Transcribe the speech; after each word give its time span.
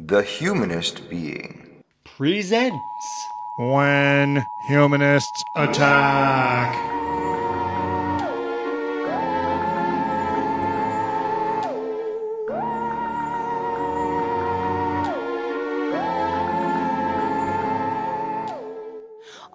The 0.00 0.22
Humanist 0.22 1.10
Being 1.10 1.82
presents 2.04 2.78
When 3.58 4.46
Humanists 4.68 5.42
Attack. 5.56 6.72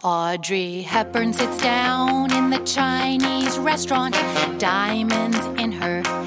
Audrey 0.03 0.81
Hepburn 0.81 1.31
sits 1.31 1.57
down 1.61 2.33
in 2.33 2.49
the 2.49 2.59
Chinese 2.65 3.57
restaurant, 3.59 4.13
diamonds 4.59 5.37
in 5.57 5.71
her 5.71 6.03
hair. 6.03 6.22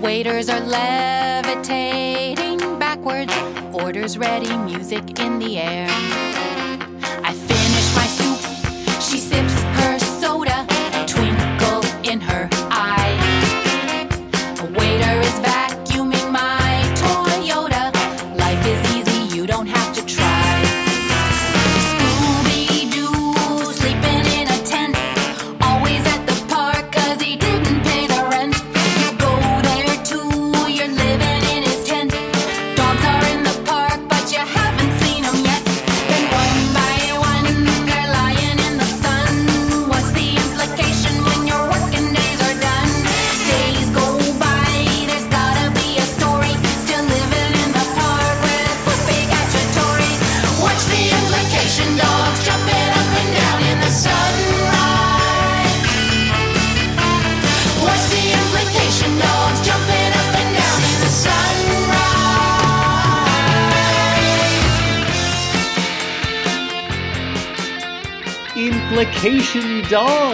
Waiters 0.00 0.48
are 0.48 0.60
levitating 0.60 2.58
backwards, 2.78 3.34
orders 3.74 4.16
ready, 4.16 4.56
music 4.56 5.20
in 5.20 5.38
the 5.38 5.58
air. 5.58 6.29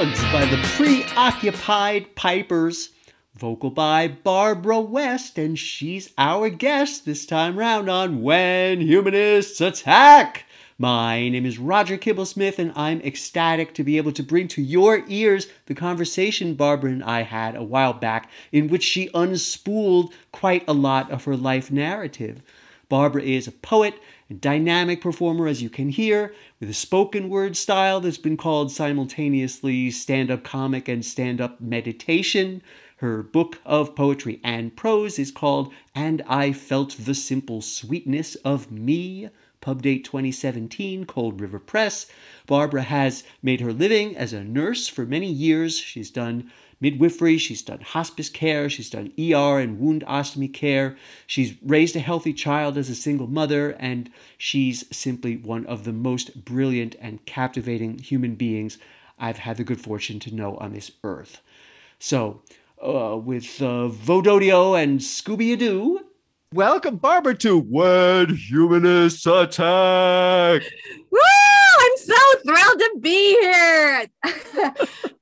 Dogs 0.07 0.23
by 0.33 0.45
the 0.47 0.63
Preoccupied 0.77 2.15
Pipers. 2.15 2.91
Vocal 3.35 3.71
by 3.71 4.07
Barbara 4.07 4.79
West, 4.79 5.37
and 5.37 5.59
she's 5.59 6.13
our 6.17 6.49
guest 6.49 7.05
this 7.05 7.27
time 7.27 7.59
round 7.59 7.91
on 7.91 8.23
When 8.23 8.83
Humanists 8.83 9.61
Attack. 9.61 10.45
My 10.79 11.29
name 11.29 11.45
is 11.45 11.59
Roger 11.59 11.97
Kimmel 11.97 12.25
Smith, 12.25 12.61
and 12.61 12.73
I'm 12.77 13.01
ecstatic 13.01 13.75
to 13.75 13.83
be 13.83 13.97
able 13.97 14.13
to 14.13 14.23
bring 14.23 14.47
to 14.49 14.63
your 14.63 15.03
ears 15.09 15.49
the 15.67 15.75
conversation 15.75 16.55
Barbara 16.55 16.93
and 16.93 17.03
I 17.03 17.23
had 17.23 17.57
a 17.57 17.65
while 17.65 17.93
back, 17.93 18.31
in 18.53 18.69
which 18.69 18.85
she 18.85 19.09
unspooled 19.09 20.13
quite 20.31 20.63
a 20.69 20.73
lot 20.73 21.11
of 21.11 21.25
her 21.25 21.37
life 21.37 21.73
narrative. 21.73 22.43
Barbara 22.89 23.23
is 23.23 23.49
a 23.49 23.53
poet, 23.53 23.95
a 24.29 24.35
dynamic 24.35 25.01
performer, 25.01 25.47
as 25.47 25.63
you 25.63 25.71
can 25.71 25.89
hear, 25.89 26.35
with 26.59 26.69
a 26.69 26.75
spoken 26.75 27.29
word 27.29 27.57
style 27.57 28.01
that's 28.01 28.19
been 28.19 28.37
called 28.37 28.73
simultaneously 28.73 29.91
stand 29.91 30.31
up 30.31 30.43
comic 30.43 30.89
and 30.89 31.05
stand 31.05 31.41
up 31.41 31.61
meditation. 31.61 32.61
Her 32.97 33.23
book 33.23 33.61
of 33.65 33.95
poetry 33.95 34.41
and 34.43 34.75
prose 34.75 35.19
is 35.19 35.31
called 35.31 35.73
And 35.95 36.23
I 36.27 36.53
Felt 36.53 36.97
the 36.99 37.15
Simple 37.15 37.61
Sweetness 37.61 38.35
of 38.37 38.73
Me. 38.73 39.29
Pub 39.61 39.83
date 39.83 40.05
2017, 40.05 41.07
Cold 41.07 41.41
River 41.41 41.59
Press. 41.59 42.07
Barbara 42.47 42.83
has 42.83 43.25
made 43.43 43.61
her 43.61 43.73
living 43.73 44.17
as 44.17 44.33
a 44.33 44.45
nurse 44.45 44.89
for 44.89 45.05
many 45.05 45.27
years. 45.27 45.79
She's 45.79 46.11
done 46.11 46.51
midwifery, 46.81 47.39
she's 47.39 47.63
done 47.63 47.81
hospice 47.81 48.29
care, 48.29 48.69
she's 48.69 48.91
done 48.91 49.13
ER 49.19 49.59
and 49.59 49.79
wound 49.79 50.05
ostomy 50.07 50.53
care. 50.53 50.97
She's 51.27 51.55
raised 51.63 51.97
a 51.97 52.01
healthy 52.01 52.33
child 52.33 52.77
as 52.77 52.91
a 52.91 52.95
single 52.95 53.27
mother, 53.27 53.71
and 53.79 54.11
she's 54.37 54.85
simply 54.95 55.37
one 55.37 55.67
of 55.67 55.85
the 55.85 55.93
most 55.93 56.45
brilliant 56.45 56.97
and 57.01 57.25
captivating 57.27 57.99
human 57.99 58.35
beings 58.35 58.79
I've 59.19 59.39
had 59.39 59.57
the 59.57 59.65
good 59.65 59.81
fortune 59.81 60.21
to 60.21 60.35
know 60.35 60.57
on 60.57 60.73
this 60.73 60.91
earth. 61.03 61.41
So, 61.99 62.43
uh, 62.83 63.17
with 63.17 63.63
uh, 63.63 63.89
Vododio 63.89 64.81
and 64.81 65.01
Scooby 65.01 65.59
Doo, 65.59 66.01
welcome 66.53 66.97
Barbara 66.97 67.35
to 67.37 67.59
When 67.59 68.35
Humanists 68.35 69.27
Attack. 69.27 70.63
Woo! 71.11 71.56
So 72.07 72.39
thrilled 72.45 72.79
to 72.79 72.97
be 73.01 73.41
here. 73.41 74.07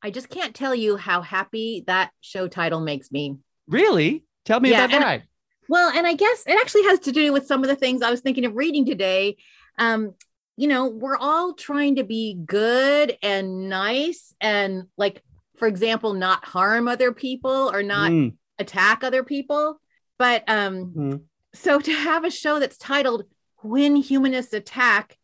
I 0.02 0.10
just 0.10 0.28
can't 0.28 0.54
tell 0.54 0.74
you 0.74 0.96
how 0.96 1.22
happy 1.22 1.84
that 1.86 2.10
show 2.20 2.48
title 2.48 2.80
makes 2.80 3.10
me. 3.10 3.38
Really? 3.68 4.24
Tell 4.44 4.60
me 4.60 4.70
Yeah, 4.70 4.84
about 4.84 5.00
that. 5.00 5.22
Well, 5.68 5.90
and 5.96 6.06
I 6.06 6.14
guess 6.14 6.44
it 6.46 6.58
actually 6.60 6.84
has 6.84 7.00
to 7.00 7.12
do 7.12 7.32
with 7.32 7.46
some 7.46 7.62
of 7.62 7.68
the 7.68 7.76
things 7.76 8.02
I 8.02 8.10
was 8.10 8.20
thinking 8.20 8.44
of 8.44 8.54
reading 8.54 8.84
today. 8.84 9.36
Um, 9.78 10.14
you 10.56 10.68
know, 10.68 10.86
we're 10.88 11.16
all 11.16 11.54
trying 11.54 11.96
to 11.96 12.04
be 12.04 12.34
good 12.44 13.16
and 13.22 13.68
nice 13.68 14.34
and 14.40 14.84
like, 14.96 15.22
for 15.56 15.66
example, 15.66 16.12
not 16.12 16.44
harm 16.44 16.86
other 16.86 17.12
people 17.12 17.70
or 17.72 17.82
not 17.82 18.10
Mm, 18.10 18.34
attack 18.58 19.02
other 19.02 19.24
people. 19.24 19.80
But 20.18 20.44
um, 20.48 20.92
mm. 20.96 21.20
so 21.54 21.80
to 21.80 21.92
have 21.92 22.24
a 22.24 22.30
show 22.30 22.60
that's 22.60 22.76
titled 22.76 23.24
When 23.62 23.96
Humanists 23.96 24.52
Attack, 24.52 25.16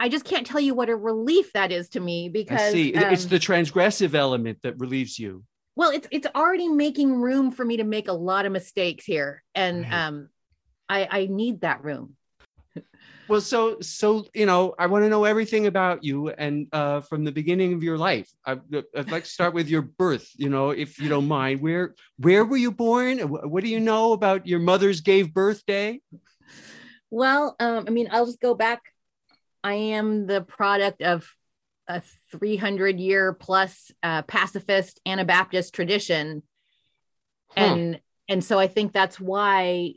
I 0.00 0.08
just 0.08 0.24
can't 0.24 0.46
tell 0.46 0.60
you 0.60 0.74
what 0.74 0.88
a 0.88 0.96
relief 0.96 1.52
that 1.52 1.72
is 1.72 1.88
to 1.90 2.00
me 2.00 2.28
because 2.28 2.60
I 2.60 2.72
see. 2.72 2.88
It- 2.94 3.12
it's 3.12 3.24
um, 3.24 3.30
the 3.30 3.38
transgressive 3.38 4.14
element 4.14 4.58
that 4.62 4.78
relieves 4.78 5.18
you. 5.18 5.44
well 5.76 5.90
it's 5.90 6.06
it's 6.10 6.26
already 6.34 6.68
making 6.68 7.14
room 7.20 7.50
for 7.50 7.64
me 7.64 7.76
to 7.78 7.84
make 7.84 8.08
a 8.08 8.12
lot 8.12 8.46
of 8.46 8.52
mistakes 8.52 9.04
here 9.04 9.42
and 9.54 9.82
Right. 9.82 9.92
um 10.06 10.28
i 10.88 11.08
i 11.10 11.26
need 11.26 11.60
that 11.62 11.82
room 11.82 12.16
Well, 13.26 13.40
so 13.40 13.80
so 13.80 14.26
you 14.34 14.44
know, 14.44 14.74
I 14.78 14.86
want 14.86 15.04
to 15.04 15.08
know 15.08 15.24
everything 15.24 15.66
about 15.66 16.04
you 16.04 16.28
and 16.28 16.68
uh, 16.72 17.00
from 17.00 17.24
the 17.24 17.32
beginning 17.32 17.72
of 17.72 17.82
your 17.82 17.96
life. 17.96 18.28
I, 18.44 18.58
I'd 18.98 19.10
like 19.10 19.24
to 19.24 19.30
start 19.30 19.54
with 19.54 19.66
your 19.66 19.80
birth. 19.80 20.28
You 20.36 20.50
know, 20.50 20.70
if 20.76 20.98
you 21.00 21.08
don't 21.08 21.26
mind, 21.26 21.62
where 21.62 21.94
where 22.18 22.44
were 22.44 22.58
you 22.58 22.70
born? 22.70 23.20
What 23.20 23.64
do 23.64 23.70
you 23.70 23.80
know 23.80 24.12
about 24.12 24.46
your 24.46 24.60
mother's 24.60 25.00
gave 25.00 25.32
birthday? 25.32 26.00
well 27.10 27.56
um 27.60 27.84
i 27.88 27.90
mean 27.90 28.08
i'll 28.12 28.26
just 28.26 28.40
go 28.40 28.54
back 28.54 28.80
i 29.64 29.74
am 29.74 30.26
the 30.26 30.42
product 30.42 31.02
of 31.02 31.28
a 31.88 32.00
300 32.32 33.00
year 33.00 33.32
plus 33.32 33.90
uh, 34.02 34.22
pacifist 34.22 35.00
anabaptist 35.04 35.74
tradition 35.74 36.42
Huh. 37.56 37.64
and 37.64 38.00
and 38.28 38.42
so 38.44 38.58
i 38.58 38.66
think 38.66 38.92
that's 38.92 39.20
why 39.20 39.94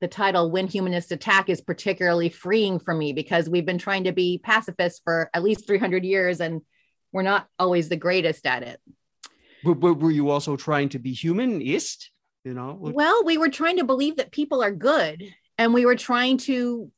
the 0.00 0.08
title 0.08 0.50
when 0.50 0.66
humanists 0.66 1.12
attack 1.12 1.48
is 1.48 1.60
particularly 1.60 2.28
freeing 2.28 2.80
for 2.80 2.92
me 2.92 3.12
because 3.12 3.48
we've 3.48 3.66
been 3.66 3.78
trying 3.78 4.04
to 4.04 4.12
be 4.12 4.38
pacifists 4.42 5.00
for 5.04 5.30
at 5.32 5.44
least 5.44 5.66
300 5.66 6.04
years 6.04 6.40
and 6.40 6.60
we're 7.12 7.22
not 7.22 7.46
always 7.58 7.88
the 7.88 7.96
greatest 7.96 8.46
at 8.46 8.62
it 8.64 8.80
Were, 9.62 9.74
were, 9.74 9.94
were 9.94 10.10
you 10.10 10.30
also 10.30 10.56
trying 10.56 10.88
to 10.88 10.98
be 10.98 11.12
humanist? 11.12 12.10
You 12.44 12.54
know, 12.54 12.76
well 12.80 13.22
we 13.24 13.38
were 13.38 13.50
trying 13.50 13.76
to 13.76 13.84
believe 13.84 14.16
that 14.16 14.32
people 14.32 14.60
are 14.62 14.72
good 14.72 15.22
and 15.56 15.72
we 15.72 15.86
were 15.86 15.94
trying 15.94 16.38
to 16.38 16.90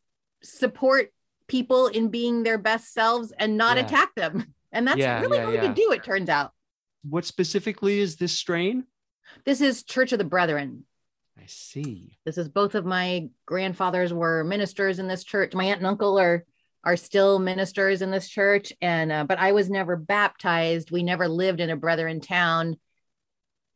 support 0.42 1.12
people 1.49 1.87
in 1.88 2.08
being 2.08 2.43
their 2.43 2.58
best 2.58 2.93
selves 2.93 3.32
and 3.38 3.56
not 3.56 3.76
Yeah. 3.76 3.85
attack 3.87 4.14
them 4.14 4.55
and 4.73 4.87
that's 4.87 4.99
Yeah, 4.99 5.20
really 5.20 5.38
hard 5.38 5.61
to 5.62 5.75
do 5.82 5.93
it 5.93 6.02
turns 6.05 6.29
out 6.29 6.52
what 7.08 7.25
specifically 7.25 7.99
is 8.00 8.17
this 8.17 8.32
strain? 8.32 8.85
this 9.44 9.61
is 9.61 9.82
church 9.82 10.12
of 10.12 10.19
the 10.19 10.25
brethren 10.25 10.85
I 11.38 11.44
see. 11.46 12.19
this 12.25 12.38
is 12.38 12.49
both 12.49 12.75
of 12.75 12.85
my 12.87 13.29
grandfathers 13.46 14.12
were 14.12 14.44
ministers 14.44 14.99
in 14.99 15.08
this 15.08 15.25
church 15.25 15.55
my 15.55 15.64
aunt 15.64 15.79
and 15.79 15.87
uncle 15.87 16.19
are 16.19 16.44
are 16.85 16.96
still 16.96 17.38
ministers 17.38 18.02
in 18.02 18.11
this 18.11 18.29
church 18.29 18.73
and 18.81 19.11
uh, 19.11 19.25
but 19.25 19.38
i 19.38 19.52
was 19.52 19.69
never 19.70 19.96
baptized 19.96 20.91
we 20.91 21.02
never 21.02 21.29
lived 21.29 21.61
in 21.61 21.70
a 21.70 21.76
brethren 21.76 22.20
town 22.20 22.76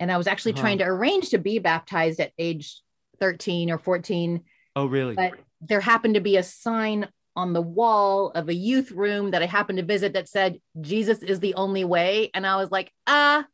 and 0.00 0.12
i 0.12 0.16
was 0.16 0.26
actually 0.26 0.52
Uh-huh. 0.52 0.60
trying 0.62 0.78
to 0.78 0.84
arrange 0.84 1.30
to 1.30 1.38
be 1.38 1.58
baptized 1.58 2.20
at 2.20 2.32
age 2.38 2.80
13 3.20 3.70
or 3.70 3.78
14 3.78 4.42
Oh, 4.76 4.86
really? 4.86 5.14
but 5.16 5.32
there 5.60 5.80
happened 5.80 6.14
to 6.14 6.20
be 6.20 6.36
a 6.36 6.42
sign 6.42 7.08
on 7.38 7.52
the 7.52 7.62
wall 7.62 8.30
of 8.34 8.48
a 8.48 8.54
youth 8.54 8.90
room 8.90 9.30
that 9.30 9.42
I 9.42 9.46
happened 9.46 9.78
to 9.78 9.84
visit 9.84 10.12
that 10.14 10.28
said 10.28 10.58
Jesus 10.80 11.20
is 11.22 11.40
the 11.40 11.54
only 11.54 11.84
way 11.84 12.30
and 12.34 12.46
I 12.46 12.56
was 12.56 12.70
like 12.70 12.92
ah 13.06 13.46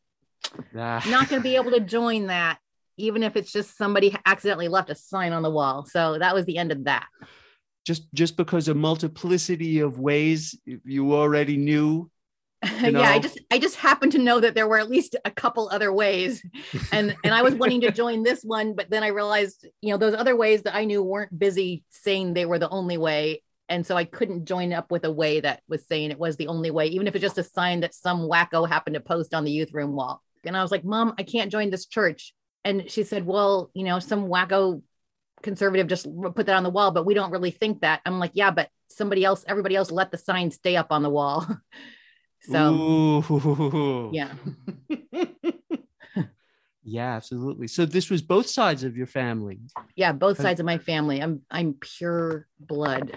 Ah. 0.77 1.05
not 1.09 1.29
going 1.29 1.41
to 1.41 1.49
be 1.49 1.57
able 1.61 1.71
to 1.71 1.81
join 1.81 2.27
that 2.29 2.59
even 2.97 3.23
if 3.23 3.37
it's 3.37 3.53
just 3.53 3.77
somebody 3.77 4.17
accidentally 4.25 4.69
left 4.69 4.91
a 4.91 4.95
sign 4.95 5.33
on 5.33 5.43
the 5.43 5.51
wall. 5.51 5.85
So 5.85 6.19
that 6.19 6.35
was 6.35 6.45
the 6.47 6.59
end 6.59 6.73
of 6.73 6.85
that. 6.85 7.07
Just 7.85 8.07
just 8.15 8.37
because 8.37 8.69
a 8.69 8.75
multiplicity 8.75 9.81
of 9.81 9.99
ways 9.99 10.59
you 10.65 11.15
already 11.15 11.57
knew. 11.57 12.11
You 12.81 12.93
yeah, 12.93 13.11
I 13.11 13.19
just 13.19 13.39
I 13.51 13.59
just 13.59 13.77
happened 13.77 14.13
to 14.13 14.19
know 14.19 14.41
that 14.41 14.55
there 14.55 14.67
were 14.67 14.79
at 14.79 14.89
least 14.89 15.17
a 15.27 15.31
couple 15.31 15.69
other 15.71 15.93
ways. 15.93 16.43
And 16.93 17.15
and 17.23 17.35
I 17.35 17.43
was 17.43 17.55
wanting 17.55 17.83
to 17.83 17.91
join 17.91 18.23
this 18.23 18.43
one, 18.43 18.75
but 18.75 18.89
then 18.89 19.03
I 19.03 19.09
realized, 19.09 19.67
you 19.83 19.91
know, 19.91 19.99
those 19.99 20.15
other 20.15 20.35
ways 20.35 20.63
that 20.63 20.75
I 20.75 20.87
knew 20.87 21.03
weren't 21.03 21.39
busy 21.39 21.85
saying 21.91 22.33
they 22.33 22.47
were 22.47 22.59
the 22.59 22.71
only 22.71 22.97
way. 22.97 23.43
And 23.69 23.87
so 23.87 23.97
I 23.97 24.05
couldn't 24.05 24.45
join 24.45 24.73
up 24.73 24.91
with 24.91 25.05
a 25.05 25.13
way 25.13 25.41
that 25.41 25.63
was 25.69 25.87
saying 25.87 26.11
it 26.11 26.19
was 26.19 26.37
the 26.37 26.49
only 26.49 26.71
way, 26.71 26.87
even 26.89 27.07
if 27.07 27.15
it's 27.15 27.23
just 27.23 27.39
a 27.39 27.43
sign 27.43 27.81
that 27.81 27.95
some 27.95 28.29
wacko 28.29 28.69
happened 28.69 28.95
to 28.95 29.01
post 29.01 29.35
on 29.35 29.45
the 29.45 29.51
youth 29.51 29.73
room 29.73 29.93
wall. 29.93 30.23
And 30.45 30.57
I 30.57 30.63
was 30.63 30.71
like, 30.71 30.85
Mom, 30.85 31.15
I 31.19 31.23
can't 31.23 31.51
join 31.51 31.71
this 31.71 31.87
church. 31.87 32.35
And 32.65 32.91
she 32.91 33.05
said, 33.05 33.27
Well, 33.27 33.71
you 33.75 33.85
know, 33.85 33.99
some 33.99 34.29
wacko 34.29 34.83
conservative 35.43 35.87
just 35.87 36.07
put 36.35 36.47
that 36.47 36.57
on 36.57 36.63
the 36.63 36.71
wall, 36.71 36.91
but 36.91 37.07
we 37.07 37.15
don't 37.15 37.31
really 37.31 37.51
think 37.51 37.81
that. 37.81 38.01
I'm 38.05 38.19
like, 38.19 38.33
Yeah, 38.35 38.51
but 38.51 38.69
somebody 38.89 39.25
else, 39.25 39.45
everybody 39.49 39.77
else 39.77 39.91
let 39.91 40.11
the 40.11 40.19
sign 40.19 40.51
stay 40.51 40.77
up 40.77 40.89
on 40.91 41.03
the 41.03 41.11
wall. 41.11 41.47
so 42.43 42.75
Ooh. 42.75 44.11
yeah. 44.13 44.33
Yeah, 46.87 47.15
absolutely. 47.15 47.67
So 47.67 47.87
this 47.87 48.11
was 48.11 48.21
both 48.21 48.47
sides 48.47 48.85
of 48.85 48.95
your 48.95 49.07
family. 49.07 49.59
Yeah, 49.97 50.13
both 50.13 50.39
sides 50.39 50.61
of 50.61 50.67
my 50.67 50.77
family. 50.77 51.23
I'm 51.23 51.41
I'm 51.51 51.75
pure 51.81 52.47
blood. 52.61 53.17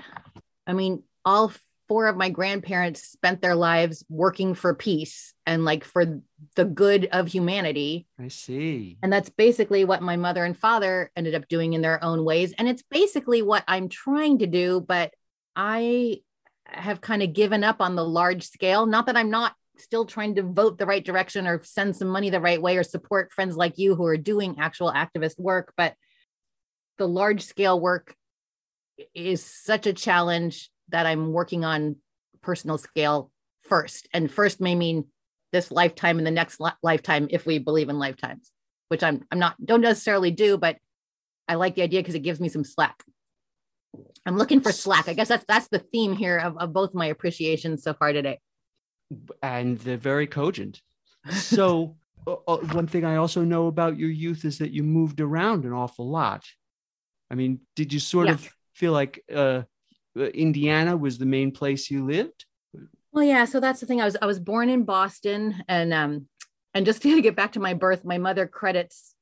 I 0.68 0.74
mean, 0.74 1.04
all 1.26 1.52
four 1.88 2.08
of 2.08 2.18
my 2.18 2.30
grandparents 2.30 3.02
spent 3.04 3.42
their 3.42 3.56
lives 3.56 4.04
working 4.10 4.54
for 4.54 4.74
peace 4.76 5.34
and 5.46 5.64
like 5.64 5.86
for 5.86 6.22
the 6.56 6.66
good 6.66 7.08
of 7.12 7.28
humanity. 7.28 8.06
I 8.20 8.28
see. 8.28 8.98
And 9.02 9.12
that's 9.12 9.30
basically 9.30 9.86
what 9.86 10.02
my 10.02 10.18
mother 10.18 10.44
and 10.44 10.58
father 10.58 11.12
ended 11.16 11.34
up 11.34 11.48
doing 11.48 11.74
in 11.74 11.82
their 11.82 12.04
own 12.04 12.26
ways. 12.26 12.54
And 12.58 12.68
it's 12.68 12.84
basically 12.92 13.42
what 13.42 13.64
I'm 13.68 13.88
trying 13.88 14.40
to 14.40 14.48
do, 14.48 14.82
but 14.82 15.14
I 15.56 16.22
have 16.66 17.00
kind 17.00 17.24
of 17.24 17.34
given 17.34 17.64
up 17.64 17.80
on 17.80 17.96
the 17.96 18.06
large 18.06 18.44
scale. 18.44 18.86
Not 18.86 19.06
that 19.06 19.16
I'm 19.16 19.30
not 19.30 19.54
still 19.78 20.06
trying 20.06 20.36
to 20.36 20.44
vote 20.44 20.78
the 20.78 20.86
right 20.86 21.06
direction 21.06 21.48
or 21.48 21.64
send 21.64 21.96
some 21.96 22.10
money 22.10 22.30
the 22.30 22.42
right 22.42 22.62
way 22.62 22.78
or 22.78 22.84
support 22.84 23.32
friends 23.32 23.56
like 23.56 23.78
you 23.78 23.96
who 23.96 24.06
are 24.06 24.18
doing 24.18 24.58
actual 24.60 24.92
activist 24.92 25.40
work, 25.40 25.74
but 25.78 25.94
the 26.98 27.08
large 27.08 27.44
scale 27.44 27.80
work 27.80 28.16
is 29.14 29.44
such 29.44 29.88
a 29.88 29.94
challenge 29.94 30.70
that 30.90 31.06
I'm 31.06 31.32
working 31.34 31.66
on 31.66 31.98
personal 32.42 32.78
scale 32.78 33.32
first. 33.64 34.08
And 34.14 34.32
first 34.32 34.62
may 34.62 34.76
mean 34.76 35.06
this 35.52 35.72
lifetime 35.72 36.18
and 36.18 36.28
the 36.28 36.32
next 36.32 36.60
li- 36.60 36.72
lifetime 36.84 37.28
if 37.30 37.46
we 37.46 37.60
believe 37.60 37.90
in 37.90 38.00
lifetimes, 38.00 38.52
which 38.90 39.04
I'm 39.04 39.24
I'm 39.32 39.40
not 39.40 39.56
don't 39.64 39.82
necessarily 39.82 40.32
do, 40.32 40.58
but 40.58 40.78
I 41.48 41.56
like 41.56 41.76
the 41.76 41.84
idea 41.84 42.02
because 42.02 42.16
it 42.16 42.20
gives 42.20 42.40
me 42.40 42.50
some 42.50 42.64
slack. 42.64 43.04
I'm 44.26 44.38
looking 44.38 44.60
for 44.62 44.72
slack. 44.72 45.08
I 45.08 45.14
guess 45.14 45.30
that's 45.30 45.46
that's 45.48 45.68
the 45.70 45.80
theme 45.80 46.16
here 46.16 46.38
of, 46.38 46.58
of 46.58 46.74
both 46.74 46.94
my 46.94 47.08
appreciations 47.08 47.84
so 47.84 47.94
far 47.94 48.12
today. 48.14 48.40
And 49.42 49.78
they're 49.80 49.98
very 49.98 50.28
cogent. 50.28 50.82
So 51.32 51.98
uh, 52.26 52.36
uh, 52.48 52.58
one 52.72 52.88
thing 52.88 53.04
I 53.04 53.18
also 53.18 53.44
know 53.44 53.68
about 53.68 53.98
your 53.98 54.10
youth 54.10 54.46
is 54.46 54.60
that 54.60 54.72
you 54.72 54.84
moved 54.84 55.20
around 55.20 55.66
an 55.66 55.74
awful 55.74 56.10
lot. 56.10 56.46
I 57.30 57.36
mean, 57.36 57.60
did 57.76 57.92
you 57.92 58.00
sort 58.00 58.28
Yeah. 58.28 58.34
of 58.34 58.50
feel 58.78 58.94
like 58.94 59.24
uh, 59.34 59.64
uh, 60.18 60.24
Indiana 60.34 60.96
was 60.96 61.18
the 61.18 61.26
main 61.26 61.52
place 61.52 61.90
you 61.90 62.06
lived? 62.06 62.46
Well, 63.12 63.24
yeah. 63.24 63.46
So 63.46 63.60
that's 63.60 63.80
the 63.80 63.86
thing. 63.86 64.02
I 64.02 64.06
was 64.06 64.16
I 64.22 64.26
was 64.28 64.40
born 64.40 64.70
in 64.70 64.84
Boston, 64.84 65.64
and 65.68 65.94
um, 65.94 66.28
and 66.74 66.86
just 66.86 67.02
to 67.04 67.22
get 67.22 67.36
back 67.36 67.54
to 67.54 67.60
my 67.60 67.74
birth, 67.74 68.06
my 68.06 68.18
mother 68.18 68.48
credits 68.48 69.14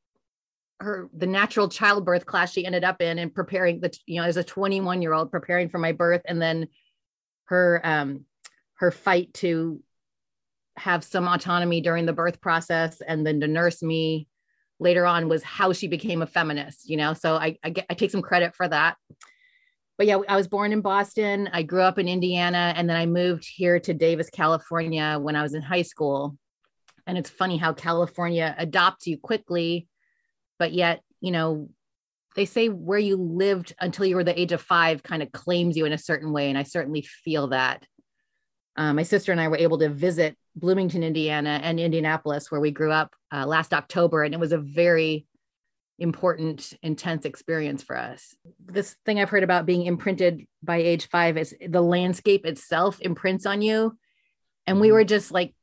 her 0.82 1.10
the 1.16 1.26
natural 1.26 1.70
childbirth 1.70 2.26
class 2.26 2.52
she 2.52 2.66
ended 2.66 2.84
up 2.84 3.02
in 3.02 3.18
and 3.18 3.34
preparing 3.34 3.80
the 3.80 3.98
you 4.06 4.20
know 4.20 4.28
as 4.28 4.36
a 4.36 4.44
21 4.44 5.02
year 5.02 5.14
old 5.14 5.32
preparing 5.32 5.70
for 5.70 5.80
my 5.80 5.94
birth, 5.94 6.22
and 6.26 6.42
then 6.42 6.68
her 7.46 7.82
um 7.84 8.26
her 8.76 8.92
fight 8.92 9.34
to 9.34 9.82
have 10.76 11.06
some 11.06 11.26
autonomy 11.26 11.80
during 11.80 12.06
the 12.06 12.14
birth 12.14 12.42
process, 12.42 13.02
and 13.02 13.26
then 13.26 13.40
to 13.40 13.48
nurse 13.48 13.82
me 13.82 14.28
later 14.78 15.06
on 15.06 15.30
was 15.30 15.42
how 15.42 15.72
she 15.72 15.88
became 15.88 16.22
a 16.22 16.28
feminist. 16.28 16.90
You 16.90 16.98
know, 16.98 17.14
so 17.14 17.36
I 17.36 17.58
I, 17.64 17.70
get, 17.70 17.86
I 17.90 17.94
take 17.94 18.12
some 18.12 18.22
credit 18.22 18.54
for 18.54 18.68
that 18.68 18.98
but 19.98 20.08
yeah, 20.08 20.18
I 20.28 20.36
was 20.36 20.48
born 20.48 20.74
in 20.74 20.82
Boston. 20.82 21.50
I 21.54 21.64
grew 21.64 21.82
up 21.82 21.98
in 21.98 22.08
Indiana, 22.08 22.74
and 22.76 22.90
then 22.90 22.98
I 22.98 23.06
moved 23.06 23.46
here 23.46 23.80
to 23.80 23.94
Davis, 23.94 24.30
California 24.30 25.18
when 25.20 25.36
I 25.36 25.42
was 25.42 25.54
in 25.54 25.62
high 25.62 25.84
school. 25.84 26.38
And 27.08 27.18
it's 27.18 27.30
funny 27.30 27.58
how 27.58 27.74
California 27.74 28.56
adopts 28.58 29.08
you 29.08 29.18
quickly, 29.18 29.88
but 30.58 30.74
yet, 30.74 31.02
you 31.22 31.32
know, 31.32 31.70
they 32.36 32.46
say 32.46 32.68
where 32.68 33.00
you 33.00 33.16
lived 33.16 33.74
until 33.80 34.06
you 34.06 34.16
were 34.16 34.24
the 34.24 34.38
age 34.38 34.52
of 34.52 34.62
five 34.62 35.04
kind 35.04 35.24
of 35.24 35.32
claims 35.32 35.78
you 35.78 35.86
in 35.86 35.94
a 35.94 35.98
certain 35.98 36.34
way. 36.34 36.50
And 36.50 36.58
I 36.58 36.64
certainly 36.64 37.02
feel 37.02 37.48
that. 37.48 37.86
Um, 38.76 38.98
my 38.98 39.04
sister 39.04 39.32
and 39.32 39.40
I 39.40 39.48
were 39.48 39.58
able 39.58 39.78
to 39.78 39.90
visit 39.90 40.38
Bloomington, 40.56 41.04
Indiana, 41.04 41.62
and 41.64 41.80
Indianapolis, 41.80 42.52
where 42.52 42.60
we 42.60 42.72
grew 42.72 42.92
up 42.92 43.16
uh, 43.32 43.46
last 43.46 43.74
October. 43.74 44.24
And 44.24 44.34
it 44.34 44.40
was 44.40 44.52
a 44.52 44.58
very 44.58 45.26
important, 45.98 46.74
intense 46.82 47.26
experience 47.26 47.82
for 47.84 47.98
us. 47.98 48.36
This 48.60 48.96
thing 49.06 49.20
I've 49.20 49.30
heard 49.30 49.44
about 49.44 49.66
being 49.66 49.86
imprinted 49.86 50.46
by 50.62 50.78
age 50.78 51.08
five 51.10 51.38
is 51.38 51.56
the 51.66 51.82
landscape 51.82 52.46
itself 52.46 53.00
imprints 53.02 53.46
on 53.46 53.62
you. 53.62 53.98
And 54.68 54.82
we 54.82 54.92
were 54.92 55.04
just 55.04 55.32
like 55.32 55.54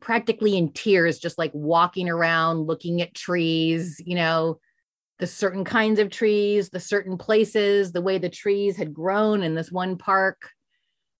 practically 0.00 0.56
in 0.56 0.72
tears, 0.72 1.18
just 1.18 1.38
like 1.38 1.52
walking 1.54 2.08
around, 2.08 2.66
looking 2.66 3.02
at 3.02 3.14
trees, 3.14 4.00
you 4.04 4.16
know, 4.16 4.58
the 5.18 5.26
certain 5.26 5.64
kinds 5.64 5.98
of 5.98 6.10
trees, 6.10 6.70
the 6.70 6.80
certain 6.80 7.18
places, 7.18 7.92
the 7.92 8.02
way 8.02 8.18
the 8.18 8.28
trees 8.28 8.76
had 8.76 8.94
grown 8.94 9.42
in 9.42 9.54
this 9.54 9.70
one 9.70 9.96
park, 9.98 10.50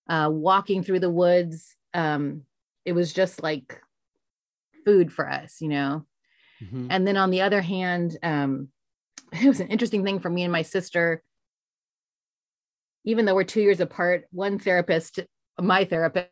uh, 0.09 0.29
walking 0.31 0.83
through 0.83 0.99
the 0.99 1.09
woods. 1.09 1.75
Um, 1.93 2.43
it 2.85 2.93
was 2.93 3.13
just 3.13 3.43
like 3.43 3.81
food 4.85 5.11
for 5.11 5.29
us, 5.29 5.61
you 5.61 5.67
know. 5.67 6.05
Mhm. 6.63 6.87
And 6.89 7.07
then 7.07 7.17
on 7.17 7.29
the 7.31 7.41
other 7.41 7.61
hand, 7.61 8.17
um, 8.23 8.69
it 9.33 9.47
was 9.47 9.59
an 9.59 9.67
interesting 9.67 10.03
thing 10.03 10.19
for 10.19 10.29
me 10.29 10.43
and 10.43 10.51
my 10.51 10.63
sister. 10.63 11.23
Even 13.05 13.25
though 13.25 13.35
we're 13.35 13.43
two 13.43 13.61
years 13.61 13.79
apart, 13.79 14.25
one 14.31 14.59
therapist, 14.59 15.19
my 15.59 15.85
therapist, 15.85 16.29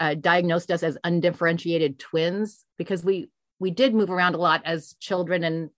uh, 0.00 0.14
diagnosed 0.14 0.70
us 0.70 0.82
as 0.82 0.96
undifferentiated 1.04 1.98
twins 1.98 2.64
because 2.78 3.04
we 3.04 3.30
we 3.60 3.70
did 3.70 3.94
move 3.94 4.10
around 4.10 4.34
a 4.34 4.38
lot 4.38 4.62
as 4.64 4.94
children 5.00 5.44
and 5.44 5.70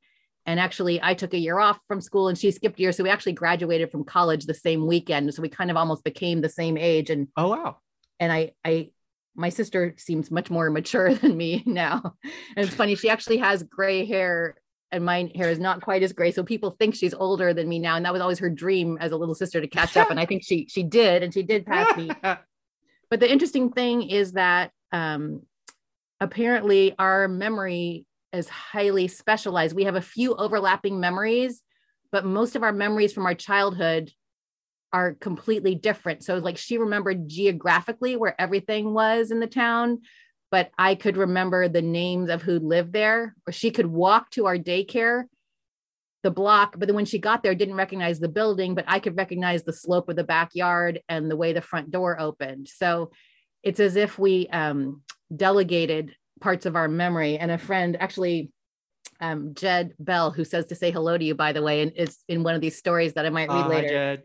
and 0.46 0.60
actually 0.60 1.00
I 1.02 1.14
took 1.14 1.34
a 1.34 1.38
year 1.38 1.58
off 1.58 1.78
from 1.88 2.00
school 2.00 2.28
and 2.28 2.38
she 2.38 2.50
skipped 2.50 2.78
a 2.78 2.82
year, 2.82 2.92
so 2.92 3.04
we 3.04 3.10
actually 3.10 3.32
graduated 3.32 3.90
from 3.90 4.04
college 4.04 4.46
the 4.46 4.54
same 4.54 4.86
weekend. 4.86 5.34
So 5.34 5.42
we 5.42 5.48
kind 5.48 5.70
of 5.70 5.76
almost 5.76 6.04
became 6.04 6.40
the 6.40 6.48
same 6.48 6.76
age 6.78 7.10
and 7.10 7.28
Oh 7.36 7.48
wow. 7.48 7.78
and 8.20 8.32
I 8.32 8.52
I 8.64 8.90
my 9.34 9.48
sister 9.48 9.94
seems 9.96 10.30
much 10.30 10.50
more 10.50 10.70
mature 10.70 11.14
than 11.14 11.36
me 11.36 11.62
now. 11.66 12.16
And 12.56 12.66
it's 12.66 12.74
funny, 12.74 12.94
she 12.94 13.08
actually 13.08 13.38
has 13.38 13.62
gray 13.62 14.04
hair 14.04 14.56
and 14.92 15.04
my 15.04 15.30
hair 15.34 15.50
is 15.50 15.58
not 15.58 15.82
quite 15.82 16.02
as 16.02 16.12
gray. 16.12 16.32
So 16.32 16.42
people 16.42 16.72
think 16.72 16.94
she's 16.94 17.14
older 17.14 17.54
than 17.54 17.68
me 17.68 17.78
now. 17.78 17.96
And 17.96 18.04
that 18.04 18.12
was 18.12 18.22
always 18.22 18.38
her 18.40 18.50
dream 18.50 18.98
as 19.00 19.12
a 19.12 19.16
little 19.16 19.34
sister 19.34 19.60
to 19.60 19.68
catch 19.68 19.96
up. 19.96 20.10
And 20.10 20.18
I 20.18 20.26
think 20.26 20.42
she 20.44 20.66
she 20.68 20.82
did, 20.82 21.22
and 21.22 21.32
she 21.32 21.42
did 21.42 21.66
pass 21.66 21.96
me. 21.96 22.10
But 23.08 23.18
the 23.18 23.30
interesting 23.30 23.72
thing 23.72 24.08
is 24.08 24.32
that 24.32 24.70
um 24.92 25.42
apparently 26.20 26.94
our 26.96 27.26
memory 27.26 28.06
is 28.32 28.48
highly 28.48 29.08
specialized. 29.08 29.74
We 29.74 29.84
have 29.84 29.96
a 29.96 30.00
few 30.00 30.36
overlapping 30.36 31.00
memories, 31.00 31.60
but 32.12 32.24
most 32.24 32.54
of 32.54 32.62
our 32.62 32.72
memories 32.72 33.12
from 33.12 33.26
our 33.26 33.34
childhood 33.34 34.12
are 34.92 35.14
completely 35.14 35.74
different. 35.74 36.24
So 36.24 36.38
like 36.38 36.56
she 36.56 36.78
remembered 36.78 37.28
geographically 37.28 38.16
where 38.16 38.40
everything 38.40 38.92
was 38.92 39.30
in 39.30 39.40
the 39.40 39.46
town, 39.46 40.00
but 40.50 40.70
I 40.76 40.94
could 40.94 41.16
remember 41.16 41.68
the 41.68 41.82
names 41.82 42.28
of 42.28 42.42
who 42.42 42.58
lived 42.58 42.92
there, 42.92 43.36
or 43.46 43.52
she 43.52 43.70
could 43.70 43.86
walk 43.86 44.30
to 44.30 44.46
our 44.46 44.56
daycare, 44.56 45.24
the 46.22 46.30
block, 46.30 46.74
but 46.78 46.86
then 46.86 46.96
when 46.96 47.06
she 47.06 47.18
got 47.18 47.42
there, 47.42 47.54
didn't 47.54 47.76
recognize 47.76 48.18
the 48.18 48.28
building, 48.28 48.74
but 48.74 48.84
I 48.86 48.98
could 48.98 49.16
recognize 49.16 49.62
the 49.62 49.72
slope 49.72 50.08
of 50.08 50.16
the 50.16 50.24
backyard 50.24 51.00
and 51.08 51.30
the 51.30 51.36
way 51.36 51.52
the 51.52 51.62
front 51.62 51.90
door 51.90 52.20
opened. 52.20 52.68
So 52.68 53.10
it's 53.62 53.80
as 53.80 53.96
if 53.96 54.18
we 54.18 54.48
um, 54.48 55.02
delegated 55.34 56.14
parts 56.40 56.66
of 56.66 56.76
our 56.76 56.88
memory. 56.88 57.38
And 57.38 57.50
a 57.50 57.58
friend 57.58 57.96
actually, 58.00 58.50
um, 59.20 59.54
Jed 59.54 59.94
Bell, 59.98 60.30
who 60.30 60.44
says 60.44 60.66
to 60.66 60.74
say 60.74 60.90
hello 60.90 61.16
to 61.16 61.24
you, 61.24 61.34
by 61.34 61.52
the 61.52 61.62
way, 61.62 61.82
and 61.82 61.92
is 61.94 62.18
in 62.28 62.42
one 62.42 62.54
of 62.54 62.60
these 62.60 62.76
stories 62.76 63.14
that 63.14 63.26
I 63.26 63.30
might 63.30 63.48
read 63.48 63.64
Ah, 63.64 63.68
later. 63.68 63.88
Jed. 63.88 64.22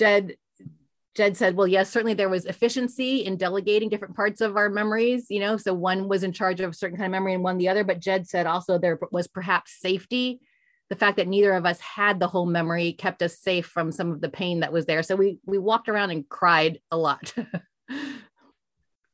Jed 0.00 0.36
Jed 1.16 1.36
said, 1.36 1.56
well, 1.56 1.66
yes, 1.66 1.90
certainly 1.90 2.14
there 2.14 2.28
was 2.28 2.46
efficiency 2.46 3.24
in 3.26 3.36
delegating 3.36 3.88
different 3.88 4.14
parts 4.16 4.40
of 4.40 4.56
our 4.56 4.70
memories, 4.70 5.26
you 5.28 5.40
know, 5.40 5.56
so 5.56 5.74
one 5.74 6.08
was 6.08 6.22
in 6.22 6.32
charge 6.32 6.60
of 6.60 6.70
a 6.70 6.74
certain 6.74 6.96
kind 6.96 7.06
of 7.06 7.10
memory 7.12 7.34
and 7.34 7.42
one 7.42 7.58
the 7.58 7.68
other. 7.68 7.84
But 7.84 8.00
Jed 8.00 8.26
said 8.28 8.46
also 8.46 8.78
there 8.78 8.98
was 9.12 9.26
perhaps 9.28 9.78
safety. 9.80 10.40
The 10.88 10.96
fact 10.96 11.18
that 11.18 11.28
neither 11.28 11.52
of 11.52 11.66
us 11.66 11.78
had 11.80 12.18
the 12.18 12.28
whole 12.28 12.46
memory 12.46 12.92
kept 12.92 13.22
us 13.22 13.38
safe 13.38 13.66
from 13.66 13.92
some 13.92 14.10
of 14.12 14.20
the 14.20 14.28
pain 14.28 14.60
that 14.60 14.72
was 14.72 14.86
there. 14.86 15.02
So 15.02 15.14
we 15.16 15.38
we 15.44 15.58
walked 15.58 15.88
around 15.88 16.10
and 16.10 16.28
cried 16.28 16.80
a 16.90 16.96
lot. 16.96 17.32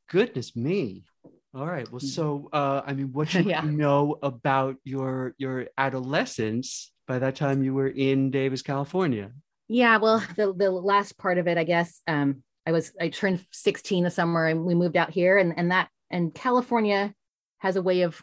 Goodness 0.09 0.55
me. 0.55 1.03
All 1.53 1.65
right. 1.67 1.89
Well, 1.91 1.99
so 1.99 2.49
uh, 2.53 2.81
I 2.85 2.93
mean, 2.93 3.11
what 3.11 3.29
should 3.31 3.45
Yeah. 3.45 3.63
you 3.65 3.71
know 3.71 4.17
about 4.23 4.77
your 4.85 5.35
your 5.37 5.67
adolescence 5.77 6.91
by 7.07 7.19
that 7.19 7.35
time 7.35 7.63
you 7.63 7.73
were 7.73 7.89
in 7.89 8.31
Davis, 8.31 8.61
California? 8.61 9.31
Yeah, 9.67 9.97
well, 9.97 10.23
the 10.35 10.53
the 10.53 10.71
last 10.71 11.17
part 11.17 11.37
of 11.37 11.47
it, 11.47 11.57
I 11.57 11.63
guess, 11.63 12.01
um, 12.07 12.43
I 12.65 12.71
was 12.71 12.91
I 12.99 13.09
turned 13.09 13.45
16 13.51 14.03
this 14.03 14.15
summer 14.15 14.45
and 14.45 14.65
we 14.65 14.75
moved 14.75 14.97
out 14.97 15.09
here 15.09 15.37
and 15.37 15.53
and 15.57 15.71
that 15.71 15.89
and 16.09 16.33
California 16.33 17.13
has 17.59 17.75
a 17.75 17.81
way 17.81 18.01
of 18.01 18.21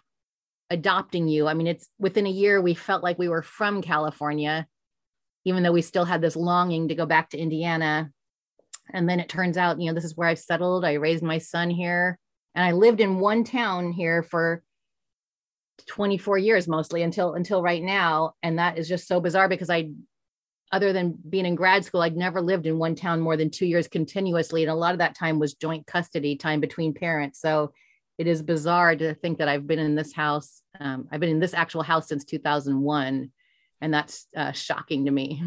adopting 0.70 1.28
you. 1.28 1.46
I 1.46 1.54
mean, 1.54 1.66
it's 1.66 1.88
within 1.98 2.26
a 2.26 2.30
year 2.30 2.60
we 2.60 2.74
felt 2.74 3.02
like 3.02 3.18
we 3.18 3.28
were 3.28 3.42
from 3.42 3.82
California, 3.82 4.66
even 5.44 5.62
though 5.62 5.72
we 5.72 5.82
still 5.82 6.04
had 6.04 6.20
this 6.20 6.36
longing 6.36 6.88
to 6.88 6.94
go 6.94 7.06
back 7.06 7.30
to 7.30 7.38
Indiana. 7.38 8.10
And 8.92 9.08
then 9.08 9.20
it 9.20 9.28
turns 9.28 9.56
out, 9.56 9.80
you 9.80 9.86
know, 9.86 9.94
this 9.94 10.04
is 10.04 10.16
where 10.16 10.28
I've 10.28 10.38
settled. 10.38 10.84
I 10.84 10.94
raised 10.94 11.22
my 11.22 11.38
son 11.38 11.70
here 11.70 12.18
and 12.54 12.64
I 12.64 12.72
lived 12.72 13.00
in 13.00 13.18
one 13.18 13.44
town 13.44 13.92
here 13.92 14.22
for 14.22 14.62
24 15.86 16.38
years 16.38 16.68
mostly 16.68 17.02
until 17.02 17.34
until 17.34 17.62
right 17.62 17.82
now. 17.82 18.34
And 18.42 18.58
that 18.58 18.78
is 18.78 18.88
just 18.88 19.08
so 19.08 19.20
bizarre 19.20 19.48
because 19.48 19.70
I 19.70 19.90
other 20.74 20.92
than 20.92 21.16
being 21.28 21.46
in 21.46 21.54
grad 21.54 21.84
school, 21.84 22.02
I'd 22.02 22.16
never 22.16 22.40
lived 22.40 22.66
in 22.66 22.78
one 22.78 22.96
town 22.96 23.20
more 23.20 23.36
than 23.36 23.48
two 23.48 23.64
years 23.64 23.86
continuously. 23.86 24.64
And 24.64 24.72
a 24.72 24.74
lot 24.74 24.92
of 24.92 24.98
that 24.98 25.14
time 25.14 25.38
was 25.38 25.54
joint 25.54 25.86
custody 25.86 26.34
time 26.34 26.58
between 26.58 26.92
parents. 26.92 27.40
So 27.40 27.72
it 28.18 28.26
is 28.26 28.42
bizarre 28.42 28.96
to 28.96 29.14
think 29.14 29.38
that 29.38 29.46
I've 29.48 29.68
been 29.68 29.78
in 29.78 29.94
this 29.94 30.12
house. 30.12 30.62
Um, 30.80 31.06
I've 31.12 31.20
been 31.20 31.30
in 31.30 31.38
this 31.38 31.54
actual 31.54 31.84
house 31.84 32.08
since 32.08 32.24
2001. 32.24 33.30
And 33.80 33.94
that's 33.94 34.26
uh, 34.36 34.50
shocking 34.50 35.04
to 35.04 35.12
me. 35.12 35.44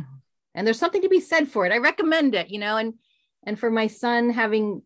And 0.55 0.65
there's 0.65 0.79
something 0.79 1.01
to 1.01 1.09
be 1.09 1.19
said 1.19 1.49
for 1.49 1.65
it. 1.65 1.73
I 1.73 1.77
recommend 1.77 2.33
it, 2.33 2.49
you 2.49 2.59
know, 2.59 2.77
and, 2.77 2.93
and 3.45 3.59
for 3.59 3.69
my 3.69 3.87
son 3.87 4.29
having 4.29 4.81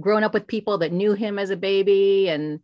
grown 0.00 0.24
up 0.24 0.32
with 0.32 0.46
people 0.46 0.78
that 0.78 0.92
knew 0.92 1.12
him 1.12 1.38
as 1.38 1.50
a 1.50 1.56
baby 1.56 2.30
and 2.30 2.60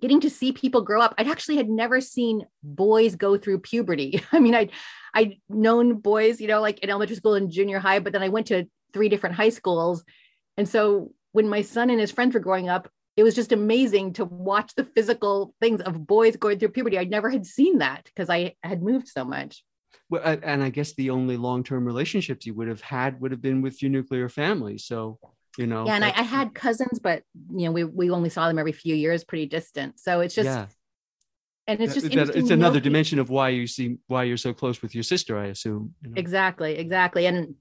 getting 0.00 0.20
to 0.20 0.30
see 0.30 0.52
people 0.52 0.82
grow 0.82 1.02
up. 1.02 1.14
I'd 1.18 1.28
actually 1.28 1.56
had 1.56 1.68
never 1.68 2.00
seen 2.00 2.46
boys 2.62 3.16
go 3.16 3.36
through 3.36 3.58
puberty. 3.58 4.22
I 4.32 4.38
mean, 4.38 4.54
I'd 4.54 4.70
I'd 5.14 5.36
known 5.48 5.94
boys, 5.94 6.40
you 6.40 6.48
know, 6.48 6.60
like 6.60 6.80
in 6.80 6.90
elementary 6.90 7.16
school 7.16 7.34
and 7.34 7.50
junior 7.50 7.78
high, 7.78 7.98
but 7.98 8.12
then 8.12 8.22
I 8.22 8.28
went 8.28 8.46
to 8.48 8.66
three 8.92 9.08
different 9.08 9.36
high 9.36 9.48
schools. 9.50 10.04
And 10.56 10.68
so 10.68 11.12
when 11.32 11.48
my 11.48 11.62
son 11.62 11.90
and 11.90 12.00
his 12.00 12.10
friends 12.10 12.34
were 12.34 12.40
growing 12.40 12.68
up, 12.68 12.88
it 13.16 13.22
was 13.22 13.34
just 13.34 13.52
amazing 13.52 14.14
to 14.14 14.24
watch 14.24 14.74
the 14.74 14.84
physical 14.84 15.54
things 15.60 15.80
of 15.80 16.06
boys 16.06 16.36
going 16.36 16.58
through 16.58 16.70
puberty. 16.70 16.98
I 16.98 17.04
never 17.04 17.28
had 17.28 17.44
seen 17.44 17.78
that 17.78 18.04
because 18.04 18.30
I 18.30 18.54
had 18.62 18.82
moved 18.82 19.08
so 19.08 19.24
much. 19.24 19.64
Well, 20.08 20.22
and 20.42 20.62
I 20.62 20.70
guess 20.70 20.92
the 20.94 21.10
only 21.10 21.36
long 21.36 21.62
term 21.62 21.84
relationships 21.84 22.46
you 22.46 22.54
would 22.54 22.68
have 22.68 22.80
had 22.80 23.20
would 23.20 23.30
have 23.30 23.42
been 23.42 23.62
with 23.62 23.82
your 23.82 23.90
nuclear 23.90 24.28
family. 24.28 24.78
So 24.78 25.18
you 25.58 25.66
know. 25.66 25.86
yeah, 25.86 25.94
and 25.94 26.04
I, 26.04 26.08
I 26.08 26.22
had 26.22 26.54
cousins, 26.54 26.98
but 26.98 27.22
you 27.52 27.66
know, 27.66 27.72
we 27.72 27.84
we 27.84 28.10
only 28.10 28.30
saw 28.30 28.48
them 28.48 28.58
every 28.58 28.72
few 28.72 28.94
years, 28.94 29.24
pretty 29.24 29.46
distant. 29.46 30.00
So 30.00 30.20
it's 30.20 30.34
just 30.34 30.46
yeah. 30.46 30.66
And 31.70 31.80
it's 31.80 31.94
just 31.94 32.10
that, 32.12 32.36
it's 32.36 32.50
another 32.50 32.80
dimension 32.80 33.18
of 33.18 33.30
why 33.30 33.50
you 33.50 33.66
see 33.66 33.98
why 34.06 34.24
you're 34.24 34.36
so 34.36 34.52
close 34.52 34.82
with 34.82 34.94
your 34.94 35.04
sister. 35.04 35.38
I 35.38 35.46
assume. 35.46 35.94
you 36.02 36.10
know? 36.10 36.14
exactly 36.16 36.76
exactly 36.76 37.26
and 37.26 37.54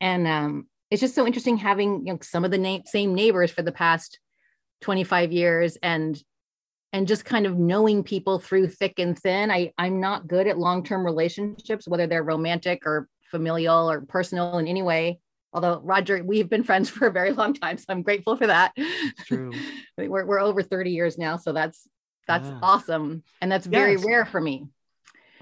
and 0.00 0.26
um 0.26 0.66
it's 0.90 1.00
just 1.00 1.14
so 1.14 1.26
interesting 1.26 1.56
having 1.56 2.06
you 2.06 2.12
know 2.12 2.18
some 2.22 2.44
of 2.44 2.50
the 2.50 2.58
na- 2.58 2.84
same 2.86 3.14
neighbors 3.14 3.50
for 3.50 3.62
the 3.62 3.72
past 3.72 4.18
25 4.82 5.32
years 5.32 5.76
and 5.82 6.22
and 6.92 7.08
just 7.08 7.24
kind 7.24 7.46
of 7.46 7.58
knowing 7.58 8.04
people 8.04 8.38
through 8.38 8.68
thick 8.68 8.98
and 8.98 9.18
thin 9.18 9.50
i 9.50 9.72
i'm 9.78 10.00
not 10.00 10.28
good 10.28 10.46
at 10.46 10.58
long-term 10.58 11.04
relationships 11.04 11.88
whether 11.88 12.06
they're 12.06 12.22
romantic 12.22 12.86
or 12.86 13.08
familial 13.30 13.90
or 13.90 14.02
personal 14.02 14.58
in 14.58 14.68
any 14.68 14.82
way 14.82 15.18
although 15.54 15.80
roger 15.82 16.22
we've 16.22 16.50
been 16.50 16.64
friends 16.64 16.90
for 16.94 17.06
a 17.06 17.12
very 17.12 17.32
long 17.32 17.54
time 17.54 17.78
so 17.78 17.86
i'm 17.88 18.02
grateful 18.02 18.36
for 18.36 18.46
that 18.46 18.72
true. 19.24 19.52
we're, 19.98 20.26
we're 20.26 20.40
over 20.40 20.62
30 20.62 20.90
years 20.90 21.16
now 21.16 21.36
so 21.36 21.52
that's 21.52 21.86
that's 22.26 22.48
Ah. 22.48 22.58
awesome 22.62 23.22
and 23.40 23.50
that's 23.50 23.66
very 23.66 23.92
Yes. 23.92 24.04
rare 24.04 24.24
for 24.26 24.40
me 24.40 24.68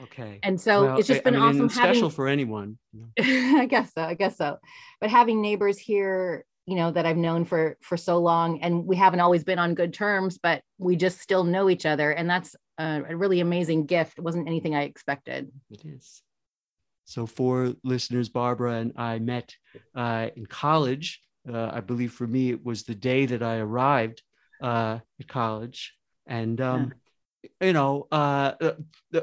Okay. 0.03 0.39
and 0.43 0.61
so 0.61 0.83
Well, 0.83 0.99
it's 0.99 1.09
just 1.09 1.25
been 1.25 1.35
I 1.37 1.39
mean, 1.39 1.49
awesome 1.49 1.69
having 1.69 1.95
special 1.95 2.11
for 2.11 2.27
anyone. 2.27 2.79
I 3.21 3.67
guess 3.69 3.93
so. 3.93 4.03
I 4.03 4.15
guess 4.15 4.37
so. 4.39 4.59
But 5.01 5.11
having 5.11 5.43
neighbors 5.43 5.79
here, 5.79 6.45
you 6.67 6.77
know, 6.77 6.91
that 6.91 7.05
I've 7.05 7.17
known 7.19 7.45
for 7.45 7.77
for 7.83 7.97
so 7.99 8.19
long, 8.19 8.63
and 8.63 8.87
we 8.87 8.97
haven't 8.97 9.21
always 9.21 9.45
been 9.45 9.59
on 9.59 9.75
good 9.75 9.93
terms, 9.93 10.39
but 10.39 10.63
we 10.79 10.97
just 10.97 11.21
still 11.21 11.45
know 11.45 11.69
each 11.69 11.85
other, 11.85 12.11
and 12.13 12.31
that's 12.31 12.57
a, 12.79 13.03
a 13.09 13.17
really 13.17 13.41
amazing 13.41 13.87
gift. 13.87 14.19
It 14.19 14.23
wasn't 14.23 14.49
anything 14.49 14.75
I 14.75 14.85
expected. 14.85 15.51
It 15.71 15.85
is. 15.85 16.23
So, 17.05 17.27
for 17.27 17.75
listeners, 17.85 18.29
Barbara 18.29 18.75
and 18.75 18.93
I 18.97 19.19
met 19.19 19.55
uh, 19.95 20.29
in 20.37 20.47
college. 20.47 21.21
Uh, 21.47 21.71
I 21.73 21.81
believe 21.81 22.13
for 22.13 22.27
me, 22.27 22.51
it 22.51 22.65
was 22.65 22.85
the 22.85 22.95
day 22.95 23.27
that 23.27 23.43
I 23.43 23.57
arrived 23.59 24.23
uh, 24.63 25.01
at 25.21 25.29
college. 25.29 25.95
And, 26.31 26.61
um, 26.61 26.95
you 27.61 27.73
know, 27.73 28.07
uh, 28.11 28.53
a, 28.61 28.75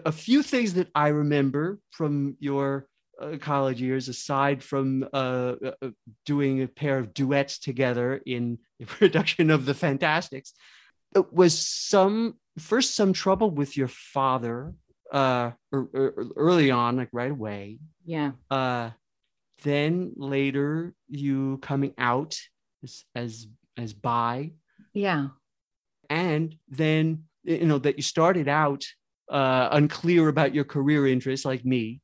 a 0.05 0.11
few 0.11 0.43
things 0.43 0.75
that 0.75 0.89
I 0.93 1.07
remember 1.07 1.79
from 1.91 2.35
your 2.39 2.87
uh, 3.19 3.37
college 3.39 3.81
years, 3.81 4.09
aside 4.09 4.61
from 4.61 5.07
uh, 5.13 5.53
uh, 5.81 5.89
doing 6.25 6.61
a 6.61 6.67
pair 6.67 6.99
of 6.99 7.13
duets 7.13 7.57
together 7.57 8.21
in 8.25 8.59
the 8.79 8.85
production 8.99 9.49
of 9.49 9.65
The 9.65 9.73
Fantasticks, 9.73 10.53
it 11.15 11.33
was 11.33 11.57
some 11.57 12.35
first 12.59 12.95
some 12.95 13.13
trouble 13.13 13.49
with 13.51 13.77
your 13.77 13.87
father 13.87 14.73
uh 15.13 15.51
er, 15.73 15.87
er- 15.95 16.25
early 16.35 16.69
on 16.69 16.97
like 16.97 17.07
right 17.13 17.31
away 17.31 17.79
Yeah. 18.05 18.31
uh 18.51 18.89
then 19.63 20.11
later 20.17 20.93
you 21.07 21.59
coming 21.61 21.93
out 21.97 22.37
as 22.83 23.05
as 23.15 23.47
as 23.77 23.93
bi 23.93 24.51
Yeah. 24.93 25.29
And 26.09 26.55
then 26.69 27.23
you 27.43 27.65
know 27.65 27.77
that 27.79 27.97
you 27.97 28.03
started 28.03 28.47
out 28.47 28.83
uh 29.31 29.69
unclear 29.71 30.27
about 30.27 30.53
your 30.53 30.63
career 30.63 31.07
interests 31.07 31.45
like 31.45 31.65
me 31.65 32.01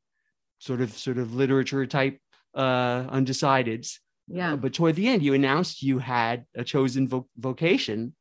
sort 0.60 0.82
of 0.82 0.92
sort 0.92 1.18
of 1.18 1.34
literature 1.36 1.86
type 1.86 2.20
uh 2.56 3.04
undecideds 3.10 4.00
Yeah. 4.28 4.56
but 4.56 4.74
toward 4.74 4.96
the 4.96 5.08
end 5.08 5.24
you 5.24 5.34
announced 5.34 5.82
you 5.84 6.00
had 6.00 6.46
a 6.56 6.64
chosen 6.64 7.08
vo- 7.08 7.28
vocation 7.38 8.14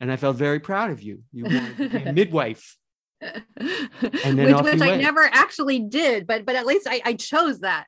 and 0.00 0.10
i 0.12 0.16
felt 0.16 0.36
very 0.36 0.60
proud 0.60 0.90
of 0.90 1.02
you 1.02 1.22
you 1.32 1.44
midwife 2.12 2.76
then 3.56 4.36
which 4.36 4.62
which 4.62 4.82
I 4.82 4.96
never 4.96 5.22
actually 5.32 5.78
did, 5.78 6.26
but 6.26 6.44
but 6.44 6.56
at 6.56 6.66
least 6.66 6.86
I, 6.90 7.00
I 7.06 7.14
chose 7.14 7.60
that. 7.60 7.86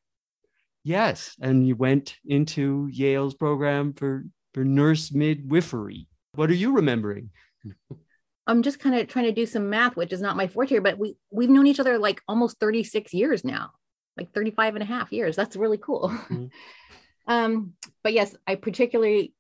Yes, 0.83 1.35
and 1.40 1.66
you 1.66 1.76
went 1.76 2.16
into 2.25 2.88
Yale's 2.90 3.35
program 3.35 3.93
for 3.93 4.25
for 4.55 4.64
nurse 4.64 5.12
midwifery. 5.12 6.07
What 6.37 6.50
are 6.50 6.55
you 6.55 6.73
remembering? 6.73 7.31
I'm 8.47 8.62
just 8.62 8.78
kind 8.78 8.95
of 8.95 9.09
trying 9.09 9.25
to 9.25 9.33
do 9.33 9.45
some 9.47 9.69
math, 9.71 9.97
which 9.97 10.12
is 10.12 10.21
not 10.21 10.37
my 10.37 10.47
forte 10.47 10.69
here, 10.69 10.81
but 10.81 10.99
we 10.99 11.16
we've 11.33 11.50
known 11.50 11.66
each 11.66 11.81
other 11.81 11.99
like 11.99 12.23
almost 12.28 12.61
36 12.61 13.12
years 13.12 13.45
now, 13.45 13.73
like 14.16 14.33
35 14.33 14.76
and 14.76 14.83
a 14.83 14.87
half 14.87 15.12
years. 15.12 15.35
That's 15.35 15.57
really 15.57 15.78
cool. 15.78 16.11
Mhm. 16.28 16.50
um, 17.26 17.73
but 18.05 18.12
yes, 18.12 18.37
I 18.47 18.55
particularly 18.55 19.33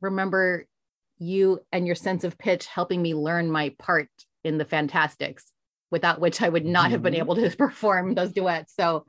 remember 0.00 0.66
you 1.18 1.60
and 1.70 1.86
your 1.86 1.94
sense 1.94 2.24
of 2.24 2.38
pitch 2.38 2.66
helping 2.66 3.00
me 3.00 3.14
learn 3.14 3.50
my 3.50 3.74
part 3.78 4.08
in 4.42 4.58
the 4.58 4.64
Fantasticks, 4.64 5.52
without 5.92 6.18
which 6.20 6.42
I 6.42 6.48
would 6.48 6.64
not 6.64 6.90
have 6.90 7.02
been 7.02 7.14
Mhm. 7.14 7.18
able 7.18 7.34
to 7.36 7.50
perform 7.56 8.14
those 8.14 8.32
duets. 8.32 8.74
So 8.74 9.04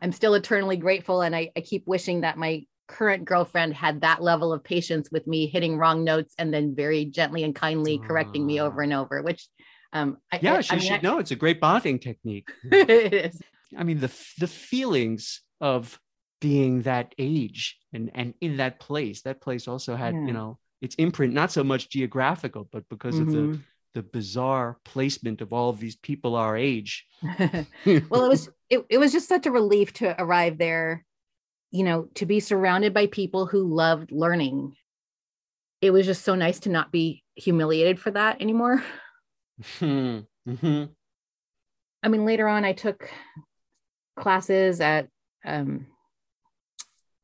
I'm 0.00 0.12
still 0.12 0.34
eternally 0.34 0.76
grateful. 0.76 1.20
And 1.20 1.34
I, 1.36 1.50
I 1.56 1.60
keep 1.60 1.86
wishing 1.86 2.20
that 2.22 2.38
my 2.38 2.64
current 2.88 3.24
girlfriend 3.24 3.74
had 3.74 4.00
that 4.00 4.22
level 4.22 4.52
of 4.52 4.64
patience 4.64 5.10
with 5.12 5.26
me 5.26 5.46
hitting 5.46 5.76
wrong 5.76 6.04
notes 6.04 6.34
and 6.38 6.52
then 6.52 6.74
very 6.74 7.04
gently 7.04 7.44
and 7.44 7.54
kindly 7.54 7.98
correcting 7.98 8.46
me 8.46 8.60
over 8.60 8.80
Ah. 8.80 8.84
and 8.84 8.92
over, 8.92 9.22
which 9.22 9.46
um 9.92 10.18
I, 10.32 10.40
Yeah, 10.42 10.54
I, 10.56 10.60
she 10.62 10.72
I 10.72 10.78
mean, 10.78 10.88
should 10.88 11.02
know. 11.02 11.18
It's 11.18 11.30
a 11.30 11.36
great 11.36 11.60
bonding 11.60 11.98
technique. 11.98 12.48
it 12.72 13.12
is. 13.14 13.40
I 13.76 13.84
mean, 13.84 13.98
the 14.00 14.10
the 14.38 14.46
feelings 14.48 15.42
of 15.60 15.98
being 16.40 16.82
that 16.82 17.14
age 17.18 17.76
and 17.92 18.10
and 18.14 18.34
in 18.40 18.56
that 18.58 18.80
place. 18.80 19.22
That 19.22 19.40
place 19.40 19.68
also 19.68 19.96
had, 19.96 20.14
Yeah. 20.14 20.26
you 20.28 20.32
know, 20.32 20.58
its 20.80 20.94
imprint, 20.96 21.34
not 21.34 21.50
so 21.52 21.64
much 21.64 21.90
geographical, 21.90 22.68
but 22.72 22.88
because 22.88 23.18
of 23.20 23.30
the 23.32 23.42
Mhm. 23.42 23.60
the 23.94 24.02
bizarre 24.02 24.78
placement 24.84 25.40
of 25.40 25.52
all 25.52 25.70
of 25.70 25.80
these 25.80 25.96
people 25.96 26.36
our 26.36 26.56
age. 26.56 27.06
well 28.10 28.24
it 28.24 28.28
was 28.28 28.48
it, 28.70 28.84
it 28.90 28.98
was 28.98 29.12
just 29.12 29.28
such 29.28 29.46
a 29.46 29.50
relief 29.50 29.92
to 29.94 30.14
arrive 30.22 30.58
there 30.58 31.04
you 31.70 31.84
know 31.84 32.08
to 32.14 32.26
be 32.26 32.40
surrounded 32.40 32.94
by 32.94 33.06
people 33.06 33.46
who 33.46 33.74
loved 33.74 34.12
learning 34.12 34.74
it 35.80 35.90
was 35.90 36.06
just 36.06 36.24
so 36.24 36.34
nice 36.34 36.60
to 36.60 36.68
not 36.68 36.90
be 36.90 37.22
humiliated 37.34 37.98
for 37.98 38.10
that 38.10 38.40
anymore 38.40 38.82
Hmm. 39.80 40.20
Mhm. 40.48 40.90
i 42.02 42.08
mean 42.08 42.24
later 42.24 42.46
on 42.46 42.64
i 42.64 42.72
took 42.72 43.10
classes 44.16 44.80
at 44.80 45.08
um 45.44 45.86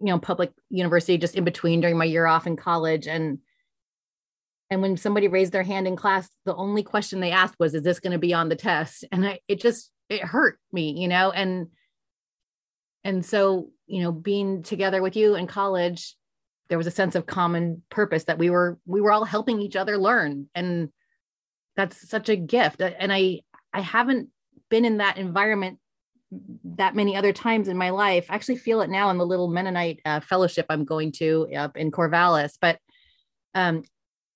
you 0.01 0.07
know 0.07 0.19
public 0.19 0.53
university 0.69 1.17
just 1.17 1.37
in 1.37 1.45
between 1.45 1.81
during 1.81 1.97
my 1.97 2.05
year 2.05 2.27
off 2.27 2.47
in 2.47 2.57
college 2.57 3.07
and 3.07 3.39
and 4.71 4.83
when 4.83 4.97
somebody 4.97 5.29
raised 5.29 5.53
their 5.53 5.63
hand 5.63 5.87
in 5.87 5.95
class 5.97 6.29
the 6.45 6.55
only 6.57 6.83
question 6.83 7.21
they 7.21 7.31
asked 7.31 7.55
was 7.59 7.75
is 7.75 7.83
this 7.83 8.01
going 8.01 8.13
to 8.13 8.19
be 8.19 8.35
on 8.35 8.49
the 8.49 8.57
test 8.57 9.05
and 9.13 9.27
I, 9.27 9.39
it 9.47 9.61
just 9.61 9.91
it 10.09 10.23
hurt 10.23 10.59
me 10.73 10.93
you 10.99 11.09
know 11.09 11.31
and 11.31 11.69
and 13.05 13.25
so 13.25 13.71
you 13.87 14.03
know 14.03 14.13
being 14.13 14.63
together 14.63 15.03
with 15.03 15.17
you 15.17 15.35
in 15.35 15.47
college 15.47 16.17
there 16.69 16.79
was 16.79 16.87
a 16.87 16.93
sense 16.93 17.15
of 17.15 17.27
common 17.27 17.83
purpose 17.91 18.25
that 18.25 18.39
we 18.39 18.51
were 18.51 18.79
we 18.87 19.01
were 19.01 19.13
all 19.13 19.25
helping 19.25 19.61
each 19.61 19.77
other 19.77 19.99
learn. 19.99 20.49
And 20.55 20.91
that's 21.77 22.09
such 22.09 22.29
a 22.29 22.37
gift. 22.37 22.81
And 22.81 23.13
i 23.13 23.41
i 23.73 23.81
haven't 23.81 24.29
been 24.71 24.85
in 24.85 24.99
that 24.99 25.19
environment 25.19 25.79
that 26.65 26.97
many 26.97 27.17
other 27.17 27.33
times 27.33 27.69
in 27.69 27.77
my 27.77 27.91
life. 27.91 28.27
I 28.29 28.35
actually 28.35 28.57
feel 28.57 28.81
it 28.81 28.91
now 28.91 29.11
in 29.11 29.19
the 29.19 29.27
little 29.27 29.49
mennonite 29.49 30.01
uh, 30.05 30.21
fellowship 30.21 30.67
i'm 30.69 30.85
going 30.85 31.13
to 31.13 31.49
up 31.55 31.77
in 31.77 31.91
corvallis. 31.91 32.57
But 32.61 32.79
um, 33.55 33.83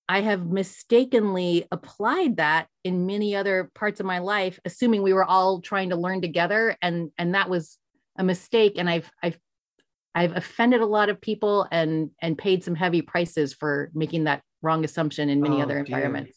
i 0.08 0.20
have 0.20 0.46
mistakenly 0.46 1.66
applied 1.72 2.36
that 2.36 2.68
in 2.84 3.06
many 3.06 3.34
other 3.34 3.70
parts 3.74 4.00
of 4.00 4.06
my 4.06 4.18
life 4.18 4.60
assuming 4.64 5.02
we 5.02 5.12
were 5.12 5.24
all 5.24 5.60
trying 5.60 5.90
to 5.90 5.96
learn 5.96 6.20
together. 6.20 6.76
And 6.82 7.10
and 7.16 7.34
that 7.34 7.48
was 7.48 7.78
a 8.18 8.24
mistake 8.24 8.74
and 8.76 8.90
i've 8.90 9.10
i've 9.22 9.38
I've 10.14 10.36
offended 10.36 10.80
a 10.80 10.86
lot 10.86 11.10
of 11.10 11.20
people 11.20 11.68
and 11.70 12.10
and 12.20 12.36
paid 12.36 12.64
some 12.64 12.74
heavy 12.74 13.02
prices 13.02 13.54
for 13.54 13.90
making 13.94 14.24
that 14.24 14.42
wrong 14.62 14.84
assumption 14.84 15.28
in 15.28 15.40
many 15.40 15.58
Oh, 15.58 15.62
other 15.62 15.74
dear. 15.74 15.84
environments. 15.84 16.36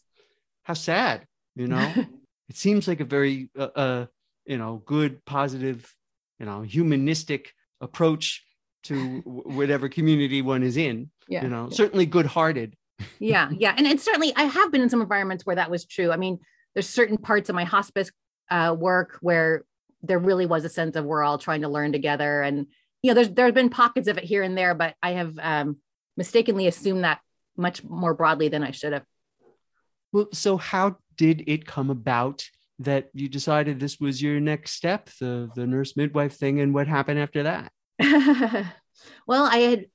How 0.62 0.74
sad, 0.74 1.26
you 1.56 1.66
know? 1.66 1.92
it 2.48 2.56
seems 2.56 2.86
like 2.86 3.00
a 3.00 3.04
very, 3.04 3.50
uh, 3.58 3.68
uh, 3.74 4.06
you 4.46 4.58
know, 4.58 4.82
good, 4.86 5.24
positive, 5.24 5.92
you 6.38 6.46
know, 6.46 6.62
humanistic 6.62 7.52
approach 7.80 8.44
to 8.84 9.20
whatever 9.24 9.88
community 9.88 10.42
one 10.42 10.62
is 10.62 10.76
in. 10.76 11.10
Yeah, 11.26 11.42
you 11.42 11.48
know, 11.48 11.66
yeah. 11.68 11.76
certainly 11.76 12.06
good-hearted. 12.06 12.76
yeah, 13.18 13.50
yeah, 13.50 13.74
and 13.76 13.86
it's 13.86 14.04
certainly 14.04 14.32
I 14.36 14.44
have 14.44 14.70
been 14.70 14.82
in 14.82 14.90
some 14.90 15.02
environments 15.02 15.44
where 15.44 15.56
that 15.56 15.70
was 15.70 15.86
true. 15.86 16.12
I 16.12 16.16
mean, 16.16 16.38
there's 16.74 16.88
certain 16.88 17.18
parts 17.18 17.48
of 17.48 17.56
my 17.56 17.64
hospice 17.64 18.12
uh, 18.48 18.76
work 18.78 19.18
where 19.22 19.64
there 20.02 20.18
really 20.18 20.46
was 20.46 20.64
a 20.64 20.68
sense 20.68 20.96
of 20.96 21.04
we're 21.04 21.22
all 21.22 21.38
trying 21.38 21.62
to 21.62 21.68
learn 21.68 21.92
together, 21.92 22.42
and 22.42 22.66
you 23.02 23.10
know, 23.10 23.14
there's 23.14 23.30
there 23.30 23.46
have 23.46 23.54
been 23.54 23.70
pockets 23.70 24.08
of 24.08 24.18
it 24.18 24.24
here 24.24 24.42
and 24.42 24.56
there, 24.56 24.74
but 24.74 24.94
I 25.02 25.12
have 25.12 25.38
um, 25.40 25.78
mistakenly 26.16 26.66
assumed 26.66 27.04
that 27.04 27.20
much 27.56 27.84
more 27.84 28.14
broadly 28.14 28.48
than 28.48 28.62
I 28.62 28.70
should 28.70 28.92
have. 28.92 29.04
Well, 30.12 30.28
so 30.32 30.56
how 30.56 30.96
did 31.16 31.44
it 31.46 31.66
come 31.66 31.90
about 31.90 32.44
that 32.78 33.10
you 33.14 33.28
decided 33.28 33.78
this 33.78 34.00
was 34.00 34.22
your 34.22 34.40
next 34.40 34.72
step, 34.72 35.10
the 35.20 35.50
the 35.54 35.66
nurse 35.66 35.96
midwife 35.96 36.36
thing, 36.36 36.60
and 36.60 36.74
what 36.74 36.86
happened 36.86 37.18
after 37.18 37.44
that? 37.44 37.72
well, 39.26 39.44
I 39.44 39.58
had 39.58 39.86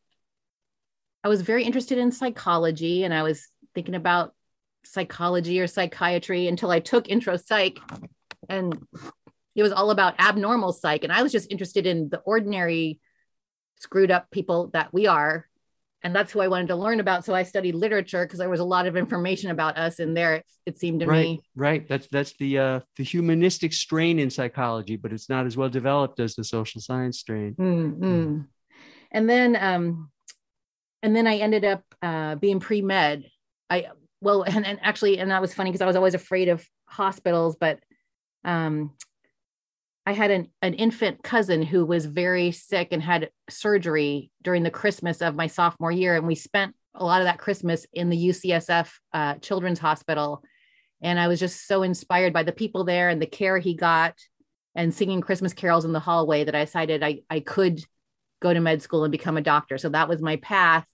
I 1.24 1.30
was 1.30 1.42
very 1.42 1.64
interested 1.64 1.98
in 1.98 2.12
psychology 2.12 3.04
and 3.04 3.14
I 3.14 3.24
was 3.24 3.48
thinking 3.76 3.96
about 3.96 4.34
psychology 4.86 5.60
or 5.60 5.68
psychiatry 5.68 6.48
until 6.48 6.72
I 6.72 6.80
took 6.80 7.10
intro 7.10 7.38
psych 7.38 7.80
and 8.50 8.82
it 9.58 9.64
was 9.64 9.74
all 9.74 9.92
about 9.92 10.20
abnormal 10.20 10.72
psych 10.72 11.04
and 11.04 11.12
I 11.12 11.24
was 11.24 11.34
just 11.34 11.52
interested 11.52 11.86
in 11.86 12.08
the 12.10 12.20
ordinary 12.20 13.00
screwed 13.80 14.12
up 14.12 14.32
people 14.32 14.70
that 14.74 14.94
we 14.94 15.08
are 15.08 15.46
and 16.04 16.16
that's 16.16 16.32
who 16.32 16.40
I 16.40 16.48
wanted 16.48 16.68
to 16.68 16.76
learn 16.76 17.00
about 17.00 17.26
so 17.26 17.34
I 17.34 17.44
studied 17.44 17.76
literature 17.76 18.24
because 18.26 18.40
there 18.40 18.50
was 18.50 18.60
a 18.60 18.66
lot 18.66 18.88
of 18.88 18.96
information 18.96 19.52
about 19.52 19.78
us 19.78 20.00
in 20.00 20.14
there 20.14 20.36
it, 20.36 20.46
it 20.66 20.80
seemed 20.80 21.02
to 21.02 21.08
right, 21.08 21.22
me 21.22 21.42
right. 21.56 21.88
That's 21.88 22.08
that's 22.08 22.34
the 22.38 22.58
uh, 22.58 22.80
the 22.96 23.04
humanistic 23.04 23.74
strain 23.74 24.20
in 24.20 24.30
psychology, 24.30 24.96
but 24.96 25.12
it's 25.12 25.30
not 25.30 25.46
as 25.46 25.58
well 25.58 25.70
developed 25.70 26.20
as 26.20 26.36
the 26.36 26.44
social 26.44 26.82
science 26.82 27.20
strain. 27.20 27.56
Mm, 27.56 27.98
mm. 28.00 28.48
And 29.12 29.30
then, 29.30 29.56
um, 29.56 30.12
and 31.02 31.16
then 31.16 31.28
I 31.28 31.38
ended 31.38 31.66
up 31.66 31.84
uh, 32.02 32.36
being 32.36 32.60
pre 32.60 32.82
med. 32.82 33.26
I 33.70 33.88
well, 34.22 34.44
and, 34.44 34.66
and 34.66 34.80
actually, 34.82 35.20
and 35.20 35.32
that 35.32 35.42
was 35.42 35.54
funny 35.54 35.72
because 35.72 35.82
I 35.82 35.88
was 35.88 35.96
always 35.96 36.14
afraid 36.14 36.50
of 36.50 36.66
hospitals, 36.86 37.56
but 37.60 37.80
um, 38.44 38.92
I 40.08 40.14
had 40.14 40.32
an 40.32 40.48
an 40.62 40.74
infant 40.74 41.22
cousin 41.22 41.62
who 41.62 41.86
was 41.86 42.06
very 42.06 42.52
sick 42.52 42.88
and 42.92 43.04
had 43.04 43.30
surgery 43.50 44.32
during 44.42 44.64
the 44.64 44.72
Christmas 44.72 45.22
of 45.22 45.36
my 45.36 45.48
sophomore 45.48 45.92
year, 45.92 46.16
and 46.16 46.26
we 46.26 46.34
spent 46.34 46.74
a 46.96 47.04
lot 47.04 47.20
of 47.20 47.26
that 47.26 47.40
Christmas 47.40 47.86
in 47.92 48.10
the 48.10 48.30
UCSF 48.30 48.90
uh, 49.12 49.34
Children's 49.36 49.80
Hospital. 49.80 50.42
And 51.02 51.20
I 51.20 51.28
was 51.28 51.42
just 51.42 51.68
so 51.68 51.84
inspired 51.84 52.32
by 52.32 52.44
the 52.44 52.54
people 52.54 52.86
there 52.86 53.10
and 53.10 53.22
the 53.22 53.26
care 53.26 53.58
he 53.58 53.74
got 53.76 54.16
and 54.76 54.94
singing 54.94 55.20
Christmas 55.20 55.52
carols 55.52 55.84
in 55.84 55.92
the 55.92 56.00
hallway 56.00 56.46
that 56.46 56.56
I 56.56 56.64
decided 56.64 57.04
I, 57.04 57.20
I 57.30 57.42
could 57.42 57.84
go 58.40 58.54
to 58.54 58.62
med 58.62 58.82
school 58.82 59.04
and 59.04 59.12
become 59.12 59.36
a 59.36 59.42
doctor. 59.42 59.78
So 59.78 59.90
that 59.90 60.08
was 60.08 60.22
my 60.22 60.38
path 60.38 60.86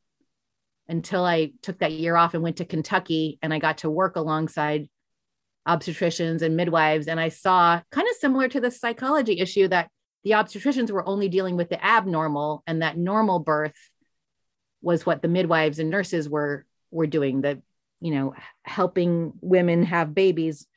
until 0.87 1.23
I 1.23 1.51
took 1.61 1.77
that 1.79 1.91
year 1.91 2.15
off 2.15 2.33
and 2.33 2.41
went 2.41 2.57
to 2.57 2.65
Kentucky 2.65 3.37
and 3.43 3.53
I 3.53 3.59
got 3.59 3.77
to 3.79 3.91
work 3.91 4.15
alongside 4.15 4.89
obstetricians 5.67 6.41
and 6.41 6.55
midwives. 6.55 7.07
And 7.07 7.19
I 7.19 7.29
saw 7.29 7.81
kind 7.91 8.07
of 8.07 8.15
similar 8.17 8.47
to 8.49 8.59
the 8.59 8.71
psychology 8.71 9.39
issue 9.39 9.67
that 9.69 9.89
the 10.23 10.31
obstetricians 10.31 10.91
were 10.91 11.07
only 11.07 11.29
dealing 11.29 11.57
with 11.57 11.69
the 11.69 11.83
abnormal 11.83 12.63
and 12.67 12.81
that 12.81 12.97
normal 12.97 13.39
birth 13.39 13.75
was 14.81 15.05
what 15.05 15.21
the 15.21 15.27
midwives 15.27 15.79
and 15.79 15.89
nurses 15.89 16.29
were 16.29 16.65
were 16.91 17.07
doing 17.07 17.41
the 17.41 17.61
you 18.01 18.11
know 18.11 18.35
helping 18.63 19.33
women 19.41 19.83
have 19.83 20.13
babies 20.13 20.67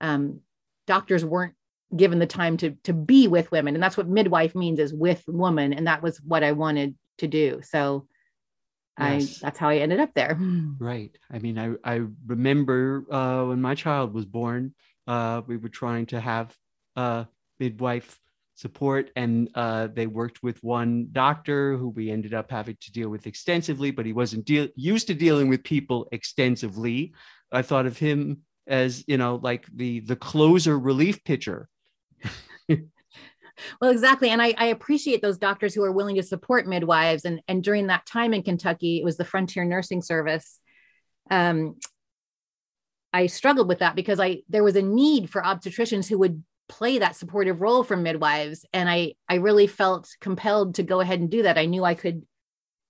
um, 0.00 0.40
doctors 0.86 1.24
weren't 1.24 1.54
given 1.96 2.18
the 2.18 2.26
time 2.26 2.56
to 2.56 2.72
to 2.82 2.92
be 2.92 3.28
with 3.28 3.50
women 3.52 3.74
and 3.74 3.82
that's 3.82 3.96
what 3.96 4.08
midwife 4.08 4.54
means 4.54 4.78
is 4.78 4.92
with 4.92 5.22
woman 5.26 5.72
and 5.72 5.86
that 5.86 6.02
was 6.02 6.18
what 6.18 6.42
i 6.42 6.52
wanted 6.52 6.94
to 7.18 7.26
do 7.26 7.60
so 7.62 8.06
Yes. 8.98 9.42
i 9.42 9.46
that's 9.46 9.58
how 9.58 9.68
i 9.68 9.76
ended 9.78 10.00
up 10.00 10.12
there 10.14 10.38
Right. 10.78 11.16
I 11.30 11.38
mean, 11.38 11.58
I 11.58 11.74
I 11.84 12.02
remember 12.26 13.04
uh, 13.10 13.44
when 13.46 13.60
my 13.60 13.74
child 13.74 14.12
was 14.12 14.24
born, 14.24 14.74
uh, 15.06 15.42
we 15.46 15.56
were 15.56 15.68
trying 15.68 16.06
to 16.06 16.20
have 16.20 16.56
uh, 16.96 17.24
midwife 17.60 18.18
support, 18.56 19.10
and 19.14 19.48
uh, 19.54 19.88
they 19.94 20.06
worked 20.06 20.42
with 20.42 20.62
one 20.64 21.08
doctor 21.12 21.76
who 21.76 21.88
we 21.88 22.10
ended 22.10 22.34
up 22.34 22.50
having 22.50 22.76
to 22.80 22.92
deal 22.92 23.08
with 23.10 23.26
extensively, 23.28 23.92
but 23.92 24.06
he 24.06 24.12
wasn't 24.12 24.44
deal- 24.44 24.68
used 24.74 25.06
to 25.06 25.14
dealing 25.14 25.48
with 25.48 25.62
people 25.62 26.08
extensively. 26.10 27.14
I 27.52 27.62
thought 27.62 27.86
of 27.86 27.98
him 27.98 28.42
as 28.66 29.04
you 29.06 29.18
know, 29.18 29.36
like 29.42 29.66
the 29.72 30.00
the 30.00 30.16
closer 30.16 30.78
relief 30.78 31.22
pitcher. 31.24 31.68
well 33.80 33.90
exactly 33.90 34.30
and 34.30 34.40
I, 34.40 34.54
I 34.56 34.66
appreciate 34.66 35.22
those 35.22 35.38
doctors 35.38 35.74
who 35.74 35.82
are 35.82 35.92
willing 35.92 36.16
to 36.16 36.22
support 36.22 36.66
midwives 36.66 37.24
and 37.24 37.40
and 37.48 37.62
during 37.62 37.88
that 37.88 38.06
time 38.06 38.34
in 38.34 38.42
kentucky 38.42 38.98
it 38.98 39.04
was 39.04 39.16
the 39.16 39.24
frontier 39.24 39.64
nursing 39.64 40.02
service 40.02 40.58
um, 41.30 41.76
i 43.12 43.26
struggled 43.26 43.68
with 43.68 43.80
that 43.80 43.96
because 43.96 44.20
i 44.20 44.38
there 44.48 44.64
was 44.64 44.76
a 44.76 44.82
need 44.82 45.30
for 45.30 45.42
obstetricians 45.42 46.08
who 46.08 46.18
would 46.18 46.42
play 46.68 46.98
that 46.98 47.16
supportive 47.16 47.60
role 47.60 47.84
for 47.84 47.96
midwives 47.96 48.64
and 48.72 48.88
i 48.88 49.12
i 49.28 49.34
really 49.34 49.66
felt 49.66 50.08
compelled 50.20 50.76
to 50.76 50.82
go 50.82 51.00
ahead 51.00 51.20
and 51.20 51.30
do 51.30 51.42
that. 51.42 51.58
I 51.58 51.66
knew 51.66 51.84
i 51.84 51.94
could 51.94 52.22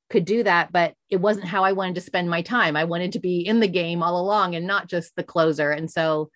could 0.09 0.25
do 0.25 0.43
that 0.43 0.71
but 0.71 0.95
it 1.09 1.17
wasn't 1.17 1.47
how 1.47 1.65
i 1.65 1.73
wanted 1.73 1.95
to 1.97 2.01
spend 2.03 2.29
my 2.29 2.43
time. 2.43 2.77
I 2.77 2.85
wanted 2.85 3.13
to 3.13 3.19
be 3.19 3.41
in 3.41 3.61
the 3.61 3.69
game 3.69 4.03
all 4.03 4.21
along 4.21 4.55
and 4.55 4.67
not 4.67 4.87
just 4.87 5.17
the 5.17 5.25
closer 5.25 5.71
and 5.71 5.91
so 5.91 6.31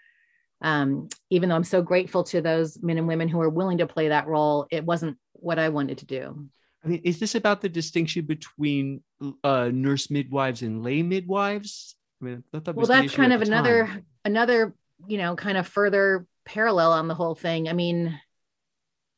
um, 0.62 1.08
even 1.30 1.48
though 1.48 1.56
i'm 1.56 1.64
so 1.64 1.82
grateful 1.82 2.24
to 2.24 2.40
those 2.40 2.80
men 2.82 2.98
and 2.98 3.06
women 3.08 3.28
who 3.28 3.40
are 3.40 3.48
willing 3.50 3.78
to 3.78 3.86
play 3.86 4.08
that 4.08 4.26
role 4.26 4.66
it 4.70 4.84
wasn't 4.84 5.16
what 5.32 5.58
i 5.58 5.68
wanted 5.68 5.98
to 5.98 6.06
do 6.06 6.48
I 6.84 6.88
mean, 6.88 7.00
is 7.02 7.18
this 7.18 7.34
about 7.34 7.62
the 7.62 7.68
distinction 7.68 8.26
between 8.26 9.02
uh, 9.42 9.70
nurse 9.72 10.08
midwives 10.08 10.62
and 10.62 10.84
lay 10.84 11.02
midwives? 11.02 11.96
I 12.22 12.24
mean, 12.24 12.44
I 12.54 12.58
that 12.60 12.76
well 12.76 12.86
that's 12.86 13.12
kind 13.12 13.32
of 13.32 13.42
another 13.42 13.86
time. 13.86 14.06
another 14.24 14.72
you 15.08 15.18
know 15.18 15.34
kind 15.34 15.58
of 15.58 15.66
further 15.66 16.26
parallel 16.44 16.92
on 16.92 17.08
the 17.08 17.14
whole 17.14 17.34
thing 17.34 17.68
i 17.68 17.72
mean 17.72 18.18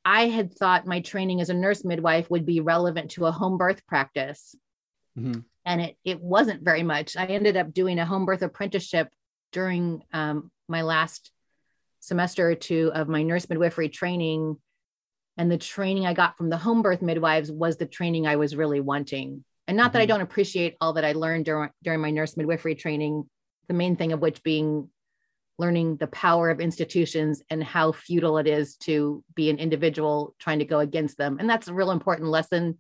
i 0.05 0.29
had 0.29 0.55
thought 0.55 0.87
my 0.87 1.01
training 1.01 1.41
as 1.41 1.51
a 1.51 1.55
nurse 1.55 1.85
midwife 1.85 2.31
would 2.31 2.47
be 2.47 2.61
relevant 2.61 3.11
to 3.13 3.27
a 3.27 3.33
home 3.33 3.59
birth 3.59 3.87
practice 3.87 4.55
Mhm. 5.17 5.45
and 5.65 5.81
it 5.83 5.97
it 6.05 6.21
wasn't 6.21 6.63
very 6.63 6.83
much 6.83 7.17
i 7.17 7.27
ended 7.27 7.57
up 7.57 7.73
doing 7.75 7.99
a 7.99 8.07
home 8.07 8.25
birth 8.25 8.43
apprenticeship 8.43 9.09
during 9.53 10.03
um, 10.13 10.51
my 10.69 10.83
last 10.83 11.31
semester 12.01 12.49
or 12.51 12.55
two 12.55 12.91
of 12.95 13.09
my 13.09 13.23
nurse 13.23 13.49
midwifery 13.49 13.89
training. 13.89 14.57
And 15.37 15.51
the 15.51 15.59
training 15.59 16.07
i 16.07 16.15
got 16.15 16.37
from 16.37 16.51
the 16.51 16.57
home 16.57 16.83
birth 16.83 17.03
midwives 17.03 17.51
was 17.51 17.77
the 17.77 17.87
training 17.87 18.27
i 18.27 18.37
was 18.37 18.57
really 18.57 18.81
wanting. 18.81 19.45
And 19.67 19.77
not 19.77 19.93
that 19.93 20.03
i 20.03 20.05
Mhm. 20.05 20.09
don't 20.09 20.21
appreciate 20.21 20.77
all 20.81 20.93
that 20.95 21.05
i 21.05 21.13
learned 21.13 21.45
during, 21.47 21.71
during 21.83 22.01
my 22.01 22.11
nurse 22.11 22.37
midwifery 22.37 22.75
training 22.75 23.29
the 23.69 23.75
main 23.75 23.97
thing 23.97 24.13
of 24.13 24.21
which 24.21 24.43
being 24.43 24.91
learning 25.59 25.97
the 25.97 26.07
power 26.07 26.51
of 26.51 26.61
institutions 26.61 27.43
and 27.51 27.63
how 27.63 27.91
futile 27.93 28.39
it 28.39 28.47
is 28.47 28.77
to 28.77 29.25
be 29.35 29.51
an 29.51 29.59
individual 29.59 30.35
trying 30.39 30.61
to 30.61 30.65
go 30.65 30.79
against 30.79 31.19
them. 31.19 31.37
And 31.41 31.51
that's 31.51 31.67
a 31.69 31.75
real 31.75 31.91
important 31.91 32.29
lesson 32.29 32.79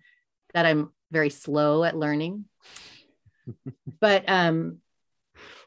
that 0.54 0.64
i'm 0.64 0.92
very 1.10 1.30
slow 1.30 1.84
at 1.84 1.96
learning. 1.96 2.44
But 4.00 4.28
um 4.28 4.78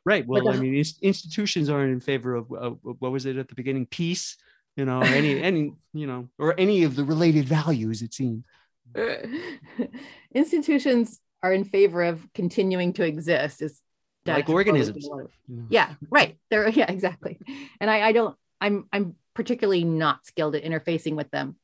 Right. 0.05 0.25
Well, 0.25 0.43
But 0.43 0.55
I 0.55 0.59
mean, 0.59 0.75
institutions 1.01 1.69
aren't 1.69 1.91
in 1.91 1.99
favor 1.99 2.35
of 2.35 2.51
uh, 2.51 2.69
what 2.99 3.11
was 3.11 3.25
it 3.25 3.37
at 3.37 3.47
the 3.47 3.55
beginning? 3.55 3.85
Peace, 3.85 4.35
you 4.75 4.85
know, 4.85 5.01
any, 5.01 5.41
any, 5.49 5.73
you 5.93 6.07
know, 6.07 6.27
or 6.39 6.59
any 6.59 6.83
of 6.83 6.95
the 6.95 7.03
related 7.03 7.45
values. 7.45 8.01
It 8.01 8.13
seems. 8.13 8.43
institutions 10.33 11.19
are 11.43 11.53
in 11.53 11.63
favor 11.63 12.03
of 12.03 12.25
continuing 12.33 12.93
to 12.93 13.03
exist 13.05 13.61
is 13.61 13.81
Like 14.25 14.49
organisms. 14.49 15.07
what- 15.09 15.27
you 15.47 15.57
know. 15.57 15.65
yeah 15.69 15.93
right 16.09 16.37
there 16.49 16.67
yeah 16.81 16.91
exactly 16.91 17.39
and 17.79 17.89
I, 17.89 18.09
I 18.09 18.11
don't 18.11 18.35
i'm 18.59 18.87
i'm 18.93 19.15
particularly 19.33 19.83
not 19.83 20.25
skilled 20.25 20.55
at 20.55 20.63
interfacing 20.63 21.15
with 21.15 21.31
them 21.31 21.55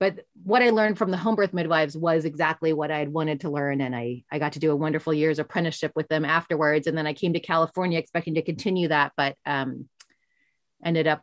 but 0.00 0.20
what 0.42 0.62
I 0.62 0.70
learned 0.70 0.96
from 0.96 1.10
the 1.10 1.18
home 1.18 1.36
birth 1.36 1.52
midwives 1.52 1.94
was 1.94 2.24
exactly 2.24 2.72
what 2.72 2.90
I 2.90 2.98
had 2.98 3.12
wanted 3.12 3.40
to 3.40 3.50
learn. 3.50 3.82
And 3.82 3.94
I, 3.94 4.24
I 4.32 4.38
got 4.38 4.54
to 4.54 4.58
do 4.58 4.72
a 4.72 4.76
wonderful 4.76 5.12
year's 5.12 5.38
apprenticeship 5.38 5.92
with 5.94 6.08
them 6.08 6.24
afterwards. 6.24 6.86
And 6.86 6.96
then 6.96 7.06
I 7.06 7.12
came 7.12 7.34
to 7.34 7.40
California 7.40 7.98
expecting 7.98 8.34
to 8.36 8.42
continue 8.42 8.88
that, 8.88 9.12
but 9.14 9.36
um, 9.44 9.90
ended 10.82 11.06
up, 11.06 11.22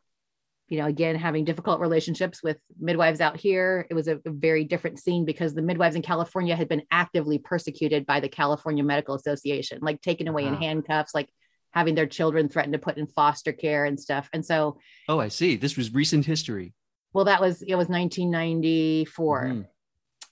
you 0.69 0.77
know, 0.77 0.85
again, 0.85 1.15
having 1.15 1.43
difficult 1.43 1.79
relationships 1.79 2.43
with 2.43 2.57
midwives 2.79 3.19
out 3.19 3.35
here. 3.37 3.87
It 3.89 3.95
was 3.95 4.07
a, 4.07 4.17
a 4.23 4.29
very 4.29 4.63
different 4.63 4.99
scene 4.99 5.25
because 5.25 5.55
the 5.55 5.63
midwives 5.63 5.95
in 5.95 6.03
California 6.03 6.55
had 6.55 6.69
been 6.69 6.83
actively 6.91 7.39
persecuted 7.39 8.05
by 8.05 8.19
the 8.19 8.29
California 8.29 8.83
Medical 8.83 9.15
Association, 9.15 9.79
like 9.81 10.03
taken 10.03 10.27
away 10.27 10.45
in 10.45 10.53
handcuffs, 10.53 11.15
like 11.15 11.29
having 11.71 11.95
their 11.95 12.05
children 12.05 12.47
threatened 12.47 12.73
to 12.73 12.79
put 12.79 12.97
in 12.97 13.07
foster 13.07 13.53
care 13.53 13.85
and 13.85 13.99
stuff. 13.99 14.29
And 14.33 14.45
so, 14.45 14.77
Oh, 15.09 15.19
I 15.19 15.29
see. 15.29 15.55
This 15.55 15.77
was 15.77 15.93
recent 15.95 16.25
history. 16.27 16.73
Well, 17.17 17.25
that 17.25 17.41
was, 17.41 17.63
it 17.63 17.73
was 17.73 17.89
1994. 17.89 19.43
Mhm. 19.45 19.67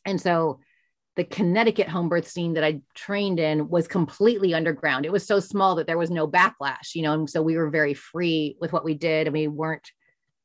And 0.06 0.22
so 0.22 0.60
the 1.16 1.24
Connecticut 1.24 1.90
home 1.90 2.10
birth 2.10 2.28
scene 2.28 2.54
that 2.54 2.64
I 2.64 2.82
trained 2.94 3.40
in 3.40 3.70
was 3.70 3.88
completely 3.88 4.54
underground. 4.54 5.04
It 5.04 5.12
was 5.12 5.26
so 5.26 5.40
small 5.40 5.74
that 5.76 5.88
there 5.88 5.98
was 5.98 6.12
no 6.12 6.28
backlash, 6.28 6.94
you 6.94 7.02
know, 7.02 7.14
and 7.14 7.28
so 7.28 7.42
we 7.42 7.58
were 7.58 7.72
very 7.72 7.96
free 7.96 8.56
with 8.62 8.72
what 8.72 8.86
we 8.86 8.94
did 8.94 9.26
and 9.26 9.34
we 9.34 9.48
weren't 9.48 9.90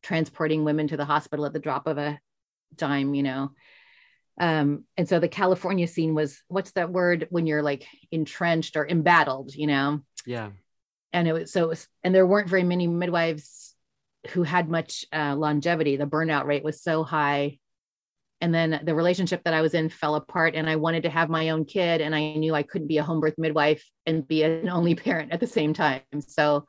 transporting 0.03 0.65
women 0.65 0.89
to 0.89 0.97
the 0.97 1.05
hospital 1.05 1.45
at 1.45 1.53
the 1.53 1.59
drop 1.59 1.87
of 1.87 1.99
a 1.99 2.19
dime, 2.75 3.13
you 3.13 3.23
know. 3.23 3.51
Um, 4.41 4.85
and 4.97 5.07
so 5.07 5.19
the 5.19 5.29
California 5.29 5.87
scene 5.87 6.15
was 6.15 6.43
what's 6.49 6.71
that 6.71 6.91
word 6.91 7.27
when 7.29 7.47
you're 7.47 7.63
like 7.63 7.87
entrenched 8.11 8.79
or 8.79 8.89
embattled, 8.89 9.55
you 9.55 9.67
know? 9.67 10.01
Yeah. 10.25 10.53
and 11.13 11.29
it 11.29 11.35
was 11.35 11.53
so 11.53 11.65
it 11.65 11.69
was, 11.69 11.87
and 12.03 12.15
there 12.15 12.27
weren't 12.27 12.49
very 12.49 12.63
many 12.65 12.87
midwives 12.87 13.70
who 14.29 14.43
had 14.43 14.69
much 14.69 15.05
uh, 15.13 15.35
longevity 15.35 15.97
the 15.97 16.07
burnout 16.07 16.45
rate 16.45 16.65
was 16.65 16.83
so 16.83 17.03
high 17.03 17.59
and 18.41 18.55
then 18.55 18.81
the 18.85 18.95
relationship 18.95 19.43
that 19.45 19.55
i 19.55 19.61
was 19.61 19.75
in 19.75 19.89
fell 19.89 20.15
apart 20.15 20.55
and 20.55 20.69
i 20.69 20.77
wanted 20.77 21.03
to 21.03 21.11
have 21.11 21.29
my 21.29 21.51
own 21.51 21.65
kid 21.65 22.01
and 22.01 22.15
i 22.15 22.35
knew 22.35 22.55
i 22.55 22.63
couldn't 22.63 22.89
be 22.89 22.99
a 22.99 23.03
home 23.03 23.21
birth 23.21 23.35
midwife 23.39 23.85
and 24.07 24.27
be 24.27 24.43
an 24.43 24.69
only 24.71 24.95
parent 24.95 25.33
at 25.33 25.41
the 25.41 25.47
same 25.47 25.73
time 25.73 26.03
so 26.27 26.67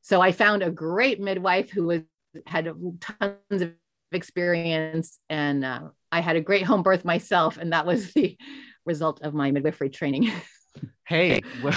so 0.00 0.20
i 0.20 0.32
found 0.32 0.62
a 0.62 0.70
great 0.70 1.20
midwife 1.20 1.70
who 1.70 1.84
was 1.84 2.02
had 2.46 2.72
tons 3.00 3.62
of 3.62 3.72
experience 4.10 5.18
and 5.28 5.64
uh, 5.64 5.80
i 6.10 6.20
had 6.20 6.36
a 6.36 6.40
great 6.40 6.64
home 6.64 6.82
birth 6.82 7.04
myself 7.04 7.56
and 7.56 7.72
that 7.72 7.86
was 7.86 8.12
the 8.14 8.36
result 8.84 9.22
of 9.22 9.34
my 9.34 9.50
midwifery 9.50 9.90
training 9.90 10.30
Hey. 11.04 11.42
Well, 11.62 11.74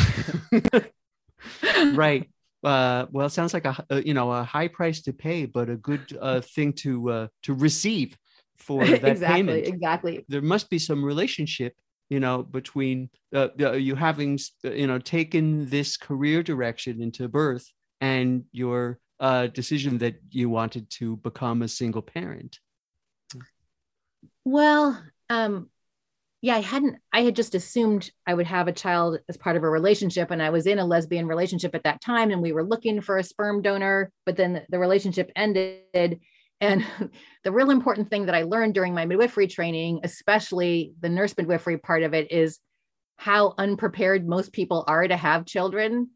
right. 1.94 2.30
Uh, 2.66 3.06
well, 3.12 3.28
it 3.28 3.30
sounds 3.30 3.54
like 3.54 3.66
a, 3.66 3.86
a 3.92 4.02
you 4.02 4.14
know 4.14 4.32
a 4.32 4.44
high 4.44 4.68
price 4.68 5.02
to 5.04 5.14
pay, 5.14 5.46
but 5.46 5.70
a 5.70 5.78
good 5.78 6.18
uh, 6.20 6.42
thing 6.56 6.74
to 6.74 7.12
uh, 7.12 7.28
to 7.44 7.54
receive 7.54 8.18
for 8.58 8.84
that 8.86 9.04
exactly 9.04 9.34
payment. 9.36 9.68
exactly 9.68 10.26
There 10.28 10.42
must 10.42 10.70
be 10.70 10.80
some 10.80 11.06
relationship, 11.06 11.74
you 12.10 12.20
know, 12.20 12.42
between 12.42 13.10
uh, 13.34 13.50
uh, 13.62 13.74
you 13.74 13.94
having 13.94 14.40
uh, 14.66 14.72
you 14.72 14.88
know 14.88 14.98
taken 14.98 15.70
this 15.70 15.96
career 15.96 16.42
direction 16.42 17.04
into 17.04 17.28
birth 17.28 17.70
and 18.02 18.46
your 18.52 18.98
uh, 19.20 19.48
decision 19.48 20.00
that 20.00 20.16
you 20.32 20.50
wanted 20.50 20.90
to 21.00 21.18
become 21.18 21.62
a 21.62 21.68
single 21.68 22.02
parent. 22.02 22.60
Well, 24.44 25.02
um, 25.30 25.70
yeah, 26.46 26.58
I 26.58 26.62
hadn't, 26.62 26.98
I 27.12 27.24
had 27.24 27.36
just 27.36 27.56
assumed 27.56 28.12
I 28.28 28.36
would 28.36 28.46
have 28.46 28.68
a 28.68 28.72
child 28.72 29.18
as 29.28 29.36
part 29.36 29.56
of 29.56 29.64
a 29.64 29.70
relationship. 29.70 30.30
And 30.30 30.44
I 30.44 30.52
was 30.52 30.68
in 30.68 30.78
a 30.78 30.86
lesbian 30.86 31.26
relationship 31.26 31.74
at 31.74 31.82
that 31.86 32.02
time, 32.02 32.30
and 32.30 32.40
we 32.40 32.52
were 32.52 32.64
looking 32.64 33.02
for 33.02 33.18
a 33.18 33.24
sperm 33.24 33.64
donor, 33.64 34.12
but 34.28 34.38
then 34.38 34.64
the 34.70 34.78
relationship 34.78 35.32
ended. 35.36 36.20
And 36.62 36.86
the 37.44 37.52
real 37.52 37.72
important 37.72 38.12
thing 38.12 38.28
that 38.28 38.36
I 38.36 38.44
learned 38.44 38.76
during 38.76 38.94
my 38.94 39.08
midwifery 39.08 39.48
training, 39.48 40.02
especially 40.04 40.94
the 41.00 41.10
nurse 41.10 41.34
midwifery 41.36 41.80
part 41.80 42.04
of 42.04 42.14
it, 42.14 42.32
is 42.32 42.60
how 43.18 43.56
unprepared 43.58 44.28
most 44.28 44.54
people 44.54 44.84
are 44.88 45.08
to 45.08 45.18
have 45.18 45.48
children. 45.48 46.12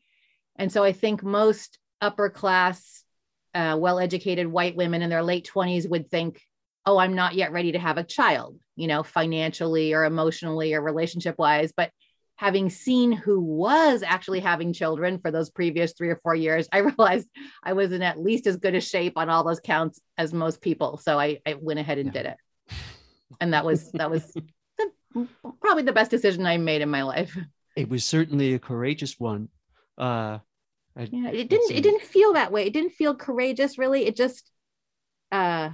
And 0.57 0.71
so 0.71 0.83
I 0.83 0.91
think 0.91 1.23
most 1.23 1.79
upper 2.01 2.29
class, 2.29 3.03
uh, 3.55 3.77
well 3.79 3.97
educated 3.97 4.45
white 4.45 4.75
women 4.75 5.01
in 5.01 5.09
their 5.09 5.23
late 5.23 5.49
20s 5.51 5.89
would 5.89 6.11
think, 6.11 6.39
oh, 6.85 6.99
I'm 6.99 7.15
not 7.15 7.33
yet 7.33 7.51
ready 7.51 7.71
to 7.71 7.79
have 7.79 7.97
a 7.97 8.03
child, 8.03 8.59
you 8.79 8.87
know, 8.87 9.03
financially 9.03 9.93
or 9.93 10.05
emotionally 10.05 10.73
or 10.73 10.81
relationship 10.81 11.35
wise. 11.37 11.73
But 11.75 11.91
having 12.37 12.69
seen 12.69 13.11
who 13.11 13.41
was 13.41 14.01
actually 14.01 14.39
having 14.39 14.71
children 14.71 15.19
for 15.19 15.31
those 15.31 15.49
previous 15.49 15.91
three 15.91 16.09
or 16.09 16.15
four 16.15 16.33
years, 16.33 16.69
I 16.71 16.77
realized 16.89 17.27
I 17.61 17.73
was 17.73 17.91
in 17.91 18.01
at 18.01 18.17
least 18.17 18.47
as 18.47 18.55
good 18.55 18.75
a 18.75 18.79
shape 18.79 19.17
on 19.17 19.29
all 19.29 19.43
those 19.43 19.59
counts 19.59 19.99
as 20.17 20.33
most 20.33 20.61
people. 20.61 20.97
So 20.97 21.19
I, 21.19 21.39
I 21.45 21.55
went 21.59 21.79
ahead 21.79 21.97
and 21.97 22.07
Yeah. 22.07 22.21
did 22.21 22.25
it. 22.31 22.37
And 23.41 23.53
that 23.53 23.65
was, 23.65 23.91
that 23.91 24.09
was 24.09 24.23
the, 25.13 25.27
probably 25.59 25.83
the 25.83 25.91
best 25.91 26.09
decision 26.09 26.45
I 26.45 26.55
made 26.57 26.81
in 26.81 26.89
my 26.89 27.03
life. 27.03 27.37
It 27.75 27.89
was 27.89 28.05
certainly 28.05 28.53
a 28.53 28.59
courageous 28.59 29.19
one. 29.19 29.49
Uh, 29.97 30.39
I, 30.95 31.09
Yeah, 31.11 31.31
it 31.31 31.49
didn't, 31.49 31.71
it 31.71 31.83
didn't 31.83 32.03
feel 32.03 32.33
that 32.33 32.53
way. 32.53 32.65
It 32.65 32.73
didn't 32.73 32.93
feel 32.93 33.13
courageous 33.15 33.77
really. 33.77 34.05
It 34.05 34.15
just, 34.15 34.49
uh, 35.33 35.71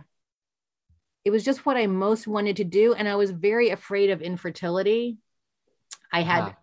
it 1.25 1.31
was 1.31 1.43
just 1.43 1.65
what 1.65 1.75
I 1.75 1.87
most 1.87 2.27
wanted 2.27 2.57
to 2.57 2.63
do. 2.63 2.93
And 2.93 3.09
I 3.09 3.15
was 3.15 3.31
very 3.31 3.71
afraid 3.71 4.11
of 4.11 4.21
infertility. 4.21 5.17
I 6.13 6.21
had, 6.21 6.41
Ah. 6.43 6.55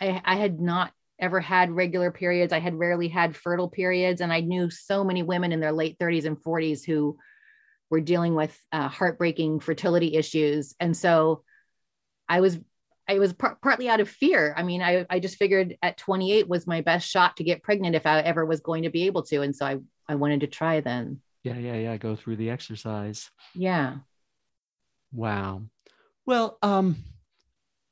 I, 0.00 0.22
I 0.24 0.34
had 0.34 0.60
not 0.60 0.92
ever 1.20 1.38
had 1.38 1.70
regular 1.70 2.10
periods. 2.10 2.52
I 2.52 2.58
had 2.58 2.74
rarely 2.74 3.06
had 3.06 3.36
fertile 3.36 3.68
periods. 3.68 4.20
And 4.20 4.32
I 4.32 4.40
knew 4.40 4.70
so 4.70 5.04
many 5.04 5.22
women 5.22 5.52
in 5.52 5.60
their 5.60 5.70
late 5.70 5.98
30s 6.00 6.24
and 6.24 6.36
40s 6.36 6.84
who 6.84 7.16
were 7.90 8.00
dealing 8.00 8.34
with 8.34 8.58
uh, 8.72 8.88
heartbreaking 8.88 9.60
fertility 9.60 10.16
issues. 10.16 10.74
And 10.80 10.96
so 10.96 11.44
I 12.28 12.40
was, 12.40 12.58
I 13.06 13.20
was 13.20 13.32
par- 13.32 13.58
partly 13.62 13.88
out 13.88 14.00
of 14.00 14.08
fear. 14.08 14.52
I 14.56 14.64
mean, 14.64 14.82
I, 14.82 15.06
I 15.08 15.20
just 15.20 15.36
figured 15.36 15.76
at 15.80 15.98
28 15.98 16.48
was 16.48 16.66
my 16.66 16.80
best 16.80 17.08
shot 17.08 17.36
to 17.36 17.44
get 17.44 17.62
pregnant 17.62 17.94
if 17.94 18.04
I 18.04 18.18
ever 18.20 18.44
was 18.44 18.60
going 18.60 18.82
to 18.82 18.90
be 18.90 19.06
able 19.06 19.22
to. 19.24 19.42
And 19.42 19.54
so 19.54 19.64
I, 19.64 19.76
I 20.08 20.16
wanted 20.16 20.40
to 20.40 20.48
try 20.48 20.80
then. 20.80 21.20
Yeah, 21.42 21.56
yeah, 21.58 21.76
yeah. 21.76 21.96
Go 21.96 22.16
through 22.16 22.36
the 22.36 22.50
exercise. 22.50 23.30
Yeah. 23.54 23.96
Wow. 25.12 25.62
Well, 26.24 26.58
um, 26.62 26.96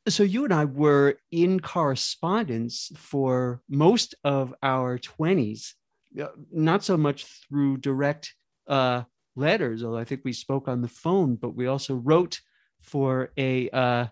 so 0.09 0.23
you 0.23 0.45
and 0.45 0.55
I 0.55 0.65
were 0.65 1.17
in 1.31 1.61
correspondence 1.61 2.91
for 2.97 3.61
most 3.69 4.15
of 4.25 4.55
our 4.63 4.99
20s, 4.99 5.75
uh, 6.21 6.29
not 6.53 6.85
so 6.85 6.97
much 6.97 7.25
through 7.25 7.79
direct 7.79 8.35
uh, 8.67 9.03
letters, 9.37 9.83
although 9.83 9.99
I 9.99 10.05
think 10.05 10.23
we 10.25 10.33
spoke 10.33 10.69
on 10.69 10.81
the 10.81 10.89
phone, 10.89 11.37
but 11.37 11.55
we 11.55 11.67
also 11.67 11.95
wrote 11.95 12.41
for 12.81 13.33
a, 13.37 13.69
uh, 13.71 14.07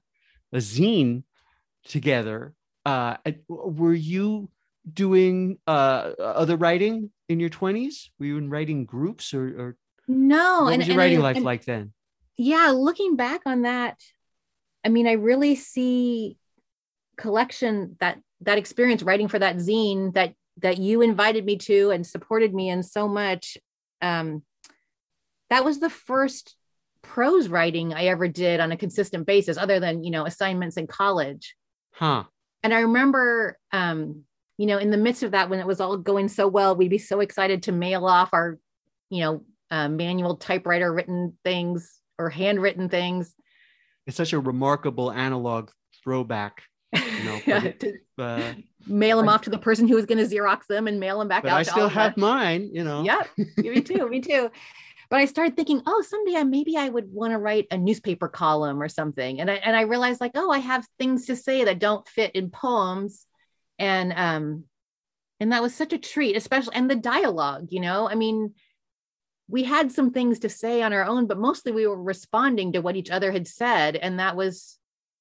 a 0.52 0.58
zine 0.58 1.22
together. 1.84 2.54
Uh, 2.84 3.16
were 3.48 3.94
you 3.94 4.50
doing 4.92 5.58
uh, 5.66 6.12
other 6.18 6.56
writing 6.56 7.10
in 7.28 7.40
your 7.40 7.50
20s? 7.50 8.08
Were 8.18 8.26
you 8.26 8.38
in 8.38 8.50
writing 8.50 8.84
groups 8.84 9.34
or, 9.34 9.44
or 9.60 9.76
No. 10.06 10.64
what 10.64 10.72
and, 10.74 10.80
was 10.80 10.86
your 10.88 10.92
and 10.94 10.98
writing 10.98 11.18
I- 11.18 11.22
life 11.22 11.36
and- 11.36 11.44
like 11.44 11.64
then? 11.64 11.92
yeah 12.40 12.70
looking 12.72 13.16
back 13.16 13.40
on 13.46 13.62
that 13.62 13.98
i 14.84 14.88
mean 14.88 15.08
i 15.08 15.12
really 15.14 15.56
see 15.56 16.38
collection 17.16 17.96
that 17.98 18.20
that 18.42 18.58
experience 18.58 19.02
writing 19.02 19.26
for 19.26 19.40
that 19.40 19.56
zine 19.56 20.14
that 20.14 20.34
that 20.58 20.78
you 20.78 21.02
invited 21.02 21.44
me 21.44 21.56
to 21.56 21.90
and 21.90 22.06
supported 22.06 22.54
me 22.54 22.68
in 22.70 22.84
so 22.84 23.08
much 23.08 23.58
um 24.02 24.44
that 25.50 25.64
was 25.64 25.80
the 25.80 25.90
first 25.90 26.54
prose 27.02 27.48
writing 27.48 27.92
i 27.92 28.04
ever 28.04 28.28
did 28.28 28.60
on 28.60 28.70
a 28.70 28.76
consistent 28.76 29.26
basis 29.26 29.58
other 29.58 29.80
than 29.80 30.04
you 30.04 30.12
know 30.12 30.24
assignments 30.24 30.76
in 30.76 30.86
college 30.86 31.56
Huh. 31.92 32.22
and 32.62 32.72
i 32.72 32.80
remember 32.82 33.58
um 33.72 34.22
you 34.58 34.66
know 34.66 34.76
in 34.78 34.90
the 34.90 34.96
midst 34.96 35.22
of 35.22 35.30
that 35.30 35.48
when 35.48 35.58
it 35.60 35.66
was 35.66 35.80
all 35.80 35.96
going 35.96 36.28
so 36.28 36.46
well 36.46 36.76
we'd 36.76 36.90
be 36.90 36.98
so 36.98 37.20
excited 37.20 37.62
to 37.62 37.72
mail 37.72 38.04
off 38.04 38.30
our 38.34 38.58
you 39.08 39.20
know 39.22 39.42
uh, 39.70 39.88
manual 39.88 40.36
typewriter 40.36 40.92
written 40.92 41.36
things 41.44 42.00
or 42.18 42.28
handwritten 42.28 42.88
things 42.88 43.34
it's 44.06 44.16
such 44.16 44.32
a 44.32 44.38
remarkable 44.40 45.10
analog 45.12 45.70
throwback 46.02 46.62
know, 46.92 47.40
Yeah, 47.46 47.60
but- 47.60 47.80
to 47.80 47.98
uh, 48.18 48.52
mail 48.86 49.18
them 49.18 49.28
I- 49.28 49.34
off 49.34 49.42
to 49.42 49.50
the 49.50 49.58
person 49.58 49.86
who 49.88 49.94
was 49.94 50.06
going 50.06 50.18
to 50.18 50.24
xerox 50.36 50.66
them 50.68 50.86
and 50.88 50.98
mail 50.98 51.18
them 51.18 51.28
back 51.28 51.42
but 51.44 51.52
out 51.52 51.58
i 51.58 51.62
still 51.62 51.88
have 51.88 52.16
mine 52.16 52.68
you 52.72 52.84
know 52.84 53.02
Yep, 53.02 53.28
me 53.58 53.80
too, 53.80 54.08
me 54.08 54.20
too. 54.20 54.50
But 55.10 55.20
I 55.20 55.24
started 55.24 55.56
thinking, 55.56 55.80
oh, 55.86 56.02
someday 56.06 56.34
I 56.36 56.44
maybe 56.44 56.76
I 56.76 56.90
would 56.90 57.10
want 57.10 57.32
to 57.32 57.38
write 57.38 57.66
a 57.70 57.78
newspaper 57.78 58.28
column 58.28 58.82
or 58.82 58.90
something. 58.90 59.40
And 59.40 59.50
I 59.50 59.54
and 59.54 59.74
I 59.74 59.82
realized 59.82 60.20
like, 60.20 60.32
oh, 60.34 60.50
I 60.50 60.58
have 60.58 60.86
things 60.98 61.24
to 61.28 61.36
say 61.36 61.64
that 61.64 61.78
don't 61.78 62.06
fit 62.06 62.32
in 62.32 62.50
poems. 62.50 63.24
And 63.78 64.12
um, 64.12 64.64
and 65.40 65.52
that 65.52 65.62
was 65.62 65.74
such 65.74 65.92
a 65.92 65.98
treat, 65.98 66.36
especially 66.36 66.74
and 66.74 66.90
the 66.90 66.96
dialogue, 66.96 67.68
you 67.70 67.80
know. 67.80 68.08
I 68.08 68.14
mean, 68.14 68.54
we 69.48 69.64
had 69.64 69.92
some 69.92 70.10
things 70.10 70.40
to 70.40 70.48
say 70.48 70.82
on 70.82 70.92
our 70.92 71.04
own, 71.04 71.26
but 71.26 71.38
mostly 71.38 71.72
we 71.72 71.86
were 71.86 72.00
responding 72.02 72.72
to 72.72 72.80
what 72.80 72.96
each 72.96 73.10
other 73.10 73.32
had 73.32 73.46
said, 73.48 73.96
and 73.96 74.18
that 74.20 74.36
was 74.36 74.78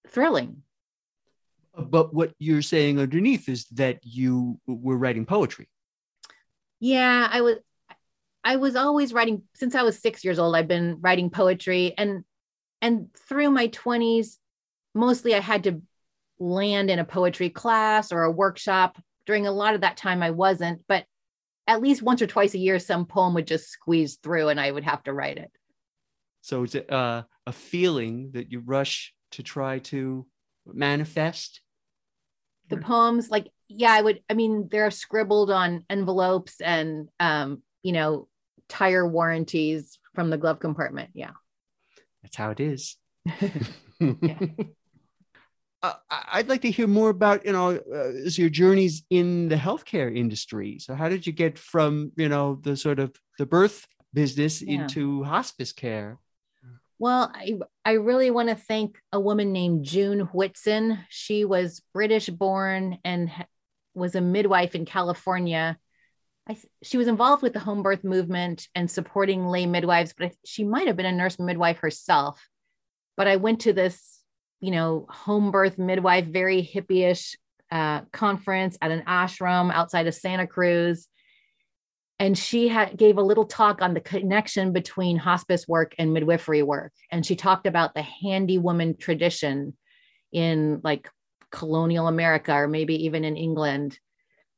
thrilling. 0.08 0.63
but 1.78 2.13
what 2.13 2.34
you're 2.39 2.62
saying 2.62 3.00
underneath 3.00 3.48
is 3.48 3.65
that 3.65 4.00
you 4.04 4.60
were 4.65 4.98
writing 4.98 5.26
poetry 5.26 5.67
Yeah, 6.80 7.28
I 7.32 7.41
was 7.41 7.58
I 8.43 8.56
was 8.58 8.76
always 8.76 9.13
writing 9.13 9.43
since 9.56 9.76
I 9.76 9.84
was 9.84 10.00
6 10.00 10.24
years 10.24 10.39
old 10.39 10.56
I've 10.56 10.67
been 10.67 10.98
writing 11.02 11.30
poetry 11.30 11.93
and 11.98 12.24
and 12.82 13.10
through 13.28 13.50
my 13.52 13.67
20s, 13.70 14.38
mostly 14.93 15.34
I 15.36 15.39
had 15.39 15.63
to 15.65 15.82
land 16.39 16.89
in 16.89 17.00
a 17.00 17.06
poetry 17.06 17.50
class 17.50 18.12
or 18.12 18.23
a 18.23 18.32
workshop. 18.32 18.97
During 19.26 19.47
a 19.47 19.52
lot 19.52 19.76
of 19.76 19.82
that 19.82 19.97
time, 19.97 20.23
I 20.23 20.32
wasn't, 20.32 20.82
but 20.88 21.06
at 21.67 21.82
least 21.82 22.02
once 22.02 22.21
or 22.21 22.28
twice 22.28 22.54
a 22.54 22.60
year, 22.60 22.80
some 22.80 23.06
poem 23.06 23.34
would 23.34 23.47
just 23.47 23.69
squeeze 23.69 24.15
through 24.15 24.50
and 24.50 24.60
I 24.60 24.71
would 24.71 24.86
have 24.86 25.04
to 25.04 25.13
write 25.13 25.38
it. 25.38 25.52
So 26.41 26.63
it's 26.63 26.76
a, 26.76 26.93
uh, 26.93 27.23
a 27.45 27.52
feeling 27.52 28.32
that 28.34 28.52
you 28.52 28.62
rush 28.62 29.13
to 29.32 29.43
try 29.43 29.80
to 29.80 30.26
manifest. 30.65 31.62
The 32.69 32.78
poems, 32.78 33.30
like, 33.30 33.47
yeah, 33.67 33.91
I 33.91 34.02
would, 34.02 34.21
I 34.30 34.34
mean, 34.34 34.67
they're 34.71 34.91
scribbled 34.91 35.52
on 35.52 35.86
envelopes 35.89 36.62
and, 36.62 37.10
um, 37.19 37.63
you 37.84 37.91
know, 37.91 38.28
tire 38.69 39.08
warranties 39.08 40.00
from 40.15 40.30
the 40.30 40.38
glove 40.38 40.60
compartment. 40.60 41.12
Yeah. 41.13 41.32
That's 42.23 42.36
how 42.36 42.52
it 42.52 42.60
is. 42.60 42.97
Uh, 45.88 46.21
I'd 46.34 46.50
like 46.50 46.62
to 46.62 46.71
hear 46.71 46.88
more 46.88 47.10
about 47.10 47.45
you 47.45 47.52
know 47.52 47.69
uh, 47.78 48.30
your 48.30 48.50
journeys 48.50 49.04
in 49.10 49.50
the 49.50 49.56
healthcare 49.56 50.15
industry. 50.15 50.80
So 50.80 50.95
how 50.95 51.10
did 51.10 51.26
you 51.28 51.34
get 51.34 51.58
from 51.58 52.12
you 52.15 52.30
know 52.30 52.60
the 52.62 52.76
sort 52.76 53.00
of 53.00 53.15
the 53.38 53.45
birth 53.45 53.88
business 54.13 54.62
Yeah. 54.62 54.82
into 54.82 55.23
hospice 55.23 55.71
care? 55.73 56.17
Well, 57.00 57.32
I, 57.34 57.60
I 57.86 57.91
really 57.91 58.32
want 58.32 58.50
to 58.50 58.56
thank 58.56 58.97
a 59.12 59.19
woman 59.19 59.52
named 59.52 59.86
June 59.86 60.21
Whitson. 60.34 60.97
She 61.10 61.45
was 61.45 61.82
British 61.93 62.28
born 62.28 62.97
and 63.04 63.30
ha- 63.30 63.45
was 63.93 64.15
a 64.15 64.21
midwife 64.21 64.73
in 64.73 64.86
California. 64.86 65.78
I, 66.50 66.58
she 66.82 66.97
was 66.97 67.08
involved 67.08 67.43
with 67.43 67.54
the 67.54 67.60
home 67.60 67.84
birth 67.84 68.04
movement 68.04 68.67
and 68.73 68.89
supporting 68.89 69.45
lay 69.45 69.67
midwives, 69.67 70.13
but 70.17 70.28
I, 70.28 70.32
she 70.43 70.63
might 70.63 70.88
have 70.88 70.97
been 70.97 71.06
a 71.06 71.12
nurse 71.12 71.38
midwife 71.38 71.78
herself. 71.78 72.41
But 73.15 73.28
I 73.28 73.36
went 73.36 73.62
to 73.62 73.73
this, 73.73 74.16
you 74.60 74.72
know, 74.72 75.06
home 75.10 75.52
birth 75.52 75.78
midwife, 75.78 76.26
very 76.26 76.62
hippie-ish 76.62 77.38
uh, 77.72 78.02
conference 78.12 78.78
at 78.82 78.91
an 78.91 79.04
ashram 79.08 79.72
outside 79.72 80.08
of 80.08 80.15
Santa 80.15 80.48
Cruz. 80.48 81.08
And 82.20 82.36
she 82.36 82.67
had 82.67 82.98
gave 82.98 83.17
a 83.17 83.22
little 83.22 83.46
talk 83.46 83.82
on 83.82 83.93
the 83.93 84.02
connection 84.02 84.74
between 84.74 85.17
hospice 85.17 85.67
work 85.67 85.93
and 86.00 86.13
midwifery 86.13 86.63
work. 86.63 86.93
And 87.12 87.24
she 87.24 87.36
talked 87.36 87.67
about 87.67 87.93
the 87.93 88.02
handy 88.02 88.58
woman 88.58 88.98
tradition 88.98 89.76
in 90.32 90.82
like 90.84 91.10
colonial 91.52 92.08
america 92.08 92.54
or 92.54 92.67
maybe 92.67 93.06
even 93.06 93.24
in 93.24 93.38
england 93.38 93.98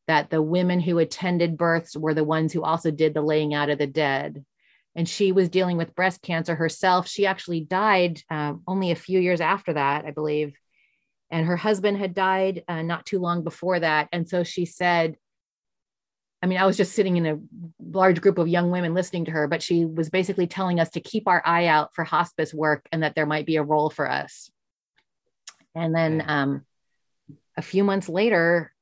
that 0.08 0.30
the 0.30 0.42
women 0.42 0.80
who 0.80 0.98
attended 0.98 1.58
births 1.58 1.96
were 1.96 2.16
the 2.16 2.24
ones 2.24 2.52
who 2.52 2.64
also 2.64 2.90
did 2.90 3.14
the 3.14 3.22
laying 3.22 3.54
out 3.54 3.70
of 3.70 3.78
the 3.78 3.88
dead 3.88 4.44
and 5.00 5.08
she 5.08 5.32
was 5.32 5.48
dealing 5.48 5.78
with 5.78 5.96
breast 5.96 6.22
cancer 6.22 6.56
herself. 6.56 7.08
She 7.08 7.26
actually 7.26 7.62
died 7.62 8.22
um, 8.30 8.64
only 8.68 8.92
a 8.92 8.96
few 8.96 9.22
years 9.22 9.40
after 9.40 9.72
that 9.72 10.04
i 10.04 10.12
believe. 10.12 10.60
And 11.32 11.46
her 11.46 11.56
husband 11.56 11.98
had 11.98 12.14
died 12.14 12.66
uh, 12.68 12.82
not 12.82 13.06
too 13.06 13.20
long 13.20 13.46
before 13.46 13.80
that. 13.80 14.10
And 14.12 14.28
so 14.28 14.44
she 14.44 14.66
said 14.66 15.16
I 16.44 16.48
mean, 16.48 16.58
I 16.58 16.66
was 16.66 16.78
just 16.78 16.94
sitting 16.94 17.18
in 17.18 17.26
a 17.26 17.38
large 17.82 18.22
group 18.22 18.38
of 18.38 18.48
young 18.48 18.72
women 18.72 18.94
listening 18.94 19.26
to 19.26 19.32
her, 19.32 19.48
but 19.48 19.62
she 19.62 19.86
was 19.86 20.10
basically 20.10 20.48
telling 20.48 20.80
us 20.80 20.90
to 20.92 21.02
keep 21.02 21.28
our 21.28 21.42
eye 21.46 21.68
out 21.68 21.94
for 21.94 22.06
hospice 22.06 22.54
work 22.54 22.88
and 22.94 23.04
that 23.04 23.14
there 23.14 23.26
might 23.26 23.46
be 23.46 23.58
a 23.58 23.64
role 23.64 23.90
for 23.90 24.10
us. 24.10 24.50
And 25.76 25.94
then 25.94 26.24
um, 26.26 26.66
a 27.58 27.62
few 27.62 27.84
months 27.84 28.08
later, 28.08 28.74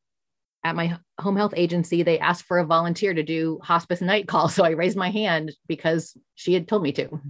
at 0.67 0.75
my 0.75 0.97
home 1.19 1.37
health 1.37 1.53
agency, 1.55 2.03
they 2.03 2.19
asked 2.19 2.43
for 2.43 2.59
a 2.59 2.65
volunteer 2.65 3.13
to 3.13 3.23
do 3.23 3.59
hospice 3.63 4.01
night 4.01 4.27
call. 4.27 4.49
So 4.57 4.65
I 4.65 4.71
raised 4.71 4.97
my 4.97 5.09
hand 5.09 5.53
because 5.67 6.17
she 6.35 6.53
had 6.53 6.67
told 6.67 6.83
me 6.83 6.91
to. 6.93 7.21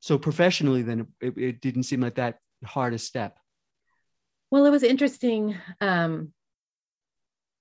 So 0.00 0.18
professionally, 0.18 0.82
then 0.82 1.08
it, 1.20 1.36
it 1.36 1.60
didn't 1.60 1.84
seem 1.84 2.00
like 2.00 2.14
that 2.14 2.38
hard 2.64 2.94
a 2.94 2.98
step. 2.98 3.38
Well, 4.50 4.66
it 4.66 4.70
was 4.70 4.82
interesting 4.82 5.56
um, 5.80 6.32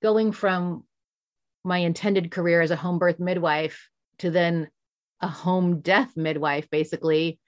going 0.03 0.31
from 0.31 0.83
my 1.63 1.79
intended 1.79 2.29
career 2.29 2.61
as 2.61 2.71
a 2.71 2.75
home 2.75 2.99
birth 2.99 3.19
midwife 3.19 3.89
to 4.19 4.29
then 4.29 4.69
a 5.21 5.27
home 5.27 5.79
death 5.79 6.15
midwife, 6.15 6.69
basically. 6.69 7.39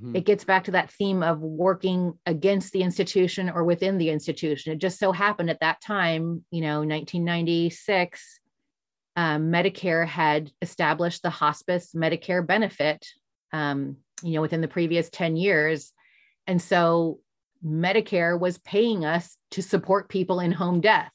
Mhm. 0.00 0.16
It 0.16 0.24
gets 0.24 0.44
back 0.44 0.64
to 0.64 0.70
that 0.72 0.90
theme 0.90 1.22
of 1.22 1.40
working 1.40 2.18
against 2.26 2.72
the 2.72 2.82
institution 2.82 3.50
or 3.50 3.64
within 3.64 3.98
the 3.98 4.10
institution. 4.10 4.72
It 4.72 4.78
just 4.78 4.98
so 4.98 5.12
happened 5.12 5.50
at 5.50 5.60
that 5.60 5.80
time, 5.80 6.44
you 6.50 6.60
know, 6.60 6.82
1996, 6.82 8.40
um, 9.16 9.50
Medicare 9.50 10.06
had 10.06 10.50
established 10.62 11.22
the 11.22 11.30
hospice 11.30 11.92
Medicare 11.94 12.46
benefit, 12.46 13.06
um, 13.52 13.98
you 14.22 14.32
know, 14.32 14.40
within 14.40 14.62
the 14.62 14.68
previous 14.68 15.10
10 15.10 15.36
years. 15.36 15.92
And 16.46 16.60
so 16.60 17.20
Medicare 17.64 18.38
was 18.38 18.58
paying 18.58 19.04
us 19.04 19.36
to 19.50 19.62
support 19.62 20.08
people 20.08 20.40
in 20.40 20.52
home 20.52 20.80
death. 20.80 21.12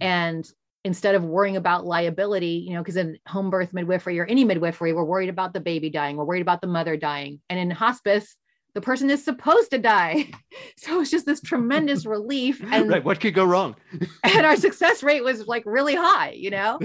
And 0.00 0.48
instead 0.88 1.14
of 1.14 1.22
worrying 1.22 1.58
about 1.58 1.84
liability, 1.84 2.64
you 2.66 2.72
know, 2.72 2.80
because 2.80 2.96
in 2.96 3.18
home 3.26 3.50
birth 3.50 3.74
midwifery 3.74 4.18
or 4.18 4.24
any 4.24 4.42
midwifery, 4.42 4.94
we're 4.94 5.04
worried 5.04 5.28
about 5.28 5.52
the 5.52 5.60
baby 5.60 5.90
dying, 5.90 6.16
we're 6.16 6.24
worried 6.24 6.40
about 6.40 6.62
the 6.62 6.66
mother 6.66 6.96
dying. 6.96 7.40
And 7.50 7.60
in 7.60 7.70
hospice, 7.70 8.36
the 8.72 8.80
person 8.80 9.10
is 9.10 9.22
supposed 9.22 9.70
to 9.70 9.78
die. 9.78 10.30
So 10.80 11.00
it's 11.00 11.10
just 11.10 11.26
this 11.26 11.40
tremendous 11.40 12.06
relief. 12.16 12.62
And, 12.64 12.88
right. 12.88 13.04
What 13.04 13.20
could 13.20 13.34
go 13.34 13.44
wrong? 13.44 13.74
and 14.22 14.46
our 14.46 14.56
success 14.56 15.02
rate 15.02 15.22
was 15.22 15.46
like 15.46 15.64
really 15.66 15.94
high, 15.94 16.30
you 16.30 16.50
know? 16.50 16.78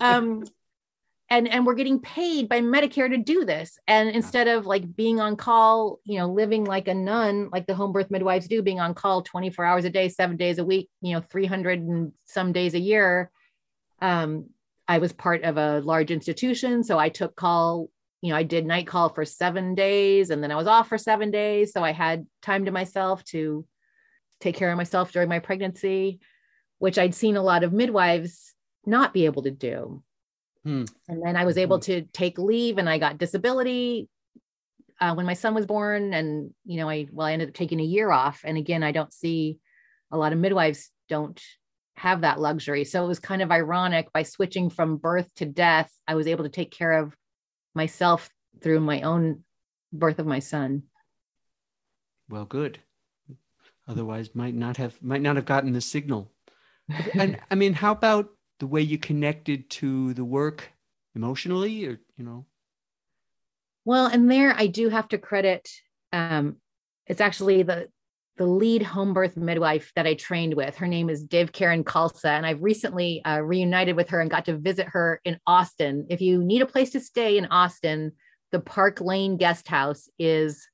um, 0.00 0.44
and 1.32 1.48
and 1.48 1.64
we're 1.64 1.74
getting 1.74 1.98
paid 1.98 2.46
by 2.46 2.60
Medicare 2.60 3.08
to 3.08 3.16
do 3.16 3.46
this. 3.46 3.78
And 3.88 4.10
instead 4.10 4.48
of 4.48 4.66
like 4.66 4.94
being 4.94 5.18
on 5.18 5.36
call, 5.36 5.98
you 6.04 6.18
know, 6.18 6.28
living 6.28 6.64
like 6.64 6.88
a 6.88 6.94
nun, 6.94 7.48
like 7.50 7.66
the 7.66 7.74
home 7.74 7.90
birth 7.90 8.10
midwives 8.10 8.48
do, 8.48 8.60
being 8.60 8.80
on 8.80 8.92
call 8.92 9.22
24 9.22 9.64
hours 9.64 9.86
a 9.86 9.90
day, 9.90 10.10
seven 10.10 10.36
days 10.36 10.58
a 10.58 10.64
week, 10.64 10.90
you 11.00 11.14
know, 11.14 11.22
300 11.22 11.80
and 11.80 12.12
some 12.26 12.52
days 12.52 12.74
a 12.74 12.78
year. 12.78 13.30
Um, 14.02 14.50
I 14.86 14.98
was 14.98 15.14
part 15.14 15.42
of 15.42 15.56
a 15.56 15.80
large 15.80 16.10
institution. 16.10 16.84
So 16.84 16.98
I 16.98 17.08
took 17.08 17.34
call, 17.34 17.88
you 18.20 18.28
know, 18.28 18.36
I 18.36 18.42
did 18.42 18.66
night 18.66 18.86
call 18.86 19.08
for 19.08 19.24
seven 19.24 19.74
days 19.74 20.28
and 20.28 20.42
then 20.42 20.52
I 20.52 20.56
was 20.56 20.66
off 20.66 20.90
for 20.90 20.98
seven 20.98 21.30
days. 21.30 21.72
So 21.72 21.82
I 21.82 21.92
had 21.92 22.26
time 22.42 22.66
to 22.66 22.72
myself 22.72 23.24
to 23.26 23.64
take 24.40 24.56
care 24.56 24.70
of 24.70 24.76
myself 24.76 25.12
during 25.12 25.30
my 25.30 25.38
pregnancy, 25.38 26.20
which 26.78 26.98
I'd 26.98 27.14
seen 27.14 27.38
a 27.38 27.42
lot 27.42 27.64
of 27.64 27.72
midwives 27.72 28.52
not 28.84 29.14
be 29.14 29.24
able 29.24 29.44
to 29.44 29.50
do. 29.50 30.02
Hmm. 30.64 30.84
And 31.08 31.24
then 31.24 31.36
I 31.36 31.44
was 31.44 31.58
able 31.58 31.80
to 31.80 32.02
take 32.12 32.38
leave 32.38 32.78
and 32.78 32.88
I 32.88 32.98
got 32.98 33.18
disability 33.18 34.08
uh, 35.00 35.14
when 35.14 35.26
my 35.26 35.34
son 35.34 35.54
was 35.54 35.66
born. 35.66 36.14
And, 36.14 36.52
you 36.64 36.76
know, 36.76 36.88
I, 36.88 37.08
well, 37.10 37.26
I 37.26 37.32
ended 37.32 37.48
up 37.48 37.54
taking 37.54 37.80
a 37.80 37.84
year 37.84 38.10
off. 38.10 38.42
And 38.44 38.56
again, 38.56 38.82
I 38.82 38.92
don't 38.92 39.12
see 39.12 39.58
a 40.10 40.16
lot 40.16 40.32
of 40.32 40.38
midwives 40.38 40.90
don't 41.08 41.40
have 41.96 42.22
that 42.22 42.40
luxury. 42.40 42.84
So 42.84 43.04
it 43.04 43.08
was 43.08 43.18
kind 43.18 43.42
of 43.42 43.50
ironic 43.50 44.12
by 44.12 44.22
switching 44.22 44.70
from 44.70 44.96
birth 44.96 45.28
to 45.36 45.46
death, 45.46 45.92
I 46.06 46.14
was 46.14 46.26
able 46.26 46.44
to 46.44 46.50
take 46.50 46.70
care 46.70 46.92
of 46.92 47.14
myself 47.74 48.30
through 48.62 48.80
my 48.80 49.02
own 49.02 49.44
birth 49.92 50.18
of 50.18 50.26
my 50.26 50.38
son. 50.38 50.84
Well, 52.28 52.44
good. 52.44 52.78
Otherwise, 53.88 54.34
might 54.34 54.54
not 54.54 54.76
have 54.76 55.02
might 55.02 55.20
not 55.22 55.36
have 55.36 55.44
gotten 55.44 55.72
the 55.72 55.80
signal. 55.80 56.30
and 57.14 57.38
I 57.50 57.54
mean, 57.56 57.72
how 57.74 57.92
about 57.92 58.30
the 58.60 58.66
way 58.66 58.80
you 58.80 58.98
connected 58.98 59.68
to 59.70 60.14
the 60.14 60.24
work 60.24 60.70
emotionally, 61.14 61.86
or 61.86 62.00
you 62.16 62.24
know? 62.24 62.46
Well, 63.84 64.06
and 64.06 64.30
there 64.30 64.54
I 64.56 64.66
do 64.66 64.88
have 64.88 65.08
to 65.08 65.18
credit. 65.18 65.68
Um, 66.12 66.56
it's 67.06 67.20
actually 67.20 67.62
the 67.62 67.88
the 68.38 68.46
lead 68.46 68.82
home 68.82 69.12
birth 69.12 69.36
midwife 69.36 69.92
that 69.94 70.06
I 70.06 70.14
trained 70.14 70.54
with. 70.54 70.76
Her 70.76 70.86
name 70.86 71.10
is 71.10 71.22
Div 71.22 71.52
Karen 71.52 71.84
Khalsa, 71.84 72.30
and 72.30 72.46
I've 72.46 72.62
recently 72.62 73.22
uh, 73.24 73.40
reunited 73.40 73.94
with 73.94 74.08
her 74.10 74.20
and 74.20 74.30
got 74.30 74.46
to 74.46 74.56
visit 74.56 74.88
her 74.88 75.20
in 75.24 75.38
Austin. 75.46 76.06
If 76.08 76.20
you 76.20 76.42
need 76.42 76.62
a 76.62 76.66
place 76.66 76.90
to 76.90 77.00
stay 77.00 77.36
in 77.36 77.46
Austin, 77.46 78.12
the 78.50 78.60
Park 78.60 79.00
Lane 79.00 79.36
Guest 79.36 79.68
House 79.68 80.08
is 80.18 80.66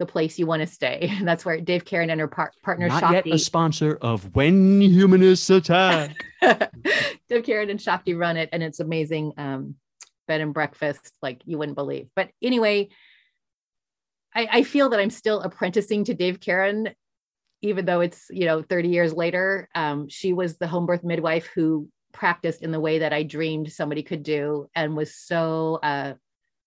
the 0.00 0.06
place 0.06 0.38
you 0.38 0.46
want 0.46 0.60
to 0.62 0.66
stay. 0.66 1.08
And 1.18 1.28
That's 1.28 1.44
where 1.44 1.60
Dave 1.60 1.84
Karen 1.84 2.10
and 2.10 2.20
her 2.20 2.26
par- 2.26 2.52
partner 2.64 2.88
Not 2.88 3.00
Shakti. 3.00 3.30
yet 3.30 3.36
a 3.36 3.38
sponsor 3.38 3.98
of 4.00 4.34
When 4.34 4.80
Humanists 4.80 5.48
Attack. 5.50 6.16
Dave 7.28 7.44
Karen 7.44 7.70
and 7.70 7.80
Shakti 7.80 8.14
run 8.14 8.36
it, 8.36 8.48
and 8.50 8.62
it's 8.64 8.80
amazing 8.80 9.34
um, 9.36 9.76
bed 10.26 10.40
and 10.40 10.52
breakfast, 10.52 11.12
like 11.22 11.42
you 11.44 11.58
wouldn't 11.58 11.76
believe. 11.76 12.08
But 12.16 12.30
anyway, 12.42 12.88
I, 14.34 14.48
I 14.50 14.62
feel 14.64 14.88
that 14.88 14.98
I'm 14.98 15.10
still 15.10 15.40
apprenticing 15.42 16.04
to 16.04 16.14
Dave 16.14 16.40
Karen, 16.40 16.88
even 17.62 17.84
though 17.84 18.00
it's 18.00 18.26
you 18.30 18.46
know 18.46 18.62
30 18.62 18.88
years 18.88 19.12
later. 19.12 19.68
Um, 19.74 20.08
she 20.08 20.32
was 20.32 20.56
the 20.56 20.66
home 20.66 20.86
birth 20.86 21.04
midwife 21.04 21.46
who 21.54 21.88
practiced 22.12 22.62
in 22.62 22.72
the 22.72 22.80
way 22.80 23.00
that 23.00 23.12
I 23.12 23.22
dreamed 23.22 23.70
somebody 23.70 24.02
could 24.02 24.22
do, 24.22 24.70
and 24.74 24.96
was 24.96 25.14
so 25.14 25.78
uh, 25.82 26.14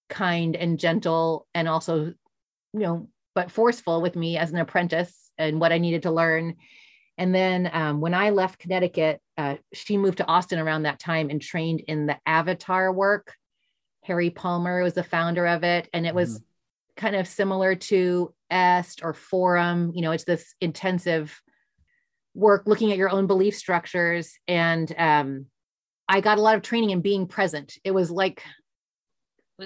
kind 0.07 0.55
and 0.55 0.77
gentle, 0.79 1.47
and 1.55 1.67
also 1.67 2.13
you 2.73 2.79
know 2.79 3.09
but 3.35 3.51
forceful 3.51 4.01
with 4.01 4.15
me 4.15 4.37
as 4.37 4.51
an 4.51 4.57
apprentice 4.57 5.31
and 5.37 5.59
what 5.59 5.71
I 5.71 5.77
needed 5.77 6.03
to 6.03 6.11
learn. 6.11 6.55
And 7.17 7.33
then 7.33 7.69
um, 7.73 8.01
when 8.01 8.13
I 8.13 8.31
left 8.31 8.59
Connecticut, 8.59 9.21
uh, 9.37 9.55
she 9.73 9.97
moved 9.97 10.17
to 10.17 10.27
Austin 10.27 10.59
around 10.59 10.83
that 10.83 10.99
time 10.99 11.29
and 11.29 11.41
trained 11.41 11.81
in 11.81 12.05
the 12.05 12.17
Avatar 12.25 12.91
work. 12.91 13.33
Harry 14.03 14.29
Palmer 14.29 14.83
was 14.83 14.93
the 14.93 15.03
founder 15.03 15.45
of 15.47 15.63
it, 15.63 15.89
and 15.93 16.05
it 16.05 16.13
was 16.13 16.41
kind 16.95 17.15
of 17.15 17.27
similar 17.27 17.75
to 17.75 18.33
est 18.51 19.03
or 19.03 19.13
forum 19.13 19.91
you 19.95 20.01
know 20.01 20.11
it's 20.11 20.25
this 20.25 20.53
intensive 20.61 21.41
work 22.35 22.63
looking 22.67 22.91
at 22.91 22.97
your 22.97 23.09
own 23.09 23.25
belief 23.25 23.55
structures 23.55 24.37
and 24.47 24.93
um, 24.97 25.45
i 26.07 26.21
got 26.21 26.37
a 26.37 26.41
lot 26.41 26.55
of 26.55 26.61
training 26.61 26.91
in 26.91 27.01
being 27.01 27.27
present 27.27 27.77
it 27.83 27.91
was 27.91 28.11
like 28.11 28.43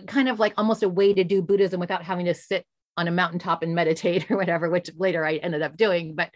kind 0.06 0.30
of 0.30 0.40
like 0.40 0.54
almost 0.58 0.84
a 0.84 0.90
way 0.90 1.14
to 1.14 1.24
do 1.24 1.42
buddhism 1.42 1.80
without 1.80 2.04
having 2.04 2.26
to 2.26 2.34
sit 2.34 2.66
on 2.98 3.08
a 3.08 3.12
mountaintop 3.12 3.64
and 3.64 3.76
meditate 3.76 4.30
or 4.32 4.38
whatever 4.38 4.70
which 4.70 4.90
later 4.98 5.26
i 5.26 5.36
ended 5.38 5.62
up 5.62 5.78
doing 5.78 6.16
but 6.16 6.32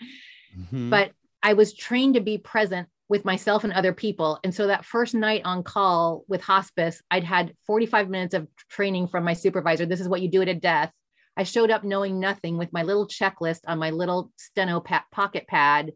Mhm. 0.74 0.90
but 0.90 1.12
I 1.44 1.54
was 1.54 1.74
trained 1.74 2.16
to 2.16 2.22
be 2.22 2.38
present 2.38 2.90
with 3.08 3.24
myself 3.26 3.64
and 3.64 3.74
other 3.74 3.94
people. 3.94 4.38
And 4.44 4.54
so 4.54 4.68
that 4.68 4.86
first 4.86 5.16
night 5.16 5.42
on 5.46 5.64
call 5.64 6.24
with 6.28 6.42
hospice, 6.42 7.02
I'd 7.10 7.24
had 7.24 7.56
45 7.66 8.10
minutes 8.10 8.34
of 8.36 8.48
training 8.70 9.08
from 9.08 9.24
my 9.24 9.34
supervisor. 9.34 9.86
This 9.86 10.02
is 10.02 10.10
what 10.10 10.22
you 10.22 10.30
do 10.30 10.42
at 10.42 10.50
a 10.50 10.54
death. 10.54 10.92
I 11.38 11.44
showed 11.44 11.72
up 11.72 11.84
knowing 11.84 12.20
nothing 12.20 12.58
with 12.58 12.72
my 12.74 12.84
little 12.84 13.08
checklist 13.08 13.62
on 13.66 13.80
my 13.80 13.90
little 13.90 14.32
steno 14.36 14.82
pa- 14.82 15.06
pocket 15.12 15.48
pad. 15.48 15.94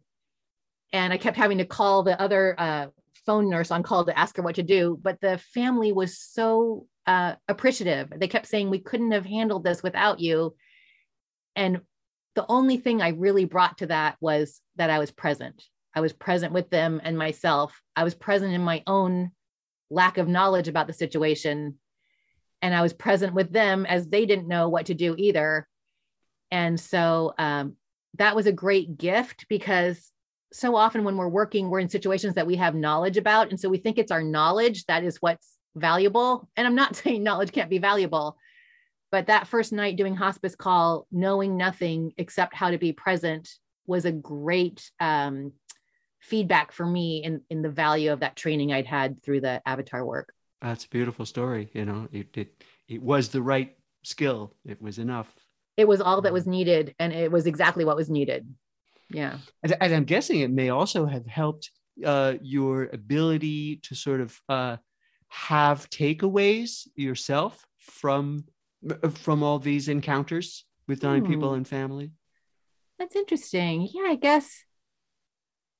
And 0.94 1.12
I 1.14 1.18
kept 1.18 1.38
having 1.38 1.58
to 1.60 1.66
call 1.66 2.02
the 2.04 2.20
other 2.20 2.56
uh, 2.58 2.88
phone 3.26 3.50
nurse 3.50 3.72
on 3.72 3.84
call 3.84 4.06
to 4.06 4.18
ask 4.18 4.38
her 4.38 4.42
what 4.42 4.56
to 4.56 4.64
do. 4.64 4.98
But 5.00 5.20
the 5.22 5.38
family 5.54 5.92
was 5.92 6.18
so 6.18 6.88
uh, 7.08 7.36
appreciative. 7.48 8.12
They 8.16 8.28
kept 8.28 8.48
saying, 8.48 8.70
We 8.70 8.80
couldn't 8.80 9.12
have 9.12 9.26
handled 9.26 9.64
this 9.64 9.84
without 9.84 10.20
you. 10.20 10.56
And 11.56 11.82
the 12.36 12.46
only 12.50 12.78
thing 12.78 13.02
I 13.02 13.10
really 13.10 13.46
brought 13.46 13.78
to 13.80 13.88
that 13.88 14.18
was 14.20 14.62
that 14.76 14.90
I 14.90 15.00
was 15.00 15.12
present. 15.12 15.64
I 15.94 16.02
was 16.02 16.14
present 16.14 16.52
with 16.52 16.70
them 16.70 17.00
and 17.04 17.18
myself. 17.18 17.82
I 17.96 18.04
was 18.04 18.14
present 18.14 18.54
in 18.54 18.62
my 18.62 18.84
own 18.86 19.32
lack 19.90 20.18
of 20.18 20.28
knowledge 20.28 20.68
about 20.68 20.88
the 20.88 20.94
situation. 20.94 21.76
And 22.62 22.76
I 22.76 22.82
was 22.82 22.94
present 22.94 23.34
with 23.34 23.52
them 23.52 23.86
as 23.86 24.08
they 24.08 24.26
didn't 24.26 24.48
know 24.48 24.68
what 24.68 24.88
to 24.88 24.94
do 24.94 25.16
either. 25.18 25.68
And 26.52 26.80
so 26.80 27.34
um, 27.38 27.78
that 28.18 28.36
was 28.36 28.48
a 28.48 28.52
great 28.52 28.98
gift 28.98 29.46
because 29.48 30.12
so 30.52 30.76
often 30.76 31.04
when 31.04 31.18
we're 31.18 31.28
working, 31.28 31.70
we're 31.70 31.80
in 31.80 31.90
situations 31.90 32.36
that 32.36 32.48
we 32.48 32.56
have 32.56 32.76
knowledge 32.76 33.18
about. 33.18 33.50
And 33.50 33.60
so 33.60 33.70
we 33.70 33.78
think 33.78 33.98
it's 33.98 34.12
our 34.12 34.24
knowledge 34.24 34.86
that 34.86 35.04
is 35.04 35.22
what's 35.22 35.55
valuable. 35.76 36.50
And 36.56 36.66
I'm 36.68 36.76
not 36.76 36.96
saying 37.02 37.24
knowledge 37.24 37.52
can't 37.52 37.70
be 37.70 37.78
valuable, 37.78 38.38
but 39.12 39.28
that 39.28 39.48
first 39.48 39.72
night 39.74 39.96
doing 39.98 40.16
hospice 40.16 40.56
call 40.56 41.08
knowing 41.12 41.58
nothing 41.58 42.14
except 42.18 42.56
how 42.56 42.72
to 42.72 42.78
be 42.78 42.94
present 42.94 43.50
was 43.88 44.06
a 44.06 44.12
great 44.12 44.90
um, 45.00 45.54
feedback 46.20 46.72
for 46.72 46.86
me 46.86 47.24
in 47.24 47.42
in 47.50 47.62
the 47.62 47.70
value 47.70 48.12
of 48.12 48.22
that 48.22 48.36
training 48.36 48.74
i'd 48.74 48.88
had 48.88 49.22
through 49.22 49.40
the 49.40 49.62
avatar 49.68 50.04
work 50.04 50.34
That's 50.62 50.86
a 50.86 50.90
beautiful 50.90 51.26
story. 51.26 51.70
You 51.74 51.86
know, 51.86 52.08
it, 52.12 52.36
it 52.36 52.64
it 52.88 53.02
was 53.02 53.30
the 53.30 53.42
right 53.42 53.78
skill. 54.04 54.56
It 54.66 54.82
was 54.82 54.98
enough. 54.98 55.28
it 55.78 55.88
was 55.88 56.02
all 56.02 56.22
that 56.22 56.34
was 56.34 56.48
needed 56.48 56.96
and 56.98 57.14
it 57.14 57.32
was 57.32 57.46
exactly 57.46 57.86
what 57.86 57.98
was 57.98 58.10
needed 58.10 58.42
yeah 59.12 59.38
And, 59.62 59.76
and 59.82 59.94
I'm 59.94 60.06
guessing 60.06 60.40
it 60.40 60.50
may 60.52 60.70
also 60.70 61.06
have 61.06 61.28
helped 61.28 61.70
uh, 62.04 62.34
your 62.42 62.90
ability 63.00 63.78
to 63.84 63.96
sort 63.96 64.22
of 64.22 64.40
uh, 64.50 64.78
have 65.36 65.90
takeaways 65.90 66.88
yourself 66.96 67.66
from 67.78 68.46
from 69.12 69.44
all 69.44 69.60
these 69.60 69.90
encounters 69.90 70.64
with 70.88 71.02
dying 71.02 71.26
people 71.26 71.50
Hmm. 71.50 71.56
and 71.58 71.68
family. 71.68 72.12
that's 72.98 73.16
interesting. 73.16 73.88
Yeah 73.94 74.10
i 74.10 74.16
guess 74.16 74.64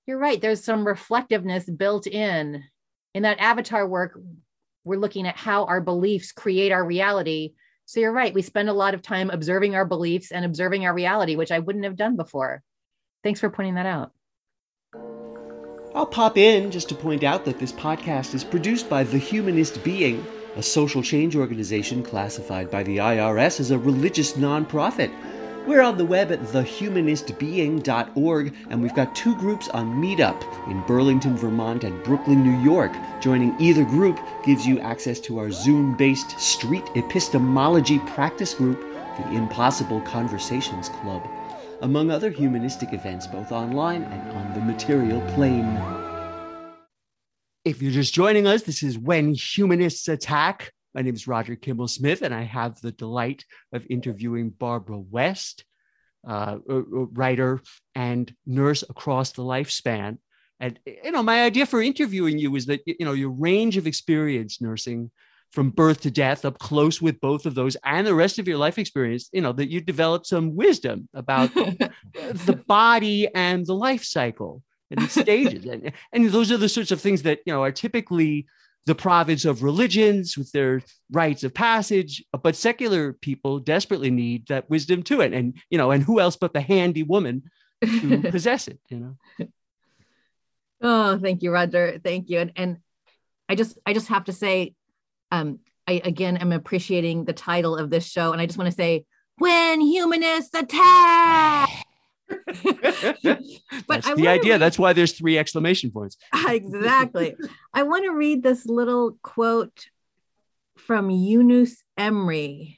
you're 0.08 0.20
right. 0.20 0.40
There's 0.40 0.64
some 0.64 0.86
reflectiveness 0.86 1.66
built 1.68 2.06
in 2.06 2.64
in 3.16 3.24
that 3.24 3.40
avatar 3.40 3.88
work. 3.88 4.20
We're 4.84 5.00
looking 5.00 5.26
at 5.26 5.36
how 5.36 5.66
our 5.66 5.82
beliefs 5.82 6.32
create 6.32 6.72
our 6.72 6.86
reality. 6.86 7.54
So 7.88 8.00
you're 8.02 8.12
right. 8.12 8.32
We 8.34 8.44
spend 8.44 8.70
a 8.70 8.74
lot 8.74 8.94
of 8.94 9.02
time 9.02 9.32
observing 9.32 9.74
our 9.74 9.86
beliefs 9.86 10.32
and 10.32 10.46
observing 10.46 10.86
our 10.86 10.94
reality 10.94 11.36
which 11.36 11.52
i 11.52 11.60
wouldn't 11.60 11.86
have 11.86 11.96
done 11.96 12.16
before. 12.18 12.62
Thanks 13.24 13.40
for 13.40 13.50
pointing 13.50 13.76
that 13.76 13.88
out 13.88 14.12
I'll 15.96 16.06
pop 16.06 16.38
in 16.38 16.70
just 16.72 16.90
to 16.90 16.96
point 16.96 17.24
out 17.24 17.46
that 17.46 17.58
this 17.58 17.72
podcast 17.72 18.34
is 18.34 18.44
produced 18.44 18.90
by 18.90 19.06
The 19.06 19.18
Humanist 19.18 19.82
Being, 19.82 20.28
a 20.58 20.62
social 20.62 21.02
change 21.02 21.38
organization 21.38 22.04
classified 22.04 22.70
by 22.70 22.84
the 22.84 22.98
IRS 22.98 23.62
as 23.62 23.72
a 23.72 23.80
religious 23.80 24.34
nonprofit. 24.34 25.10
We're 25.66 25.82
on 25.82 25.98
the 25.98 26.04
web 26.04 26.34
at 26.34 26.42
thehumanistbeing.org, 26.42 28.56
and 28.70 28.82
we've 28.82 28.94
got 28.94 29.16
two 29.16 29.38
groups 29.38 29.70
on 29.70 29.96
Meetup 29.96 30.70
in 30.70 30.82
Burlington, 30.82 31.38
Vermont, 31.38 31.86
and 31.86 32.04
Brooklyn, 32.04 32.44
New 32.44 32.62
York. 32.62 32.92
Joining 33.22 33.56
either 33.58 33.86
group 33.86 34.20
gives 34.44 34.68
you 34.68 34.82
access 34.82 35.22
to 35.22 35.40
our 35.40 35.50
Zoom 35.50 35.96
based 35.96 36.38
street 36.38 36.84
epistemology 36.96 38.00
practice 38.00 38.54
group, 38.54 38.82
the 39.18 39.32
Impossible 39.32 40.02
Conversations 40.02 40.90
Club 40.90 41.26
among 41.86 42.10
other 42.10 42.32
humanistic 42.32 42.94
events 42.94 43.28
both 43.28 43.52
online 43.52 44.02
and 44.02 44.32
on 44.32 44.54
the 44.56 44.60
material 44.62 45.22
plane. 45.36 45.80
If 47.64 47.80
you're 47.80 47.92
just 47.92 48.12
joining 48.12 48.48
us, 48.48 48.64
this 48.64 48.82
is 48.82 48.98
When 48.98 49.36
Humanists 49.36 50.08
Attack. 50.08 50.72
My 50.96 51.04
name 51.04 51.14
is 51.14 51.28
Roger 51.28 51.56
Kimmel 51.56 51.88
Smith, 51.88 52.24
and 52.24 52.34
I 52.34 52.42
have 52.42 52.82
the 52.82 52.92
delight 52.92 53.46
of 53.72 53.86
interviewing 53.88 54.50
Barbara 54.50 54.98
West, 54.98 55.64
uh, 56.28 56.58
writer 56.66 57.62
and 57.94 58.34
nurse 58.48 58.84
across 58.90 59.34
the 59.34 59.44
lifespan. 59.44 60.18
And 60.60 60.80
you 60.88 61.12
know, 61.12 61.22
my 61.22 61.44
idea 61.44 61.68
for 61.68 61.84
interviewing 61.84 62.40
you 62.40 62.56
is 62.56 62.66
that 62.66 62.82
you 62.88 63.06
know 63.06 63.14
your 63.14 63.30
range 63.30 63.78
of 63.78 63.86
experience 63.86 64.60
nursing 64.60 65.12
from 65.56 65.72
birth 65.72 66.02
to 66.02 66.12
death 66.12 66.46
up 66.46 66.60
close 66.60 67.02
with 67.02 67.20
both 67.22 67.46
of 67.46 67.56
those 67.56 67.76
and 67.84 68.06
the 68.06 68.14
rest 68.14 68.38
of 68.38 68.48
your 68.48 68.58
life 68.58 68.78
experience 68.78 69.30
you 69.32 69.42
know 69.42 69.52
that 69.52 69.72
you 69.72 69.82
develop 69.82 70.26
some 70.26 70.56
wisdom 70.56 71.08
about 71.14 71.54
the 71.54 72.64
body 72.68 73.28
and 73.34 73.66
the 73.66 73.74
life 73.74 74.04
cycle 74.04 74.62
and 74.92 75.02
the 75.02 75.08
stages 75.08 75.66
and, 75.66 75.92
and 76.14 76.30
those 76.30 76.52
are 76.52 76.58
the 76.58 76.70
sorts 76.70 76.92
of 76.92 77.02
things 77.02 77.24
that 77.24 77.40
you 77.46 77.54
know 77.54 77.64
are 77.64 77.72
typically 77.72 78.46
the 78.86 78.94
province 78.94 79.46
of 79.46 79.64
religions 79.64 80.38
with 80.38 80.52
their 80.52 80.82
rites 81.12 81.44
of 81.44 81.54
passage 81.54 82.24
but 82.44 82.56
secular 82.56 83.14
people 83.14 83.58
desperately 83.60 84.12
need 84.12 84.46
that 84.48 84.70
wisdom 84.70 85.02
too 85.02 85.22
and 85.22 85.34
and 85.34 85.58
you 85.70 85.78
know 85.78 85.92
and 85.92 86.04
who 86.04 86.20
else 86.20 86.36
but 86.36 86.54
the 86.54 86.62
handy 86.62 87.02
woman 87.04 87.42
to 87.84 88.22
possess 88.30 88.68
it 88.68 88.80
you 88.90 89.00
know 89.00 89.48
Oh, 90.82 91.18
thank 91.18 91.42
you, 91.42 91.52
Roger. 91.52 92.00
Thank 92.04 92.30
you. 92.30 92.40
And, 92.40 92.52
and 92.56 92.78
I 93.50 93.56
just 93.56 93.78
I 93.86 93.94
just 93.94 94.08
have 94.10 94.26
to 94.26 94.34
say, 94.34 94.76
um, 95.36 95.60
I 95.88 96.02
again 96.04 96.38
am 96.38 96.52
appreciating 96.52 97.26
the 97.26 97.34
title 97.34 97.76
of 97.76 97.90
this 97.90 98.08
show, 98.08 98.32
and 98.32 98.42
I 98.42 98.46
just 98.46 98.58
want 98.58 98.70
to 98.70 98.76
say, 98.76 99.06
when 99.38 99.82
humanists 99.82 100.54
attack. 100.56 101.70
that's 102.64 104.08
I 104.08 104.16
the 104.16 104.28
idea 104.28 104.54
read- 104.54 104.62
that's 104.62 104.80
why 104.80 104.94
there's 104.94 105.12
three 105.12 105.38
exclamation 105.38 105.92
points 105.92 106.18
exactly. 106.48 107.36
I 107.72 107.84
want 107.84 108.06
to 108.06 108.12
read 108.16 108.42
this 108.42 108.66
little 108.66 109.18
quote 109.22 109.86
from 110.76 111.12
Yunus 111.12 111.84
Emre. 112.00 112.78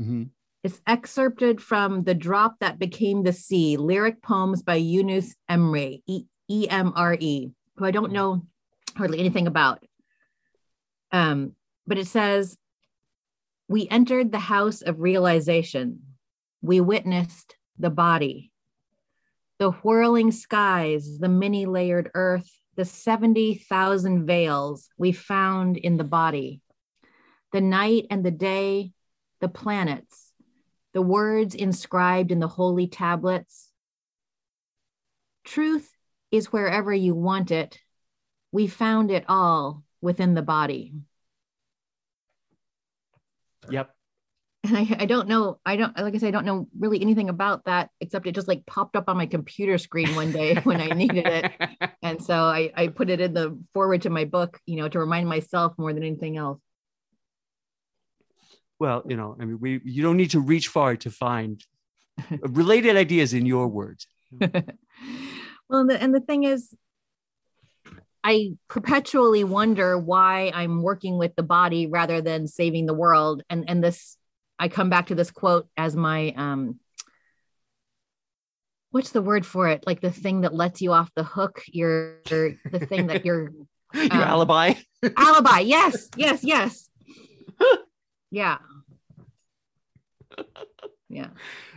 Mhm. 0.00 0.30
It's 0.64 0.80
excerpted 0.86 1.60
from 1.60 2.04
The 2.04 2.14
Drop 2.14 2.56
That 2.60 2.78
Became 2.78 3.22
the 3.22 3.32
Sea, 3.32 3.76
lyric 3.76 4.22
poems 4.22 4.62
by 4.62 4.76
Yunus 4.76 5.34
Emre, 5.50 6.02
E 6.06 6.68
M 6.68 6.92
R 6.96 7.14
E, 7.20 7.50
who 7.76 7.84
I 7.84 7.90
don't 7.90 8.12
know 8.12 8.42
hardly 8.96 9.18
anything 9.20 9.46
about. 9.46 9.84
Um, 11.12 11.54
but 11.88 11.98
it 11.98 12.06
says, 12.06 12.56
We 13.66 13.88
entered 13.88 14.30
the 14.30 14.38
house 14.38 14.82
of 14.82 15.00
realization. 15.00 16.02
We 16.60 16.80
witnessed 16.80 17.56
the 17.78 17.90
body, 17.90 18.52
the 19.58 19.70
whirling 19.70 20.30
skies, 20.30 21.18
the 21.18 21.28
many 21.28 21.66
layered 21.66 22.10
earth, 22.14 22.50
the 22.76 22.84
70,000 22.84 24.26
veils 24.26 24.90
we 24.98 25.12
found 25.12 25.78
in 25.78 25.96
the 25.96 26.04
body, 26.04 26.60
the 27.52 27.60
night 27.60 28.06
and 28.10 28.24
the 28.24 28.30
day, 28.30 28.92
the 29.40 29.48
planets, 29.48 30.32
the 30.92 31.02
words 31.02 31.54
inscribed 31.54 32.32
in 32.32 32.38
the 32.38 32.48
holy 32.48 32.86
tablets. 32.86 33.70
Truth 35.44 35.90
is 36.30 36.52
wherever 36.52 36.92
you 36.92 37.14
want 37.14 37.50
it. 37.50 37.78
We 38.52 38.66
found 38.66 39.10
it 39.10 39.24
all 39.28 39.84
within 40.02 40.34
the 40.34 40.42
body. 40.42 40.92
Yep 43.70 43.90
And 44.64 44.76
I, 44.76 44.96
I 45.00 45.06
don't 45.06 45.28
know, 45.28 45.60
I 45.64 45.76
don't, 45.76 45.96
like 45.96 46.14
I 46.14 46.18
said, 46.18 46.28
I 46.28 46.30
don't 46.32 46.44
know 46.44 46.68
really 46.78 47.00
anything 47.00 47.28
about 47.28 47.64
that, 47.66 47.90
except 48.00 48.26
it 48.26 48.34
just 48.34 48.48
like 48.48 48.66
popped 48.66 48.96
up 48.96 49.08
on 49.08 49.16
my 49.16 49.26
computer 49.26 49.78
screen 49.78 50.14
one 50.14 50.32
day 50.32 50.54
when 50.64 50.80
I 50.80 50.88
needed 50.88 51.26
it. 51.26 51.52
And 52.02 52.22
so 52.22 52.34
I, 52.34 52.70
I 52.74 52.88
put 52.88 53.10
it 53.10 53.20
in 53.20 53.34
the 53.34 53.58
foreword 53.74 54.02
to 54.02 54.10
my 54.10 54.24
book, 54.24 54.60
you 54.66 54.76
know, 54.76 54.88
to 54.88 54.98
remind 54.98 55.28
myself 55.28 55.74
more 55.76 55.92
than 55.92 56.02
anything 56.02 56.36
else. 56.36 56.60
Well, 58.78 59.02
you 59.06 59.16
know, 59.16 59.36
I 59.38 59.44
mean, 59.44 59.58
we 59.60 59.80
you 59.84 60.02
don't 60.02 60.16
need 60.16 60.30
to 60.30 60.40
reach 60.40 60.68
far 60.68 60.96
to 60.96 61.10
find 61.10 61.62
related 62.40 62.96
ideas 62.96 63.34
in 63.34 63.46
your 63.46 63.68
words. 63.68 64.06
well, 64.40 64.50
and 65.70 65.90
the, 65.90 66.00
and 66.00 66.14
the 66.14 66.20
thing 66.20 66.44
is, 66.44 66.72
I 68.24 68.52
perpetually 68.68 69.44
wonder 69.44 69.98
why 69.98 70.50
I'm 70.54 70.82
working 70.82 71.18
with 71.18 71.34
the 71.36 71.42
body 71.42 71.86
rather 71.86 72.20
than 72.20 72.46
saving 72.46 72.86
the 72.86 72.94
world. 72.94 73.42
And 73.48 73.68
and 73.68 73.82
this 73.82 74.16
I 74.58 74.68
come 74.68 74.90
back 74.90 75.06
to 75.06 75.14
this 75.14 75.30
quote 75.30 75.68
as 75.76 75.94
my 75.96 76.32
um 76.36 76.80
what's 78.90 79.10
the 79.10 79.22
word 79.22 79.44
for 79.46 79.68
it? 79.68 79.84
Like 79.86 80.00
the 80.00 80.10
thing 80.10 80.40
that 80.42 80.54
lets 80.54 80.80
you 80.80 80.92
off 80.92 81.10
the 81.14 81.22
hook, 81.24 81.62
your 81.68 82.16
the 82.24 82.86
thing 82.88 83.06
that 83.08 83.24
you're 83.24 83.52
Your 83.94 84.12
Um, 84.12 84.22
alibi. 84.22 84.74
alibi. 85.16 85.60
Yes, 85.64 86.08
yes, 86.16 86.44
yes. 86.44 86.88
Yeah. 88.30 88.58
Yeah. 91.08 91.28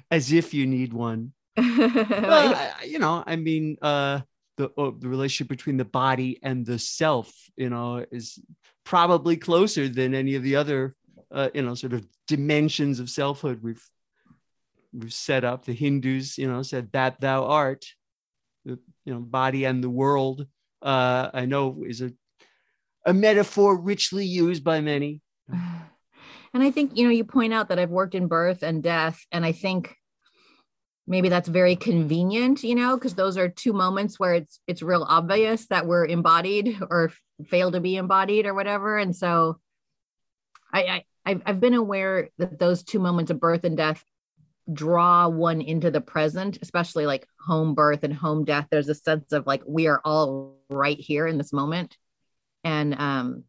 As 0.09 0.31
if 0.33 0.53
you 0.53 0.67
need 0.67 0.91
one. 0.93 1.31
Well, 1.57 2.55
I- 2.55 2.83
you 2.85 2.99
know, 2.99 3.23
I 3.25 3.35
mean, 3.37 3.77
uh, 3.81 4.21
the 4.61 4.81
uh, 4.81 4.91
the 4.97 5.09
relationship 5.09 5.49
between 5.49 5.77
the 5.77 5.85
body 5.85 6.39
and 6.43 6.65
the 6.65 6.77
self, 6.77 7.31
you 7.57 7.69
know, 7.69 8.05
is 8.11 8.39
probably 8.83 9.35
closer 9.35 9.89
than 9.89 10.13
any 10.13 10.35
of 10.35 10.43
the 10.43 10.55
other, 10.55 10.95
uh, 11.31 11.49
you 11.53 11.61
know, 11.63 11.73
sort 11.73 11.93
of 11.93 12.05
dimensions 12.27 12.99
of 12.99 13.09
selfhood 13.09 13.61
we've 13.63 13.83
we've 14.93 15.13
set 15.13 15.43
up. 15.43 15.65
The 15.65 15.73
Hindus, 15.73 16.37
you 16.37 16.49
know, 16.51 16.61
said 16.61 16.91
that 16.91 17.19
thou 17.19 17.45
art, 17.45 17.85
the 18.65 18.77
you 19.05 19.13
know, 19.13 19.19
body 19.19 19.65
and 19.65 19.83
the 19.83 19.89
world. 19.89 20.45
Uh, 20.81 21.29
I 21.33 21.45
know 21.45 21.83
is 21.87 22.01
a 22.01 22.11
a 23.05 23.13
metaphor 23.13 23.79
richly 23.79 24.25
used 24.25 24.63
by 24.63 24.81
many. 24.81 25.21
and 25.49 26.63
I 26.63 26.69
think, 26.69 26.97
you 26.97 27.05
know, 27.05 27.11
you 27.11 27.23
point 27.23 27.53
out 27.53 27.69
that 27.69 27.79
I've 27.79 27.89
worked 27.89 28.13
in 28.13 28.27
birth 28.27 28.61
and 28.61 28.83
death, 28.83 29.25
and 29.31 29.43
I 29.43 29.53
think 29.53 29.95
maybe 31.11 31.27
that's 31.27 31.49
very 31.49 31.75
convenient, 31.75 32.63
you 32.63 32.73
know, 32.73 32.95
because 32.95 33.15
those 33.15 33.37
are 33.37 33.49
two 33.49 33.73
moments 33.73 34.17
where 34.17 34.33
it's 34.33 34.61
it's 34.65 34.81
real 34.81 35.05
obvious 35.07 35.67
that 35.67 35.85
we're 35.85 36.05
embodied 36.05 36.79
or 36.89 37.11
fail 37.47 37.69
to 37.69 37.81
be 37.81 37.97
embodied 37.97 38.45
or 38.45 38.53
whatever. 38.53 38.97
And 38.97 39.13
so 39.13 39.59
I, 40.73 40.83
I 40.83 41.03
I've, 41.25 41.41
I've 41.45 41.59
been 41.59 41.73
aware 41.73 42.29
that 42.37 42.57
those 42.57 42.83
two 42.83 42.99
moments 42.99 43.29
of 43.29 43.41
birth 43.41 43.65
and 43.65 43.75
death 43.75 44.03
draw 44.71 45.27
one 45.27 45.59
into 45.59 45.91
the 45.91 45.99
present, 45.99 46.59
especially 46.61 47.05
like 47.05 47.27
home 47.45 47.75
birth 47.75 48.03
and 48.05 48.13
home 48.13 48.45
death. 48.45 48.67
There's 48.71 48.89
a 48.89 48.95
sense 48.95 49.33
of 49.33 49.45
like 49.45 49.63
we 49.67 49.87
are 49.87 49.99
all 50.05 50.55
right 50.69 50.97
here 50.97 51.27
in 51.27 51.37
this 51.37 51.51
moment. 51.51 51.97
And 52.63 52.95
um 52.97 53.43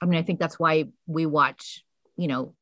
I 0.00 0.06
mean, 0.06 0.20
I 0.20 0.22
think 0.22 0.38
that's 0.38 0.58
why 0.60 0.84
we 1.08 1.26
watch, 1.26 1.84
you 2.16 2.28
know, 2.28 2.54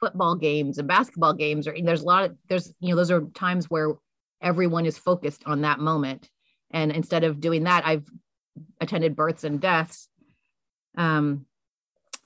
football 0.00 0.34
games 0.34 0.78
and 0.78 0.88
basketball 0.88 1.34
games, 1.34 1.68
or 1.68 1.74
there's 1.82 2.02
a 2.02 2.06
lot 2.06 2.24
of 2.24 2.36
there's, 2.48 2.72
you 2.80 2.90
know, 2.90 2.96
those 2.96 3.10
are 3.10 3.22
times 3.34 3.70
where 3.70 3.94
everyone 4.42 4.86
is 4.86 4.98
focused 4.98 5.42
on 5.46 5.60
that 5.62 5.78
moment. 5.78 6.28
And 6.70 6.90
instead 6.90 7.24
of 7.24 7.40
doing 7.40 7.64
that, 7.64 7.86
I've 7.86 8.08
attended 8.80 9.16
births 9.16 9.44
and 9.44 9.60
deaths. 9.60 10.08
Um, 10.96 11.46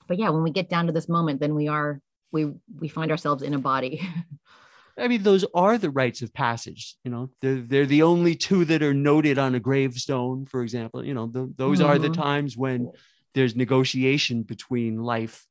but 0.07 0.18
yeah, 0.18 0.31
when 0.31 0.43
we 0.43 0.51
get 0.51 0.68
down 0.68 0.87
to 0.87 0.93
this 0.93 1.09
moment, 1.09 1.41
then 1.41 1.55
we 1.55 1.68
are 1.68 2.01
we 2.33 2.53
we 2.79 2.89
find 2.89 3.11
ourselves 3.11 3.43
in 3.43 3.55
a 3.55 3.59
body. 3.59 4.01
I 4.99 5.09
mean, 5.09 5.25
those 5.25 5.45
are 5.55 5.77
the 5.77 5.91
rites 5.91 6.22
of 6.22 6.33
passage. 6.33 6.97
You 7.05 7.11
know, 7.11 7.31
they're 7.41 7.61
they're 7.61 7.87
the 7.87 8.03
only 8.03 8.37
two 8.37 8.64
that 8.66 8.83
are 8.83 8.95
noted 8.95 9.39
on 9.39 9.55
a 9.57 9.61
gravestone, 9.61 10.47
for 10.47 10.62
example. 10.62 11.05
You 11.05 11.14
know, 11.14 11.27
th- 11.27 11.49
those 11.57 11.81
are 11.81 11.99
the 11.99 12.11
Mhm. 12.11 12.14
times 12.14 12.57
when 12.57 12.93
there's 13.35 13.57
negotiation 13.57 14.43
between 14.43 15.03
life 15.03 15.45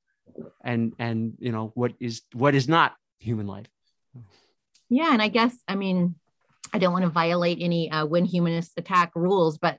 and 0.63 0.93
and 0.99 1.34
you 1.39 1.51
know 1.51 1.71
what 1.76 1.93
is 1.99 2.21
what 2.34 2.55
is 2.55 2.67
not 2.67 2.93
human 3.19 3.47
life. 3.47 3.67
Yeah, 4.89 5.11
and 5.13 5.21
I 5.21 5.28
guess 5.28 5.55
I 5.67 5.76
mean 5.76 6.15
I 6.74 6.80
don't 6.80 6.93
want 6.93 7.03
to 7.03 7.09
violate 7.09 7.59
any 7.61 7.91
uh, 7.91 8.05
when 8.05 8.26
humanists 8.26 8.74
attack 8.78 9.11
rules, 9.15 9.57
but 9.57 9.78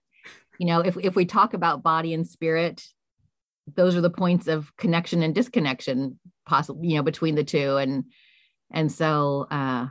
you 0.59 0.67
know 0.67 0.81
if 0.81 0.97
if 0.97 1.17
we 1.17 1.25
talk 1.25 1.55
about 1.55 1.83
body 1.83 2.15
and 2.15 2.27
spirit, 2.27 2.83
those 3.75 3.97
are 3.97 4.01
the 4.01 4.11
points 4.11 4.49
of 4.49 4.75
connection 4.77 5.23
and 5.23 5.35
disconnection, 5.35 6.19
possibly 6.47 6.89
you 6.89 6.97
know 6.97 7.03
between 7.03 7.35
the 7.35 7.45
two, 7.45 7.77
and 7.77 8.05
and 8.71 8.91
so 8.91 9.47
uh, 9.51 9.89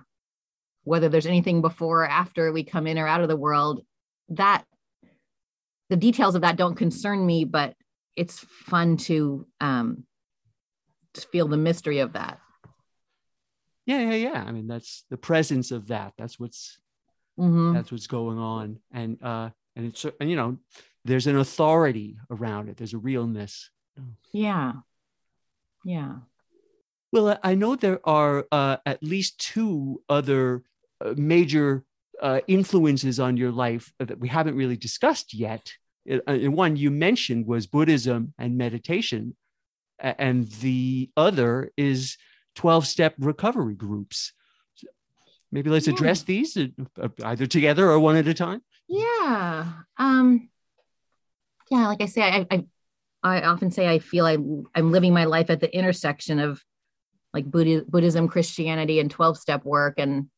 whether 0.83 1.09
there's 1.09 1.25
anything 1.25 1.61
before 1.61 2.03
or 2.03 2.07
after 2.07 2.51
we 2.51 2.63
come 2.63 2.87
in 2.87 2.97
or 2.97 3.07
out 3.07 3.21
of 3.21 3.29
the 3.29 3.37
world, 3.37 3.85
that 4.29 4.65
the 5.89 5.95
details 5.95 6.35
of 6.35 6.41
that 6.41 6.57
don't 6.57 6.75
concern 6.75 7.25
me, 7.25 7.45
but 7.45 7.75
it's 8.15 8.39
fun 8.39 8.97
to 8.97 9.47
um, 9.59 10.05
to 11.13 11.21
feel 11.21 11.47
the 11.47 11.57
mystery 11.57 11.99
of 11.99 12.13
that. 12.13 12.39
Yeah, 13.85 13.99
yeah, 14.11 14.15
yeah. 14.15 14.43
I 14.47 14.51
mean, 14.51 14.67
that's 14.67 15.03
the 15.09 15.17
presence 15.17 15.71
of 15.71 15.87
that. 15.87 16.13
That's 16.17 16.39
what's 16.39 16.79
Mhm. 17.37 17.73
that's 17.73 17.91
what's 17.91 18.07
going 18.07 18.37
on, 18.37 18.79
and 18.91 19.17
uh, 19.21 19.49
and 19.75 19.87
it's 19.87 20.05
and 20.19 20.29
you 20.29 20.35
know, 20.35 20.57
there's 21.03 21.27
an 21.27 21.37
authority 21.37 22.17
around 22.29 22.69
it. 22.69 22.77
There's 22.77 22.93
a 22.93 22.97
realness. 22.97 23.71
Yeah, 24.31 24.73
yeah. 25.83 26.19
Well, 27.11 27.39
I- 27.43 27.55
know 27.55 27.75
there 27.75 27.99
are 28.07 28.47
uh, 28.51 28.77
at 28.85 29.03
least 29.03 29.39
two 29.39 30.01
other 30.09 30.63
uh, 31.01 31.13
major 31.17 31.85
uh, 32.21 32.41
influences 32.47 33.19
on 33.19 33.37
your 33.37 33.51
life 33.51 33.93
that 33.99 34.19
we 34.19 34.27
haven't 34.29 34.55
really 34.55 34.77
discussed 34.77 35.33
yet. 35.33 35.73
Uh, 36.09 36.19
And 36.27 36.55
one 36.55 36.75
you 36.75 36.89
mentioned 36.91 37.45
was 37.45 37.67
Buddhism 37.67 38.33
and 38.37 38.57
meditation, 38.57 39.35
and 40.03 40.47
the 40.61 41.09
other 41.15 41.71
is 41.77 42.17
12 42.55 42.85
step 42.85 43.15
recovery 43.17 43.75
groups. 43.75 44.33
Maybe 45.51 45.69
let's 45.69 45.87
Yeah. 45.87 45.93
address 45.93 46.23
these 46.23 46.57
uh, 46.57 46.67
uh, 47.01 47.09
either 47.23 47.45
together 47.45 47.89
or 47.89 47.99
one 47.99 48.15
at 48.15 48.27
a 48.27 48.33
time. 48.33 48.61
Yeah. 48.87 49.71
Um 49.97 50.49
yeah, 51.71 51.87
like 51.87 52.01
I 52.01 52.05
say, 52.07 52.21
I 52.21 52.47
I, 52.51 52.65
I 53.23 53.41
often 53.43 53.71
say 53.71 53.87
I 53.87 53.99
feel 53.99 54.25
I 54.25 54.33
I'm 54.75 54.91
living 54.91 55.13
my 55.13 55.25
life 55.25 55.49
at 55.49 55.59
the 55.61 55.75
intersection 55.75 56.39
of 56.39 56.61
like 57.33 57.45
Buddha, 57.49 57.83
Buddhism, 57.87 58.27
Christianity, 58.27 58.99
and 58.99 59.09
12 59.09 59.37
step 59.37 59.63
work. 59.63 59.95
And 59.97 60.29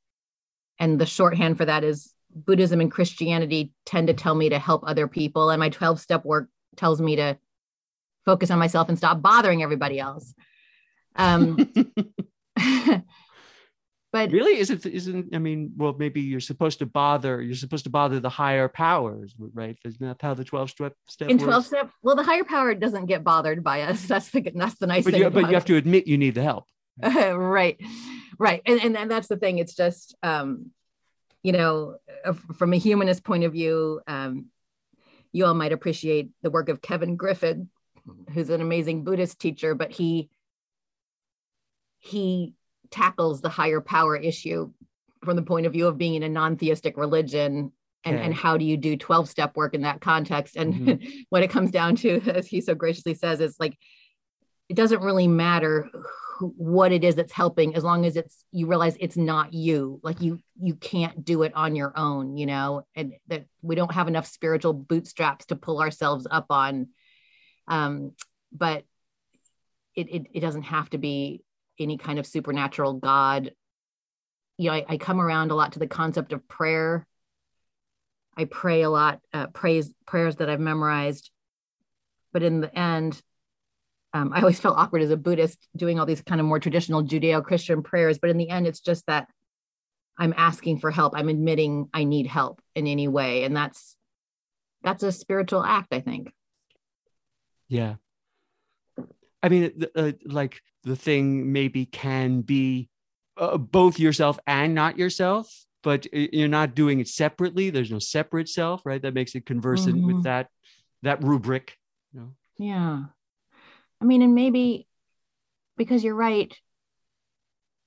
and 0.80 1.00
the 1.00 1.06
shorthand 1.06 1.58
for 1.58 1.66
that 1.66 1.84
is 1.84 2.14
Buddhism 2.34 2.82
and 2.82 2.92
Christianity 2.92 3.72
tend 3.86 4.08
to 4.08 4.14
tell 4.14 4.36
me 4.36 4.50
to 4.50 4.60
help 4.60 4.84
other 4.86 5.08
people. 5.08 5.50
And 5.50 5.60
my 5.60 5.70
12 5.70 6.00
step 6.00 6.24
work 6.26 6.50
tells 6.76 7.02
me 7.02 7.16
to 7.16 7.38
focus 8.26 8.52
on 8.52 8.60
myself 8.60 8.90
and 8.90 8.98
stop 8.98 9.22
bothering 9.22 9.64
everybody 9.64 10.00
else. 10.00 10.34
Um 11.16 11.58
but 14.14 14.32
really? 14.32 14.60
Isn't 14.60 14.86
isn't 14.86 15.36
i 15.36 15.40
mean 15.40 15.74
well 15.78 15.96
maybe 15.98 16.22
you're 16.22 16.40
supposed 16.40 16.80
to 16.80 16.86
bother 16.86 17.42
you're 17.42 17.56
supposed 17.56 17.84
to 17.84 17.90
bother 17.90 18.20
the 18.20 18.30
higher 18.30 18.68
powers 18.68 19.34
right? 19.54 19.78
Isn't 19.86 20.06
that 20.06 20.22
how 20.22 20.34
the 20.34 20.44
12 20.44 20.70
step 20.70 20.94
step 21.08 21.30
in 21.30 21.38
works? 21.38 21.48
12 21.48 21.66
step 21.66 21.90
well 22.02 22.16
the 22.16 22.24
higher 22.24 22.44
power 22.44 22.74
doesn't 22.74 23.06
get 23.08 23.24
bothered 23.24 23.64
by 23.64 23.82
us. 23.82 24.02
That's 24.08 24.30
the 24.30 24.42
that's 24.56 24.76
the 24.76 24.88
nice 24.88 25.04
but 25.04 25.14
thing 25.14 25.24
you, 25.24 25.30
but 25.30 25.48
you 25.48 25.54
have 25.54 25.66
to 25.66 25.76
admit 25.76 26.08
you 26.08 26.18
need 26.18 26.36
the 26.36 26.44
help. 26.44 26.66
Right 27.02 27.80
right. 28.40 28.62
And, 28.66 28.82
and 28.82 28.98
and 28.98 29.12
that's 29.12 29.28
the 29.28 29.38
thing 29.38 29.60
it's 29.60 29.76
just 29.76 30.16
um 30.24 30.72
you 31.44 31.52
know 31.52 31.98
uh, 32.26 32.34
from 32.58 32.74
a 32.74 32.78
humanist 32.78 33.24
point 33.24 33.44
of 33.44 33.54
view 33.54 34.02
um 34.08 34.48
you 35.32 35.46
all 35.46 35.54
might 35.54 35.74
appreciate 35.74 36.32
the 36.42 36.50
work 36.50 36.70
of 36.70 36.82
kevin 36.82 37.16
griffin 37.16 37.70
who's 38.34 38.50
an 38.50 38.62
amazing 38.62 39.04
buddhist 39.04 39.40
teacher 39.40 39.76
but 39.76 39.92
he 39.92 40.30
he 42.00 42.54
tackles 42.92 43.42
the 43.42 43.50
higher 43.50 43.82
power 43.82 44.16
issue 44.16 44.72
from 45.24 45.36
the 45.36 45.42
point 45.42 45.66
of 45.66 45.74
view 45.74 45.88
of 45.88 45.98
being 45.98 46.14
in 46.14 46.24
a 46.24 46.30
non-theistic 46.30 46.98
religion 46.98 47.72
and, 48.06 48.20
and 48.20 48.34
how 48.36 48.56
do 48.58 48.64
you 48.64 48.78
do 48.78 48.96
12 48.96 49.28
step 49.28 49.58
work 49.58 49.74
in 49.74 49.82
that 49.82 50.00
context? 50.00 50.56
And 50.56 50.74
Mhm. 51.00 51.26
what 51.30 51.42
it 51.44 51.50
comes 51.50 51.72
down 51.72 51.96
to 51.98 52.22
as 52.34 52.46
he 52.48 52.62
so 52.62 52.76
graciously 52.76 53.16
says 53.16 53.42
is 53.42 53.58
like 53.60 53.78
it 54.70 54.76
doesn't 54.76 55.02
really 55.02 55.28
matter 55.28 55.90
who, 56.38 56.54
what 56.58 56.92
it 56.92 57.04
is 57.04 57.16
that's 57.16 57.32
helping 57.32 57.76
as 57.76 57.84
long 57.84 58.06
as 58.06 58.16
it's 58.16 58.44
you 58.52 58.68
realize 58.68 58.96
it's 59.00 59.18
not 59.18 59.54
you. 59.54 60.00
Like 60.04 60.22
you 60.22 60.40
you 60.62 60.76
can't 60.76 61.26
do 61.26 61.42
it 61.44 61.54
on 61.56 61.76
your 61.76 61.98
own 61.98 62.38
you 62.38 62.46
know? 62.46 62.86
And 62.96 63.14
that 63.28 63.46
we 63.64 63.76
don't 63.76 63.92
have 63.92 64.08
enough 64.08 64.28
spiritual 64.28 64.74
bootstraps 64.74 65.48
to 65.48 65.56
pull 65.56 65.82
ourselves 65.82 66.28
up 66.30 66.48
on 66.52 66.90
um 67.68 68.12
but 68.52 68.84
it 69.96 70.10
it, 70.10 70.28
it 70.34 70.40
doesn't 70.40 70.64
have 70.64 70.90
to 70.90 70.98
be 70.98 71.44
any 71.80 71.98
kind 71.98 72.20
of 72.20 72.26
supernatural 72.26 72.94
god 72.94 73.52
you 74.58 74.70
know 74.70 74.76
I, 74.76 74.86
I 74.90 74.98
come 74.98 75.20
around 75.20 75.52
a 75.52 75.56
lot 75.56 75.74
to 75.74 75.80
the 75.80 75.88
concept 75.88 76.34
of 76.34 76.48
prayer 76.48 77.06
i 78.38 78.46
pray 78.46 78.82
a 78.82 78.90
lot 78.90 79.20
uh, 79.34 79.48
praise 79.48 79.94
prayers 80.06 80.38
that 80.38 80.50
i've 80.50 80.60
memorized 80.60 81.32
but 82.32 82.44
in 82.44 82.62
the 82.62 82.78
end 82.78 83.22
um, 84.16 84.32
I 84.34 84.40
always 84.40 84.60
felt 84.62 84.78
awkward 84.78 85.02
as 85.02 85.12
a 85.12 85.18
Buddhist 85.18 85.68
doing 85.76 86.00
all 86.00 86.06
these 86.06 86.22
kind 86.22 86.40
of 86.40 86.48
more 86.48 86.60
traditional 86.60 87.04
Judeo 87.04 87.44
Christian 87.44 87.84
prayers. 87.84 88.18
But 88.18 88.30
in 88.30 88.38
the 88.38 88.50
end, 88.50 88.66
it's 88.66 88.80
just 88.80 89.06
that 89.08 89.28
I'm 90.18 90.34
asking 90.38 90.80
for 90.80 90.90
help. 90.90 91.14
I'm 91.16 91.28
admitting 91.28 91.90
I 91.94 92.06
need 92.06 92.26
help 92.26 92.62
in 92.74 92.88
any 92.88 93.10
way. 93.10 93.44
And 93.44 93.56
that's 93.56 93.96
that's 94.82 95.04
a 95.04 95.12
spiritual 95.12 95.64
act, 95.64 95.94
I 95.94 96.00
think. 96.00 96.32
Yeah 97.68 97.96
i 99.44 99.50
mean 99.50 99.84
uh, 99.96 100.12
like 100.26 100.62
the 100.84 100.96
thing 100.96 101.52
maybe 101.52 101.86
can 101.86 102.42
be 102.42 102.90
uh, 103.38 103.58
both 103.58 104.00
yourself 104.00 104.40
and 104.48 104.74
not 104.76 104.98
yourself 104.98 105.66
but 105.84 106.08
you're 106.14 106.48
not 106.48 106.76
doing 106.76 107.00
it 107.00 107.08
separately 107.08 107.70
there's 107.70 107.92
no 107.92 108.00
separate 108.00 108.50
self 108.50 108.86
right 108.86 109.02
that 109.02 109.14
makes 109.14 109.36
it 109.36 109.46
conversant 109.46 109.98
Mhm. 109.98 110.06
with 110.06 110.24
that 110.24 110.48
that 111.02 111.24
rubric 111.24 111.78
you 112.14 112.20
know 112.20 112.36
Yeah. 112.58 113.04
I 114.02 114.06
mean, 114.06 114.22
and 114.22 114.36
maybe 114.36 114.88
because 115.78 116.04
you're 116.04 116.16
right, 116.16 116.54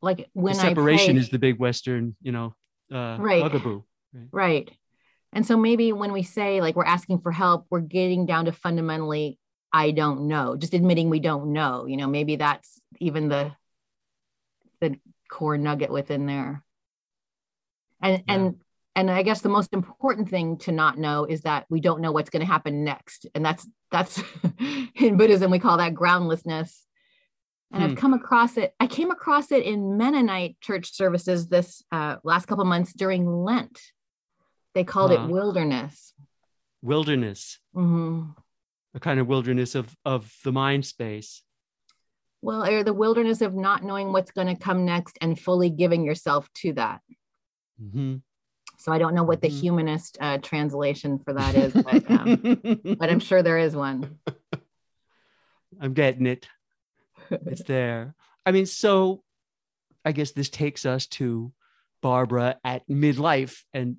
like 0.01 0.29
when 0.33 0.55
the 0.55 0.61
separation 0.61 1.17
I 1.17 1.19
pray, 1.19 1.21
is 1.23 1.29
the 1.31 1.39
big 1.39 1.59
Western, 1.59 2.17
you 2.23 2.33
know, 2.33 2.55
uh, 2.91 3.19
Right. 3.19 3.43
bugaboo. 3.43 3.83
right. 4.33 4.71
And 5.33 5.47
so 5.47 5.57
maybe 5.57 5.93
when 5.93 6.13
we 6.13 6.23
say 6.23 6.61
like 6.61 6.77
we're 6.77 6.85
asking 6.85 7.21
for 7.21 7.33
help, 7.33 7.67
we're 7.71 7.81
getting 7.81 8.27
down 8.27 8.47
to 8.47 8.53
fundamentally, 8.53 9.39
I 9.73 9.91
don't 9.91 10.29
know, 10.29 10.57
just 10.57 10.75
admitting 10.75 11.11
we 11.11 11.21
don't 11.21 11.53
know. 11.53 11.87
You 11.87 11.97
know, 11.97 12.07
maybe 12.07 12.37
that's 12.37 12.81
even 13.01 13.29
the 13.29 13.53
the 14.81 14.99
core 15.31 15.59
nugget 15.59 15.91
within 15.91 16.27
there. 16.27 16.65
And 18.01 18.23
Yeah. 18.27 18.35
and 18.35 18.57
and 18.95 19.11
I 19.11 19.23
guess 19.23 19.43
the 19.43 19.49
most 19.49 19.73
important 19.73 20.29
thing 20.29 20.59
to 20.59 20.73
not 20.73 20.99
know 20.99 21.25
is 21.25 21.43
that 21.43 21.67
we 21.69 21.81
don't 21.81 22.01
know 22.01 22.11
what's 22.11 22.31
going 22.31 22.41
to 22.41 22.53
happen 22.53 22.83
next. 22.85 23.27
And 23.35 23.45
that's 23.45 23.67
that's 23.91 24.21
in 24.95 25.17
Buddhism 25.17 25.51
we 25.51 25.59
call 25.59 25.77
that 25.79 25.95
groundlessness. 25.95 26.85
And 27.71 27.83
Hmm. 27.83 27.91
I've 27.91 27.97
come 27.97 28.15
across 28.15 28.57
it. 28.57 28.75
I 28.81 28.87
came 28.87 29.11
across 29.11 29.53
it 29.53 29.63
in 29.63 29.99
Mennonite 29.99 30.59
church 30.61 30.95
services 30.95 31.49
this 31.49 31.83
uh, 31.93 32.17
last 32.25 32.47
couple 32.47 32.65
months 32.65 32.93
during 32.95 33.27
Lent. 33.27 33.79
They 34.75 34.85
called 34.85 35.11
Huh. 35.13 35.19
it 35.25 35.31
wilderness. 35.31 36.15
Wilderness, 36.81 37.59
Mhm. 37.75 38.35
A 38.95 39.01
kind 39.01 39.21
of 39.21 39.27
wilderness 39.27 39.75
of 39.75 39.95
of 40.05 40.33
the 40.45 40.53
mind 40.53 40.87
space. 40.87 41.43
Well, 42.41 42.65
or 42.65 42.85
the 42.85 42.93
wilderness 42.93 43.41
of 43.43 43.55
not 43.55 43.83
knowing 43.83 44.13
what's 44.13 44.31
going 44.31 44.47
to 44.47 44.57
come 44.57 44.85
next 44.85 45.19
and 45.21 45.39
fully 45.39 45.71
giving 45.71 46.05
yourself 46.05 46.49
to 46.63 46.73
that. 46.75 47.01
Mhm. 47.83 48.23
So 48.79 48.93
I 48.93 48.99
don't 48.99 49.15
know 49.15 49.25
what 49.25 49.41
the 49.43 49.49
Mhm. 49.49 49.61
humanist 49.61 50.19
uh, 50.21 50.39
translation 50.39 51.19
for 51.19 51.35
that 51.35 51.57
is, 51.57 51.75
but, 51.85 52.09
um, 52.11 52.41
but 52.97 53.11
I'm 53.11 53.19
sure 53.19 53.43
there 53.43 53.59
is 53.59 53.75
one. 53.75 54.21
I'm 55.81 55.95
getting 55.95 56.27
it. 56.27 56.49
It's 57.47 57.65
there. 57.65 58.15
I 58.47 58.53
mean, 58.53 58.67
so 58.67 59.23
I 60.05 60.13
guess 60.13 60.31
this 60.31 60.49
takes 60.49 60.87
us 60.87 61.07
to 61.19 61.53
Barbara 62.01 62.59
at 62.65 62.89
midlife. 62.89 63.65
And 63.75 63.97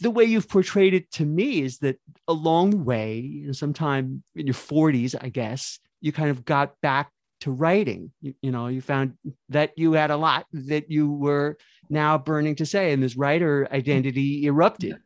the 0.00 0.10
way 0.10 0.24
you've 0.24 0.48
portrayed 0.48 0.94
it 0.94 1.10
to 1.12 1.24
me 1.24 1.62
is 1.62 1.78
that 1.78 1.98
along 2.26 2.70
the 2.70 2.76
way, 2.78 3.18
you 3.18 3.46
know, 3.46 3.52
sometime 3.52 4.22
in 4.34 4.46
your 4.46 4.54
40s, 4.54 5.14
I 5.20 5.28
guess, 5.28 5.78
you 6.00 6.12
kind 6.12 6.30
of 6.30 6.44
got 6.44 6.80
back 6.80 7.10
to 7.40 7.52
writing. 7.52 8.12
You, 8.20 8.34
you 8.42 8.50
know, 8.50 8.68
you 8.68 8.80
found 8.80 9.14
that 9.50 9.72
you 9.76 9.92
had 9.92 10.10
a 10.10 10.16
lot 10.16 10.46
that 10.52 10.90
you 10.90 11.10
were 11.10 11.56
now 11.88 12.18
burning 12.18 12.56
to 12.56 12.66
say, 12.66 12.92
and 12.92 13.02
this 13.02 13.16
writer 13.16 13.68
identity 13.70 14.46
erupted. 14.46 14.96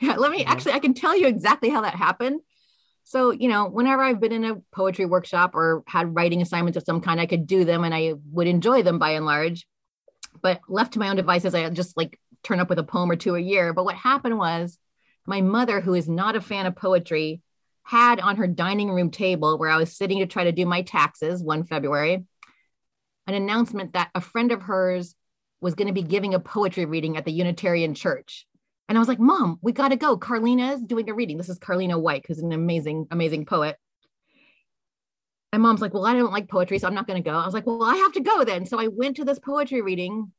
Yeah, 0.00 0.16
let 0.16 0.30
me 0.30 0.44
actually, 0.44 0.72
I 0.72 0.80
can 0.80 0.94
tell 0.94 1.16
you 1.16 1.26
exactly 1.26 1.70
how 1.70 1.80
that 1.80 1.94
happened. 1.94 2.40
So, 3.04 3.30
you 3.30 3.48
know, 3.48 3.68
whenever 3.68 4.02
I've 4.02 4.20
been 4.20 4.32
in 4.32 4.44
a 4.44 4.56
poetry 4.72 5.06
workshop 5.06 5.54
or 5.54 5.82
had 5.86 6.14
writing 6.14 6.40
assignments 6.40 6.76
of 6.76 6.84
some 6.84 7.00
kind, 7.00 7.20
I 7.20 7.26
could 7.26 7.46
do 7.46 7.64
them 7.64 7.84
and 7.84 7.94
I 7.94 8.14
would 8.30 8.46
enjoy 8.46 8.82
them 8.82 8.98
by 8.98 9.12
and 9.12 9.26
large. 9.26 9.66
But 10.40 10.60
left 10.68 10.94
to 10.94 10.98
my 10.98 11.08
own 11.08 11.16
devices, 11.16 11.54
I 11.54 11.68
just 11.70 11.96
like 11.96 12.18
turn 12.42 12.60
up 12.60 12.68
with 12.68 12.78
a 12.78 12.84
poem 12.84 13.10
or 13.10 13.16
two 13.16 13.34
a 13.34 13.40
year. 13.40 13.72
But 13.72 13.84
what 13.84 13.94
happened 13.94 14.38
was 14.38 14.78
my 15.26 15.40
mother, 15.40 15.80
who 15.80 15.94
is 15.94 16.08
not 16.08 16.36
a 16.36 16.40
fan 16.40 16.66
of 16.66 16.76
poetry, 16.76 17.42
had 17.84 18.20
on 18.20 18.36
her 18.36 18.46
dining 18.46 18.90
room 18.90 19.10
table 19.10 19.58
where 19.58 19.70
I 19.70 19.76
was 19.76 19.96
sitting 19.96 20.20
to 20.20 20.26
try 20.26 20.44
to 20.44 20.52
do 20.52 20.66
my 20.66 20.82
taxes 20.82 21.42
one 21.42 21.64
February 21.64 22.24
an 23.26 23.34
announcement 23.34 23.92
that 23.92 24.10
a 24.14 24.20
friend 24.20 24.52
of 24.52 24.62
hers 24.62 25.14
was 25.60 25.74
going 25.74 25.88
to 25.88 25.94
be 25.94 26.02
giving 26.02 26.34
a 26.34 26.40
poetry 26.40 26.84
reading 26.84 27.16
at 27.16 27.24
the 27.24 27.32
Unitarian 27.32 27.94
Church. 27.94 28.46
And 28.88 28.98
I 28.98 29.00
was 29.00 29.08
like, 29.08 29.20
Mom, 29.20 29.58
we 29.62 29.72
got 29.72 29.88
to 29.88 29.96
go. 29.96 30.16
Carlina 30.16 30.72
is 30.72 30.82
doing 30.82 31.08
a 31.08 31.14
reading. 31.14 31.38
This 31.38 31.48
is 31.48 31.58
Carlina 31.58 31.98
White, 31.98 32.24
who's 32.26 32.40
an 32.40 32.52
amazing, 32.52 33.06
amazing 33.10 33.46
poet. 33.46 33.76
And 35.52 35.62
mom's 35.62 35.80
like, 35.80 35.94
Well, 35.94 36.06
I 36.06 36.14
don't 36.14 36.32
like 36.32 36.48
poetry, 36.48 36.78
so 36.78 36.88
I'm 36.88 36.94
not 36.94 37.06
going 37.06 37.22
to 37.22 37.30
go. 37.30 37.36
I 37.36 37.44
was 37.44 37.54
like, 37.54 37.66
Well, 37.66 37.84
I 37.84 37.96
have 37.96 38.12
to 38.12 38.20
go 38.20 38.44
then. 38.44 38.66
So 38.66 38.78
I 38.78 38.88
went 38.88 39.16
to 39.16 39.24
this 39.24 39.38
poetry 39.38 39.82
reading. 39.82 40.32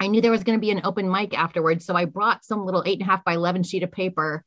I 0.00 0.06
knew 0.06 0.22
there 0.22 0.30
was 0.30 0.44
going 0.44 0.58
to 0.58 0.60
be 0.60 0.70
an 0.70 0.80
open 0.82 1.10
mic 1.10 1.38
afterwards. 1.38 1.84
So 1.84 1.94
I 1.94 2.06
brought 2.06 2.44
some 2.44 2.64
little 2.64 2.82
eight 2.86 3.00
and 3.00 3.02
a 3.02 3.10
half 3.10 3.22
by 3.22 3.34
11 3.34 3.62
sheet 3.64 3.82
of 3.82 3.92
paper, 3.92 4.44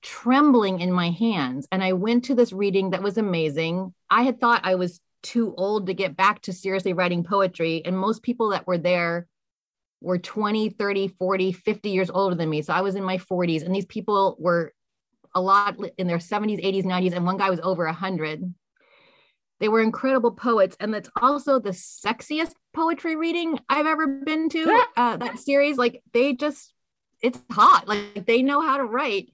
trembling 0.00 0.80
in 0.80 0.92
my 0.92 1.10
hands. 1.10 1.66
And 1.72 1.82
I 1.82 1.92
went 1.94 2.24
to 2.26 2.36
this 2.36 2.52
reading 2.52 2.90
that 2.90 3.02
was 3.02 3.18
amazing. 3.18 3.92
I 4.08 4.22
had 4.22 4.40
thought 4.40 4.60
I 4.62 4.76
was 4.76 5.00
too 5.24 5.52
old 5.56 5.88
to 5.88 5.94
get 5.94 6.16
back 6.16 6.40
to 6.42 6.52
seriously 6.52 6.92
writing 6.92 7.24
poetry. 7.24 7.82
And 7.84 7.98
most 7.98 8.22
people 8.22 8.50
that 8.50 8.66
were 8.66 8.78
there 8.78 9.26
were 10.00 10.18
20, 10.18 10.70
30, 10.70 11.08
40, 11.08 11.52
50 11.52 11.90
years 11.90 12.08
older 12.08 12.36
than 12.36 12.48
me. 12.48 12.62
So 12.62 12.72
I 12.72 12.82
was 12.82 12.94
in 12.94 13.02
my 13.02 13.18
40s, 13.18 13.64
and 13.64 13.74
these 13.74 13.86
people 13.86 14.36
were 14.38 14.72
a 15.34 15.40
lot 15.40 15.76
in 15.98 16.06
their 16.06 16.18
70s, 16.18 16.64
80s, 16.64 16.84
90s, 16.84 17.12
and 17.12 17.26
one 17.26 17.36
guy 17.36 17.50
was 17.50 17.60
over 17.60 17.84
100. 17.86 18.54
They 19.60 19.68
were 19.68 19.80
incredible 19.80 20.30
poets, 20.30 20.76
and 20.78 20.94
that's 20.94 21.10
also 21.20 21.58
the 21.58 21.70
sexiest 21.70 22.54
poetry 22.74 23.16
reading 23.16 23.58
I've 23.68 23.86
ever 23.86 24.06
been 24.06 24.48
to. 24.50 24.84
Uh, 24.96 25.16
that 25.16 25.38
series, 25.38 25.76
like 25.76 26.02
they 26.12 26.34
just, 26.34 26.72
it's 27.22 27.40
hot. 27.50 27.88
Like 27.88 28.24
they 28.26 28.42
know 28.42 28.60
how 28.60 28.76
to 28.76 28.84
write. 28.84 29.32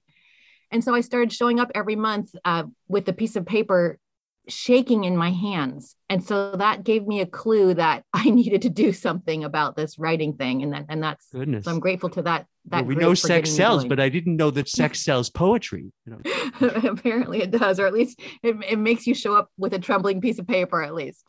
And 0.71 0.83
so 0.83 0.95
I 0.95 1.01
started 1.01 1.31
showing 1.31 1.59
up 1.59 1.71
every 1.75 1.95
month 1.95 2.35
uh, 2.43 2.63
with 2.87 3.07
a 3.07 3.13
piece 3.13 3.35
of 3.35 3.45
paper 3.45 3.99
shaking 4.47 5.03
in 5.03 5.15
my 5.15 5.31
hands. 5.31 5.95
And 6.09 6.23
so 6.23 6.55
that 6.55 6.83
gave 6.83 7.05
me 7.05 7.21
a 7.21 7.25
clue 7.25 7.73
that 7.75 8.03
I 8.13 8.29
needed 8.29 8.63
to 8.63 8.69
do 8.69 8.93
something 8.93 9.43
about 9.43 9.75
this 9.75 9.99
writing 9.99 10.33
thing. 10.33 10.63
And 10.63 10.73
that, 10.73 10.85
and 10.89 11.03
that's, 11.03 11.27
Goodness. 11.31 11.65
so 11.65 11.71
I'm 11.71 11.79
grateful 11.79 12.09
to 12.11 12.23
that. 12.23 12.47
Well, 12.69 12.83
we 12.83 12.95
know 12.95 13.13
sex 13.13 13.51
sells, 13.51 13.85
but 13.85 13.99
I 13.99 14.09
didn't 14.09 14.37
know 14.37 14.51
that 14.51 14.67
sex 14.67 15.01
sells 15.05 15.29
poetry. 15.29 15.91
You 16.05 16.17
know, 16.23 16.69
apparently 16.89 17.41
it 17.41 17.51
does, 17.51 17.79
or 17.79 17.85
at 17.85 17.93
least 17.93 18.19
it, 18.41 18.55
it 18.67 18.79
makes 18.79 19.05
you 19.05 19.13
show 19.13 19.35
up 19.35 19.49
with 19.57 19.73
a 19.73 19.79
trembling 19.79 20.21
piece 20.21 20.39
of 20.39 20.47
paper 20.47 20.81
at 20.81 20.93
least. 20.93 21.23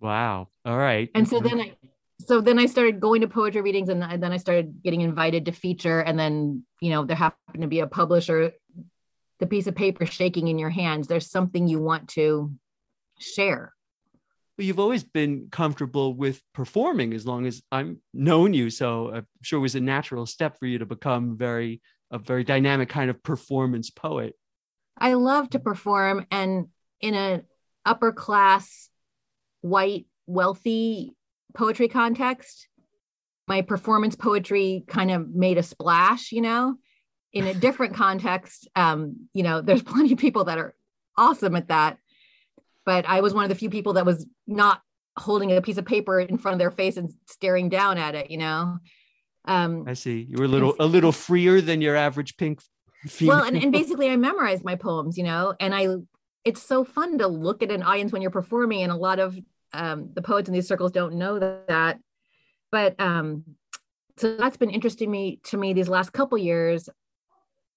wow. 0.00 0.48
All 0.64 0.76
right. 0.76 1.08
And 1.14 1.28
so 1.28 1.40
then 1.40 1.60
I, 1.60 1.72
so 2.26 2.40
then 2.40 2.58
I 2.58 2.66
started 2.66 3.00
going 3.00 3.20
to 3.22 3.28
poetry 3.28 3.60
readings 3.62 3.88
and 3.88 4.02
then 4.02 4.32
I 4.32 4.36
started 4.36 4.82
getting 4.82 5.00
invited 5.00 5.46
to 5.46 5.52
feature. 5.52 6.00
And 6.00 6.18
then, 6.18 6.64
you 6.80 6.90
know, 6.90 7.04
there 7.04 7.16
happened 7.16 7.62
to 7.62 7.68
be 7.68 7.80
a 7.80 7.86
publisher, 7.86 8.52
the 9.38 9.46
piece 9.46 9.66
of 9.66 9.74
paper 9.74 10.06
shaking 10.06 10.48
in 10.48 10.58
your 10.58 10.70
hands. 10.70 11.08
There's 11.08 11.30
something 11.30 11.66
you 11.66 11.80
want 11.80 12.08
to 12.10 12.52
share. 13.18 13.72
You've 14.62 14.78
always 14.78 15.02
been 15.02 15.48
comfortable 15.50 16.14
with 16.14 16.40
performing 16.54 17.14
as 17.14 17.26
long 17.26 17.46
as 17.46 17.62
I've 17.72 17.96
known 18.14 18.54
you. 18.54 18.70
So 18.70 19.12
I'm 19.12 19.26
sure 19.42 19.58
it 19.58 19.62
was 19.62 19.74
a 19.74 19.80
natural 19.80 20.26
step 20.26 20.58
for 20.58 20.66
you 20.66 20.78
to 20.78 20.86
become 20.86 21.36
very 21.36 21.80
a 22.10 22.18
very 22.18 22.44
dynamic 22.44 22.90
kind 22.90 23.10
of 23.10 23.22
performance 23.22 23.90
poet. 23.90 24.34
I 24.98 25.14
love 25.14 25.50
to 25.50 25.58
perform 25.58 26.26
and 26.30 26.66
in 27.00 27.14
an 27.14 27.42
upper 27.84 28.12
class, 28.12 28.90
white, 29.62 30.06
wealthy 30.26 31.16
poetry 31.54 31.88
context, 31.88 32.68
my 33.48 33.62
performance 33.62 34.14
poetry 34.14 34.84
kind 34.86 35.10
of 35.10 35.28
made 35.28 35.58
a 35.58 35.62
splash, 35.62 36.32
you 36.32 36.40
know. 36.40 36.76
In 37.32 37.46
a 37.46 37.54
different 37.54 37.94
context, 38.06 38.68
um, 38.76 39.28
you 39.32 39.42
know, 39.42 39.60
there's 39.60 39.82
plenty 39.82 40.12
of 40.12 40.18
people 40.18 40.44
that 40.44 40.58
are 40.58 40.74
awesome 41.16 41.56
at 41.56 41.68
that. 41.68 41.98
But 42.84 43.06
I 43.06 43.20
was 43.20 43.34
one 43.34 43.44
of 43.44 43.48
the 43.48 43.54
few 43.54 43.70
people 43.70 43.94
that 43.94 44.06
was 44.06 44.26
not 44.46 44.80
holding 45.16 45.52
a 45.52 45.62
piece 45.62 45.76
of 45.78 45.84
paper 45.84 46.20
in 46.20 46.38
front 46.38 46.54
of 46.54 46.58
their 46.58 46.70
face 46.70 46.96
and 46.96 47.12
staring 47.26 47.68
down 47.68 47.98
at 47.98 48.14
it, 48.14 48.30
you 48.30 48.38
know. 48.38 48.78
Um, 49.44 49.84
I 49.86 49.94
see. 49.94 50.26
You 50.28 50.38
were 50.38 50.44
a 50.44 50.48
little 50.48 50.74
a 50.78 50.86
little 50.86 51.12
freer 51.12 51.60
than 51.60 51.80
your 51.80 51.96
average 51.96 52.36
pink 52.36 52.60
female. 53.06 53.36
well 53.36 53.44
and, 53.44 53.56
and 53.56 53.72
basically 53.80 54.10
i 54.10 54.16
memorized 54.16 54.64
my 54.64 54.76
poems 54.76 55.16
you 55.18 55.24
know 55.24 55.54
and 55.60 55.74
i 55.74 55.88
it's 56.44 56.62
so 56.62 56.84
fun 56.84 57.18
to 57.18 57.26
look 57.26 57.62
at 57.62 57.70
an 57.70 57.82
audience 57.82 58.12
when 58.12 58.22
you're 58.22 58.30
performing 58.30 58.82
and 58.82 58.92
a 58.92 58.96
lot 58.96 59.18
of 59.18 59.38
um, 59.74 60.10
the 60.12 60.22
poets 60.22 60.48
in 60.48 60.54
these 60.54 60.68
circles 60.68 60.92
don't 60.92 61.14
know 61.14 61.38
that 61.38 61.98
but 62.70 62.98
um 63.00 63.44
so 64.18 64.36
that's 64.36 64.56
been 64.56 64.70
interesting 64.70 65.10
me 65.10 65.40
to 65.44 65.56
me 65.56 65.72
these 65.72 65.88
last 65.88 66.12
couple 66.12 66.36
years 66.36 66.88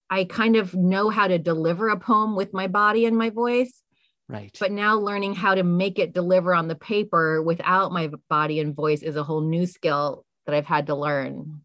i 0.09 0.25
kind 0.25 0.55
of 0.57 0.73
know 0.73 1.09
how 1.09 1.27
to 1.27 1.39
deliver 1.39 1.89
a 1.89 1.97
poem 1.97 2.35
with 2.35 2.53
my 2.53 2.67
body 2.67 3.05
and 3.05 3.17
my 3.17 3.29
voice 3.29 3.81
right. 4.27 4.55
but 4.59 4.71
now 4.71 4.97
learning 4.99 5.35
how 5.35 5.55
to 5.55 5.63
make 5.63 5.99
it 5.99 6.13
deliver 6.13 6.53
on 6.53 6.67
the 6.67 6.75
paper 6.75 7.41
without 7.41 7.91
my 7.91 8.09
body 8.29 8.59
and 8.59 8.75
voice 8.75 9.01
is 9.01 9.15
a 9.15 9.23
whole 9.23 9.41
new 9.41 9.65
skill 9.65 10.25
that 10.45 10.55
i've 10.55 10.65
had 10.65 10.87
to 10.87 10.95
learn 10.95 11.61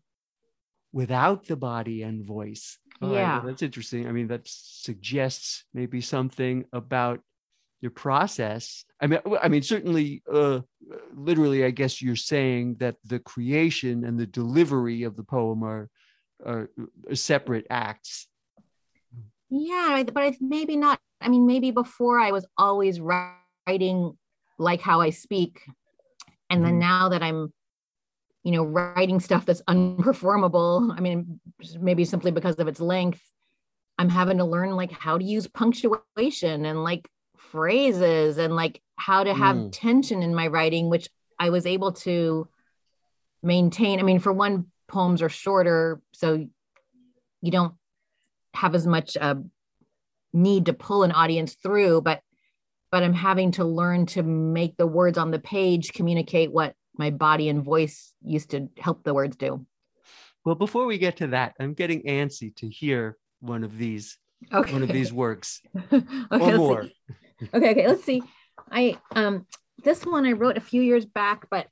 without 0.92 1.46
the 1.46 1.54
body 1.56 2.02
and 2.02 2.24
voice. 2.24 2.76
All 3.00 3.08
right, 3.08 3.14
well, 3.14 3.20
Yeah. 3.22 3.42
that's 3.46 3.62
interesting. 3.62 4.08
I 4.08 4.12
mean, 4.12 4.26
that 4.26 4.42
suggests 4.44 5.64
maybe 5.72 6.00
something 6.00 6.64
about 6.72 7.20
your 7.80 7.92
process. 7.92 8.84
I 9.00 9.06
mean, 9.06 9.20
I 9.40 9.48
mean, 9.48 9.62
certainly, 9.62 10.22
uh, 10.30 10.60
literally, 11.14 11.64
I 11.64 11.70
guess 11.70 12.02
you're 12.02 12.16
saying 12.16 12.78
that 12.80 12.96
the 13.04 13.20
creation 13.20 14.04
and 14.04 14.18
the 14.18 14.26
delivery 14.26 15.04
of 15.04 15.16
the 15.16 15.22
poem 15.22 15.62
are 15.62 15.88
are 16.44 16.68
separate 17.14 17.66
acts. 17.70 18.26
Yeah, 19.48 20.02
but 20.12 20.34
maybe 20.40 20.76
not. 20.76 20.98
I 21.20 21.28
mean, 21.28 21.46
maybe 21.46 21.70
before 21.70 22.18
I 22.18 22.32
was 22.32 22.46
always 22.56 23.00
writing 23.00 24.16
like 24.58 24.80
how 24.80 25.00
I 25.00 25.10
speak. 25.10 25.62
And 26.48 26.64
then 26.64 26.74
Mhm. 26.74 26.80
now 26.80 27.08
that 27.10 27.22
I'm, 27.22 27.52
you 28.42 28.52
know, 28.52 28.64
writing 28.64 29.20
stuff 29.20 29.44
that's 29.46 29.62
unperformable, 29.62 30.94
I 30.96 31.00
mean, 31.00 31.40
maybe 31.78 32.04
simply 32.04 32.30
because 32.30 32.56
of 32.56 32.68
its 32.68 32.80
length, 32.80 33.22
I'm 33.98 34.08
having 34.08 34.38
to 34.38 34.44
learn 34.44 34.76
like 34.76 34.90
how 34.90 35.18
to 35.18 35.24
use 35.24 35.46
punctuation 35.46 36.64
and 36.64 36.82
like 36.82 37.08
phrases 37.36 38.38
and 38.38 38.56
like 38.56 38.80
how 38.96 39.24
to 39.24 39.34
have 39.34 39.56
Mm. 39.56 39.68
tension 39.72 40.22
in 40.22 40.34
my 40.34 40.46
writing, 40.46 40.88
which 40.88 41.08
I 41.38 41.50
was 41.50 41.66
able 41.66 41.92
to 41.92 42.48
maintain. 43.42 43.98
I 43.98 44.02
mean, 44.02 44.18
for 44.18 44.32
one, 44.32 44.70
poems 44.88 45.22
are 45.22 45.28
shorter, 45.28 46.00
so 46.12 46.46
you 47.42 47.50
don't 47.50 47.74
have 48.54 48.74
as 48.74 48.86
much 48.86 49.16
uh, 49.16 49.36
need 50.32 50.66
to 50.66 50.72
pull 50.72 51.02
an 51.02 51.12
audience 51.12 51.54
through. 51.54 52.02
But 52.02 52.20
but 52.90 53.02
I'm 53.02 53.14
having 53.14 53.52
to 53.52 53.64
learn 53.64 54.06
to 54.06 54.22
make 54.22 54.76
the 54.76 54.86
words 54.86 55.16
on 55.16 55.30
the 55.30 55.38
page 55.38 55.92
communicate 55.92 56.52
what 56.52 56.74
my 56.96 57.10
body 57.10 57.48
and 57.48 57.62
voice 57.62 58.12
used 58.22 58.50
to 58.50 58.68
help 58.78 59.04
the 59.04 59.14
words 59.14 59.36
do. 59.36 59.64
Well, 60.44 60.56
before 60.56 60.86
we 60.86 60.98
get 60.98 61.18
to 61.18 61.28
that, 61.28 61.54
I'm 61.60 61.74
getting 61.74 62.02
antsy 62.02 62.54
to 62.56 62.68
hear 62.68 63.16
one 63.40 63.62
of 63.64 63.76
these 63.78 64.18
Okay. 64.52 64.72
one 64.72 64.82
of 64.82 64.90
these 64.90 65.12
works 65.12 65.60
okay, 65.92 66.04
or 66.32 66.38
let's 66.40 66.88
see. 67.42 67.48
okay 67.54 67.70
okay 67.70 67.88
let's 67.88 68.04
see 68.04 68.22
i 68.70 68.98
um 69.14 69.46
this 69.84 70.04
one 70.06 70.24
i 70.24 70.32
wrote 70.32 70.56
a 70.56 70.62
few 70.62 70.80
years 70.80 71.04
back 71.04 71.46
but 71.50 71.66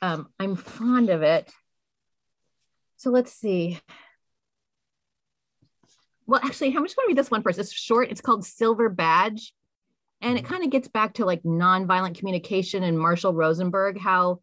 um 0.00 0.28
i'm 0.38 0.54
fond 0.54 1.10
of 1.10 1.22
it 1.22 1.50
so 2.96 3.10
let's 3.10 3.32
see 3.32 3.80
well 6.26 6.40
actually 6.42 6.68
i'm 6.68 6.84
just 6.84 6.96
going 6.96 7.06
to 7.06 7.08
read 7.08 7.18
this 7.18 7.30
one 7.30 7.42
first 7.42 7.58
it's 7.58 7.72
short 7.72 8.10
it's 8.10 8.20
called 8.20 8.44
silver 8.44 8.88
badge 8.88 9.54
and 10.20 10.36
it 10.36 10.42
mm-hmm. 10.44 10.52
kind 10.52 10.64
of 10.64 10.70
gets 10.70 10.88
back 10.88 11.14
to 11.14 11.24
like 11.24 11.42
nonviolent 11.42 12.16
communication 12.16 12.82
and 12.82 12.98
marshall 12.98 13.34
rosenberg 13.34 13.98
how 13.98 14.40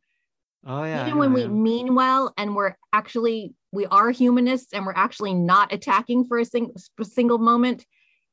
Oh 0.64 0.84
yeah. 0.84 1.02
Even 1.02 1.14
know, 1.14 1.20
when 1.22 1.32
I 1.32 1.34
we 1.34 1.48
mean 1.48 1.96
well 1.96 2.36
and 2.38 2.56
we're 2.56 2.76
actually 2.94 3.56
we 3.72 3.88
are 3.88 4.12
humanists 4.12 4.74
and 4.74 4.86
we're 4.86 4.94
actually 4.94 5.34
not 5.34 5.74
attacking 5.74 6.26
for 6.26 6.38
a, 6.38 6.46
sing- 6.46 6.72
a 7.00 7.04
single 7.04 7.40
moment 7.40 7.84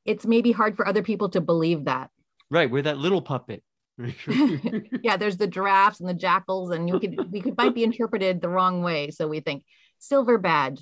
it's 0.05 0.27
maybe 0.27 0.51
hard 0.51 0.75
for 0.75 0.87
other 0.87 1.01
people 1.01 1.29
to 1.29 1.41
believe 1.41 1.85
that 1.85 2.11
right, 2.49 2.69
we're 2.69 2.81
that 2.83 2.97
little 2.97 3.21
puppet. 3.21 3.63
yeah, 5.03 5.17
there's 5.17 5.37
the 5.37 5.47
giraffes 5.47 5.99
and 5.99 6.09
the 6.09 6.13
jackals, 6.13 6.71
and 6.71 6.87
you 6.87 6.99
could 6.99 7.31
we 7.31 7.41
could 7.41 7.57
might 7.57 7.75
be 7.75 7.83
interpreted 7.83 8.41
the 8.41 8.49
wrong 8.49 8.81
way. 8.81 9.11
So 9.11 9.27
we 9.27 9.39
think 9.39 9.63
silver 9.99 10.37
badge. 10.37 10.81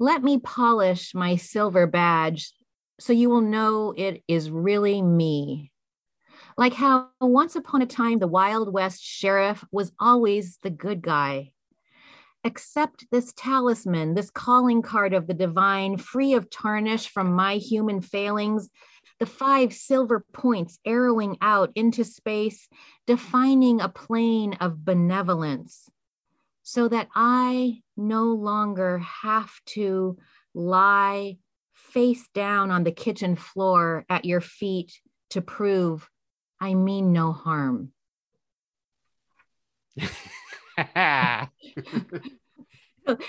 Let 0.00 0.22
me 0.22 0.38
polish 0.38 1.14
my 1.14 1.36
silver 1.36 1.86
badge 1.86 2.52
so 3.00 3.12
you 3.12 3.30
will 3.30 3.40
know 3.40 3.94
it 3.96 4.22
is 4.28 4.50
really 4.50 5.02
me. 5.02 5.72
Like 6.56 6.72
how 6.72 7.08
once 7.20 7.56
upon 7.56 7.82
a 7.82 7.86
time 7.86 8.18
the 8.18 8.26
Wild 8.26 8.72
West 8.72 9.02
sheriff 9.02 9.64
was 9.70 9.92
always 9.98 10.58
the 10.62 10.70
good 10.70 11.02
guy. 11.02 11.52
Accept 12.44 13.06
this 13.10 13.32
talisman, 13.36 14.14
this 14.14 14.30
calling 14.30 14.82
card 14.82 15.14
of 15.14 15.26
the 15.26 15.34
divine, 15.34 15.96
free 15.96 16.34
of 16.34 16.50
tarnish 16.50 17.08
from 17.08 17.32
my 17.32 17.56
human 17.56 18.00
failings, 18.00 18.68
the 19.18 19.26
five 19.26 19.72
silver 19.72 20.24
points 20.32 20.78
arrowing 20.86 21.36
out 21.40 21.70
into 21.74 22.04
space, 22.04 22.68
defining 23.06 23.80
a 23.80 23.88
plane 23.88 24.54
of 24.60 24.84
benevolence, 24.84 25.88
so 26.68 26.86
that 26.86 27.08
I 27.14 27.80
no 27.96 28.24
longer 28.24 28.98
have 28.98 29.50
to 29.68 30.18
lie 30.52 31.38
face 31.72 32.28
down 32.34 32.70
on 32.70 32.84
the 32.84 32.92
kitchen 32.92 33.36
floor 33.36 34.04
at 34.10 34.26
your 34.26 34.42
feet 34.42 35.00
to 35.30 35.40
prove 35.40 36.10
I 36.60 36.74
mean 36.74 37.14
no 37.14 37.32
harm. 37.32 37.92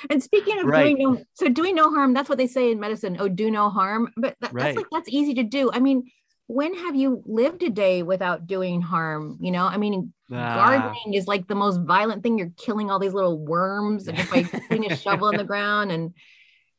And 0.09 0.21
speaking 0.21 0.59
of 0.59 0.65
Right. 0.65 0.93
doing 0.93 0.97
no, 0.99 1.23
so 1.35 1.47
doing 1.47 1.73
no 1.75 1.89
harm, 1.89 2.13
that's 2.13 2.27
what 2.27 2.37
they 2.37 2.47
say 2.47 2.71
in 2.71 2.81
medicine. 2.81 3.15
Oh, 3.17 3.29
do 3.29 3.49
no 3.49 3.69
harm. 3.69 4.11
But 4.17 4.35
that, 4.41 4.51
Right. 4.53 4.65
that's 4.65 4.75
like 4.75 4.87
that's 4.91 5.07
easy 5.07 5.35
to 5.35 5.43
do. 5.43 5.71
I 5.71 5.79
mean, 5.79 6.11
when 6.51 6.73
have 6.73 6.95
you 6.95 7.21
lived 7.27 7.61
a 7.61 7.69
day 7.69 8.01
without 8.01 8.47
doing 8.47 8.81
harm? 8.81 9.37
You 9.39 9.51
know, 9.51 9.65
I 9.65 9.77
mean, 9.77 10.11
Ah, 10.31 10.55
gardening 10.55 11.13
is 11.13 11.27
like 11.27 11.47
the 11.47 11.53
most 11.55 11.79
violent 11.81 12.23
thing. 12.23 12.39
You're 12.39 12.51
killing 12.57 12.89
all 12.89 12.97
these 12.97 13.13
little 13.13 13.37
worms 13.37 14.07
and 14.07 14.17
just 14.17 14.31
by 14.31 14.43
putting 14.43 14.91
a 14.91 14.95
shovel 14.95 15.29
in 15.29 15.37
the 15.37 15.43
ground, 15.53 15.91
and 15.91 16.13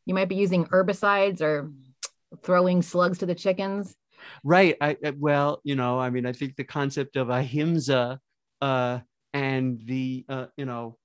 you 0.06 0.14
might 0.14 0.28
be 0.28 0.34
using 0.34 0.64
herbicides 0.66 1.40
or 1.40 1.70
throwing 2.42 2.82
slugs 2.82 3.18
to 3.18 3.26
the 3.26 3.34
chickens. 3.34 3.94
right. 4.42 4.76
I, 4.80 4.96
I- 5.04 5.14
well, 5.16 5.60
you 5.62 5.76
know, 5.76 6.00
I 6.00 6.10
mean, 6.10 6.26
I 6.26 6.32
think 6.32 6.56
the 6.56 6.64
concept 6.64 7.16
of 7.16 7.30
ahimsa 7.30 8.18
uh, 8.60 8.98
and 9.32 9.80
the, 9.84 10.24
uh, 10.28 10.46
you 10.56 10.64
know, 10.64 10.98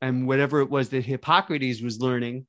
and 0.00 0.28
whatever 0.28 0.60
it 0.60 0.70
was 0.70 0.90
that 0.90 1.04
Hippocrates 1.04 1.80
was 1.82 2.00
learning, 2.00 2.46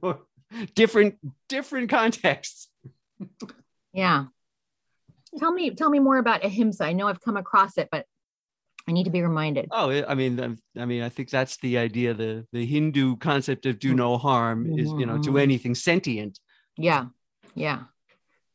different 0.74 1.16
different 1.48 1.88
contexts. 1.88 2.68
Yeah. 3.92 4.26
Tell 5.38 5.52
me, 5.52 5.70
tell 5.70 5.90
me 5.90 5.98
more 6.00 6.18
about 6.18 6.44
ahimsa. 6.44 6.84
I 6.84 6.92
know 6.92 7.06
I've 7.08 7.20
come 7.20 7.36
across 7.36 7.78
it, 7.78 7.88
but 7.90 8.04
I 8.88 8.92
need 8.92 9.04
to 9.04 9.10
be 9.10 9.22
reminded. 9.22 9.68
Oh, 9.70 9.90
I 9.90 10.14
mean, 10.14 10.58
I- 10.76 10.84
mean, 10.84 11.02
I 11.02 11.08
think 11.08 11.30
that's 11.30 11.56
the 11.58 11.78
idea. 11.78 12.14
The 12.14 12.46
the 12.52 12.64
Hindu 12.66 13.16
concept 13.16 13.66
of 13.66 13.78
do 13.78 13.94
no 13.94 14.18
harm 14.18 14.78
is, 14.78 14.88
you 14.98 15.06
know, 15.06 15.18
to 15.22 15.30
Mhm. 15.32 15.40
anything 15.42 15.74
sentient. 15.74 16.40
Yeah. 16.76 17.06
Yeah. 17.54 17.84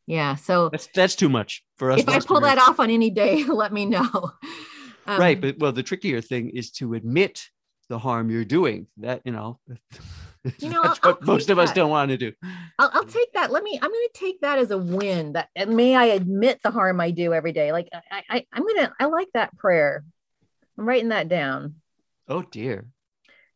Yeah. 0.08 0.36
So 0.36 0.70
That's 0.70 0.88
that's 0.94 1.16
too 1.16 1.30
much 1.30 1.64
for 1.78 1.92
us. 1.92 2.00
if 2.02 2.10
I 2.10 2.20
pull 2.20 2.42
that 2.42 2.58
off 2.58 2.80
on 2.80 2.90
any 2.90 3.10
day, 3.10 3.44
let 3.64 3.72
me 3.72 3.86
know. 3.86 4.32
Um, 5.08 5.20
right? 5.20 5.40
But 5.40 5.60
well, 5.60 5.72
the 5.72 5.84
trickier 5.84 6.22
thing 6.22 6.50
is 6.50 6.72
to 6.72 6.94
admit 6.96 7.50
the 7.88 8.00
harm 8.00 8.30
you're 8.32 8.46
doing. 8.46 8.88
That 8.98 9.22
you 9.26 9.32
know, 9.32 9.60
You 10.60 10.70
know, 10.70 10.84
that's 10.84 11.00
I'll- 11.04 11.14
what 11.14 11.22
I'll 11.22 11.28
most 11.28 11.50
of 11.50 11.60
us 11.60 11.72
don't 11.72 11.90
want 11.90 12.10
to 12.12 12.18
do. 12.18 12.32
I'll, 12.80 12.92
I'll 12.94 13.06
take 13.06 13.34
that. 13.34 13.52
Let 13.52 13.64
me. 13.64 13.80
I'm 13.82 13.90
going 13.90 14.08
to 14.14 14.20
take 14.20 14.42
that 14.42 14.60
as 14.60 14.72
a 14.72 14.78
win. 14.78 15.34
That 15.34 15.50
and 15.56 15.76
may 15.76 15.96
I 15.96 16.06
admit 16.06 16.60
the 16.64 16.72
harm 16.72 17.00
I 17.00 17.12
do 17.12 17.34
every 17.34 17.52
day. 17.52 17.72
Like 17.72 17.90
I, 17.94 18.24
I 18.30 18.46
I'm 18.54 18.66
gonna. 18.66 18.94
I 19.00 19.06
like 19.06 19.30
that 19.34 19.58
prayer. 19.58 20.04
I'm 20.78 20.88
writing 20.88 21.10
that 21.10 21.28
down. 21.28 21.76
Oh 22.28 22.42
dear! 22.42 22.86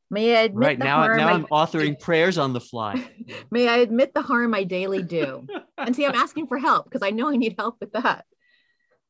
May 0.10 0.36
I 0.36 0.42
admit 0.42 0.66
Right 0.66 0.80
the 0.80 0.86
now, 0.86 1.06
now 1.08 1.28
I, 1.28 1.34
I'm 1.34 1.46
authoring 1.48 2.00
prayers 2.02 2.38
on 2.38 2.54
the 2.54 2.60
fly. 2.60 3.04
May 3.52 3.68
I 3.68 3.78
admit 3.78 4.14
the 4.14 4.22
harm 4.22 4.54
I 4.56 4.64
daily 4.64 5.04
do? 5.04 5.46
and 5.78 5.96
see, 5.96 6.06
I'm 6.06 6.16
asking 6.16 6.48
for 6.48 6.58
help 6.58 6.86
because 6.86 7.04
I 7.04 7.12
know 7.12 7.30
I 7.30 7.36
need 7.36 7.56
help 7.58 7.78
with 7.80 7.92
that. 7.94 8.26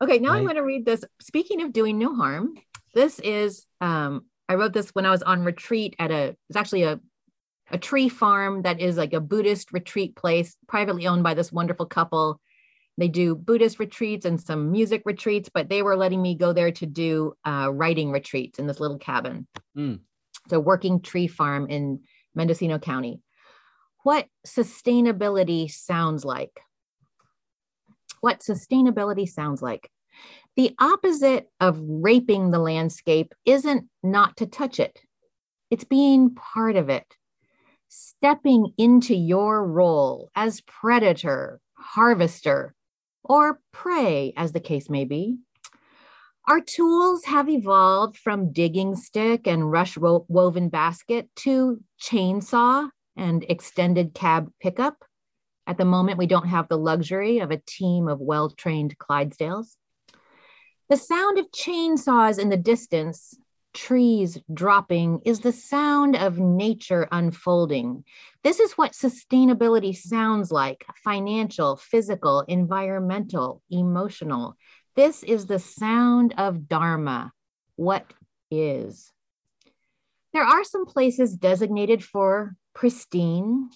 Okay, 0.02 0.20
now 0.20 0.34
I'm 0.34 0.44
going 0.44 0.56
to 0.56 0.64
read 0.64 0.86
this. 0.86 1.04
Speaking 1.22 1.62
of 1.62 1.74
doing 1.74 1.98
no 2.00 2.16
harm, 2.16 2.54
this 2.94 3.20
is 3.20 3.66
um, 3.82 4.26
I 4.48 4.56
wrote 4.56 4.74
this 4.74 4.90
when 4.92 5.06
I 5.06 5.12
was 5.12 5.22
on 5.24 5.44
retreat 5.44 5.96
at 6.00 6.12
a. 6.12 6.36
It's 6.50 6.56
actually 6.56 6.84
a 6.84 7.00
a 7.72 7.78
tree 7.78 8.10
farm 8.10 8.64
that 8.64 8.80
is 8.80 8.98
like 8.98 9.14
a 9.14 9.20
Buddhist 9.20 9.72
retreat 9.72 10.16
place, 10.16 10.56
privately 10.68 11.08
owned 11.08 11.24
by 11.24 11.34
this 11.34 11.52
wonderful 11.52 11.86
couple. 11.86 12.40
They 12.98 13.08
do 13.08 13.36
Buddhist 13.36 13.80
retreats 13.80 14.26
and 14.26 14.42
some 14.42 14.72
music 14.72 15.04
retreats, 15.06 15.50
but 15.54 15.70
they 15.70 15.82
were 15.82 15.96
letting 15.96 16.22
me 16.22 16.36
go 16.36 16.52
there 16.52 16.72
to 16.72 16.86
do 16.86 17.34
uh, 17.46 17.70
writing 17.72 18.12
retreats 18.12 18.60
in 18.60 18.68
this 18.68 18.80
little 18.80 18.98
cabin. 18.98 19.48
Mm. 19.78 20.00
It's 20.46 20.54
a 20.54 20.60
working 20.60 21.02
tree 21.02 21.28
farm 21.28 21.70
in 21.70 22.02
Mendocino 22.36 22.80
County. 22.80 23.22
What 24.04 24.28
sustainability 24.46 25.72
sounds 25.72 26.26
like. 26.26 26.60
What 28.22 28.40
sustainability 28.40 29.28
sounds 29.30 29.62
like. 29.62 29.90
The 30.56 30.76
opposite 30.80 31.50
of 31.62 31.80
raping 31.82 32.52
the 32.52 32.60
landscape 32.60 33.34
isn't 33.46 33.88
not 34.04 34.38
to 34.38 34.46
touch 34.46 34.80
it, 34.80 35.00
it's 35.72 35.84
being 35.84 36.36
part 36.36 36.76
of 36.76 36.90
it, 36.90 37.06
stepping 37.90 38.74
into 38.78 39.16
your 39.16 39.66
role 39.66 40.32
as 40.36 40.62
predator, 40.62 41.60
harvester, 41.74 42.74
or 43.24 43.60
prey, 43.72 44.34
as 44.38 44.52
the 44.52 44.60
case 44.60 44.90
may 44.90 45.06
be. 45.06 45.38
Our 46.48 46.62
tools 46.62 47.26
have 47.26 47.50
evolved 47.50 48.18
from 48.18 48.52
digging 48.52 48.96
stick 48.96 49.46
and 49.46 49.72
rush 49.72 49.98
wo- 49.98 50.26
woven 50.30 50.70
basket 50.70 51.30
to 51.38 51.80
chainsaw 52.02 52.90
and 53.16 53.46
extended 53.48 54.14
cab 54.14 54.52
pickup. 54.60 55.04
At 55.68 55.78
the 55.78 55.86
moment, 55.86 56.18
we 56.18 56.26
don't 56.26 56.48
have 56.48 56.68
the 56.68 56.78
luxury 56.78 57.40
of 57.40 57.52
a 57.52 57.62
team 57.68 58.08
of 58.08 58.20
well 58.20 58.50
trained 58.50 58.98
Clydesdales. 58.98 59.76
The 60.90 60.98
sound 60.98 61.38
of 61.38 61.52
chainsaws 61.52 62.40
in 62.40 62.50
the 62.50 62.58
distance, 62.58 63.38
trees 63.74 64.38
dropping, 64.54 65.22
is 65.26 65.40
the 65.42 65.52
sound 65.52 66.16
of 66.16 66.40
nature 66.40 67.08
unfolding. 67.12 68.04
This 68.44 68.60
is 68.60 68.74
what 68.74 68.94
sustainability 68.94 69.96
sounds 69.96 70.52
like 70.52 70.86
financial, 71.04 71.78
physical, 71.78 72.42
environmental, 72.48 73.62
emotional. 73.70 74.56
This 74.96 75.24
is 75.24 75.46
the 75.46 75.60
sound 75.60 76.34
of 76.38 76.68
Dharma. 76.68 77.32
What 77.76 78.06
is? 78.52 79.12
There 80.34 80.44
are 80.44 80.64
some 80.64 80.86
places 80.86 81.36
designated 81.36 82.04
for 82.04 82.56
pristine, 82.74 83.70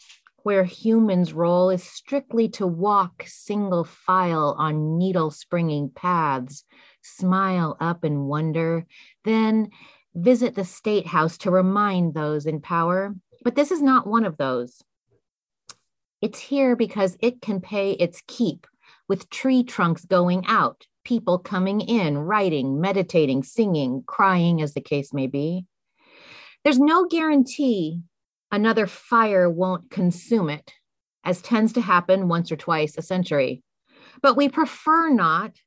where 0.43 0.65
humans' 0.65 1.33
role 1.33 1.69
is 1.69 1.83
strictly 1.83 2.49
to 2.49 2.67
walk 2.67 3.23
single 3.25 3.85
file 3.85 4.55
on 4.57 4.97
needle 4.97 5.31
springing 5.31 5.89
paths, 5.89 6.65
smile 7.03 7.77
up 7.79 8.03
in 8.03 8.25
wonder, 8.25 8.85
then 9.23 9.69
visit 10.15 10.55
the 10.55 10.65
state 10.65 11.07
house 11.07 11.37
to 11.39 11.51
remind 11.51 12.13
those 12.13 12.45
in 12.45 12.61
power. 12.61 13.15
But 13.43 13.55
this 13.55 13.71
is 13.71 13.81
not 13.81 14.07
one 14.07 14.25
of 14.25 14.37
those. 14.37 14.81
It's 16.21 16.39
here 16.39 16.75
because 16.75 17.17
it 17.19 17.41
can 17.41 17.59
pay 17.59 17.91
its 17.91 18.23
keep 18.27 18.65
with 19.09 19.29
tree 19.29 19.63
trunks 19.63 20.05
going 20.05 20.45
out, 20.47 20.87
people 21.03 21.37
coming 21.37 21.81
in, 21.81 22.17
writing, 22.17 22.79
meditating, 22.79 23.43
singing, 23.43 24.03
crying, 24.07 24.61
as 24.61 24.73
the 24.73 24.81
case 24.81 25.13
may 25.13 25.27
be. 25.27 25.65
There's 26.63 26.79
no 26.79 27.05
guarantee 27.05 28.01
another 28.51 28.87
fire 28.87 29.49
won't 29.49 29.89
consume 29.89 30.49
it, 30.49 30.73
as 31.25 31.41
tends 31.41 31.73
to 31.73 31.81
happen 31.81 32.29
once 32.29 32.51
or 32.51 32.55
twice 32.55 32.97
a 32.97 33.01
century. 33.01 33.61
But 34.21 34.37
we 34.37 34.47
prefer 34.47 35.09
not, 35.09 35.57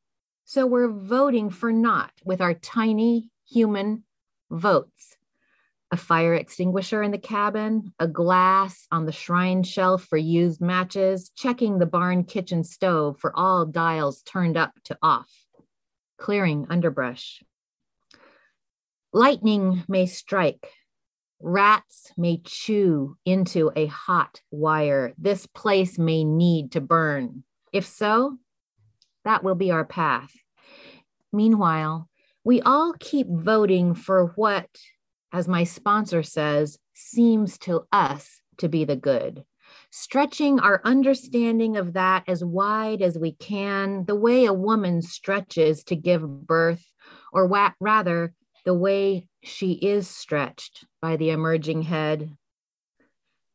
so 0.47 0.67
we're 0.67 0.89
voting 0.89 1.51
for 1.51 1.73
not 1.73 2.13
with 2.25 2.41
our 2.41 2.55
tiny 2.55 3.31
human 3.47 4.05
votes. 4.51 5.17
A 5.91 5.97
fire 5.97 6.35
extinguisher 6.35 7.03
in 7.03 7.11
the 7.11 7.19
cabin, 7.19 7.93
a 7.99 8.09
glass 8.09 8.87
on 8.91 9.07
the 9.07 9.13
shrine 9.13 9.63
shelf 9.63 10.05
for 10.05 10.17
used 10.17 10.61
matches, 10.61 11.31
checking 11.37 11.79
the 11.79 11.87
barn 11.87 12.25
kitchen 12.25 12.65
stove 12.65 13.19
for 13.19 13.37
all 13.37 13.67
dials 13.67 14.23
turned 14.23 14.57
up 14.57 14.73
to 14.85 14.97
off, 15.03 15.31
clearing 16.17 16.67
underbrush. 16.71 17.43
Lightning 19.13 19.85
may 19.89 20.07
strike, 20.07 20.69
Rats 21.41 22.13
may 22.17 22.39
chew 22.39 23.17
into 23.25 23.71
a 23.77 23.87
hot 23.87 24.41
wire. 24.51 25.13
This 25.19 25.47
place 25.47 25.99
may 25.99 26.25
need 26.25 26.73
to 26.73 26.81
burn. 26.81 27.45
If 27.73 27.87
so, 27.87 28.39
that 29.27 29.45
will 29.45 29.57
be 29.57 29.71
our 29.71 29.85
path. 29.85 30.33
Meanwhile, 31.33 32.09
we 32.45 32.63
all 32.63 32.95
keep 32.99 33.27
voting 33.29 33.95
for 33.95 34.29
what, 34.37 34.69
as 35.33 35.49
my 35.49 35.65
sponsor 35.65 36.23
says, 36.23 36.79
seems 36.95 37.59
to 37.59 37.85
us 37.93 38.41
to 38.59 38.69
be 38.69 38.85
the 38.85 38.97
good, 38.97 39.45
stretching 39.91 40.61
our 40.61 40.81
understanding 40.85 41.77
of 41.77 41.95
that 41.95 42.23
as 42.29 42.45
wide 42.45 43.03
as 43.03 43.19
we 43.19 43.33
can, 43.33 44.05
the 44.05 44.15
way 44.15 44.45
a 44.45 44.53
woman 44.53 45.03
stretches 45.03 45.83
to 45.85 45.97
give 45.97 46.47
birth, 46.47 46.87
or 47.33 47.47
wa- 47.47 47.73
rather, 47.81 48.33
the 48.65 48.75
way 48.75 49.29
she 49.43 49.73
is 49.73 50.09
stretched 50.09 50.87
by 51.03 51.17
the 51.17 51.31
emerging 51.31 51.83
head. 51.83 52.31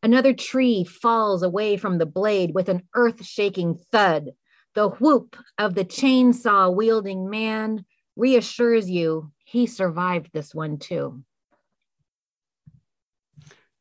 Another 0.03 0.34
tree 0.34 0.84
falls 0.84 1.43
away 1.43 1.78
from 1.78 1.97
the 1.97 2.05
blade 2.05 2.53
with 2.53 2.69
an 2.69 2.84
earth 2.93 3.24
shaking 3.24 3.80
thud. 3.91 4.32
The 4.74 4.89
whoop 4.89 5.36
of 5.57 5.76
the 5.76 5.86
chainsaw 5.86 6.74
wielding 6.74 7.30
man 7.30 7.86
reassures 8.15 8.89
you 8.89 9.32
he 9.51 9.67
survived 9.67 10.30
this 10.32 10.55
one 10.55 10.78
too. 10.78 11.22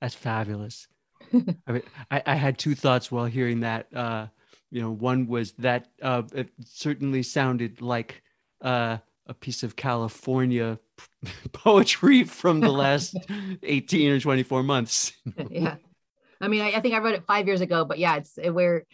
That's 0.01 0.17
fabulous. 0.17 0.89
I 1.33 1.73
mean, 1.73 1.83
I, 2.11 2.23
I 2.27 2.35
had 2.35 2.59
two 2.59 2.75
thoughts 2.75 3.13
while 3.13 3.27
hearing 3.27 3.61
that. 3.61 3.87
Uh, 3.95 4.27
you 4.73 4.83
know, 4.83 4.91
one 4.91 5.29
was 5.29 5.53
that 5.53 5.87
uh, 6.03 6.23
it 6.35 6.51
certainly 6.65 7.23
sounded 7.23 7.81
like 7.81 8.21
uh, 8.63 8.99
a 9.29 9.35
piece 9.35 9.63
of 9.63 9.77
California 9.77 10.81
poetry 11.53 12.25
from 12.25 12.59
the 12.59 12.73
last 12.73 13.17
18 13.63 14.11
or 14.11 14.19
24 14.19 14.65
months. 14.65 15.13
yeah. 15.51 15.77
I 16.41 16.49
mean, 16.49 16.63
I, 16.63 16.73
I, 16.73 16.81
think 16.81 16.95
I 16.97 16.99
wrote 16.99 17.15
it 17.15 17.27
five 17.29 17.47
years 17.47 17.61
ago, 17.61 17.85
but 17.85 18.01
yeah, 18.01 18.17
it's 18.17 18.37
where 18.51 18.87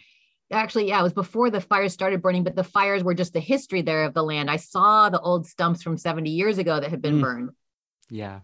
actually, 0.51 0.87
yeah, 0.87 0.99
it 0.99 1.03
was 1.03 1.13
before 1.13 1.49
the 1.49 1.61
fires 1.61 1.93
started 1.93 2.21
burning, 2.21 2.43
but 2.43 2.55
the 2.55 2.63
fires 2.63 3.03
were 3.03 3.13
just 3.13 3.33
the 3.33 3.39
history 3.39 3.81
there 3.81 4.03
of 4.03 4.13
the 4.13 4.23
land. 4.23 4.49
I 4.49 4.57
saw 4.57 5.09
the 5.09 5.19
old 5.19 5.47
stumps 5.47 5.83
from 5.83 5.97
70 5.97 6.29
years 6.29 6.57
ago 6.57 6.79
that 6.79 6.89
had 6.89 7.01
been 7.01 7.19
mm. 7.19 7.21
burned. 7.21 7.49
Yeah. 8.09 8.41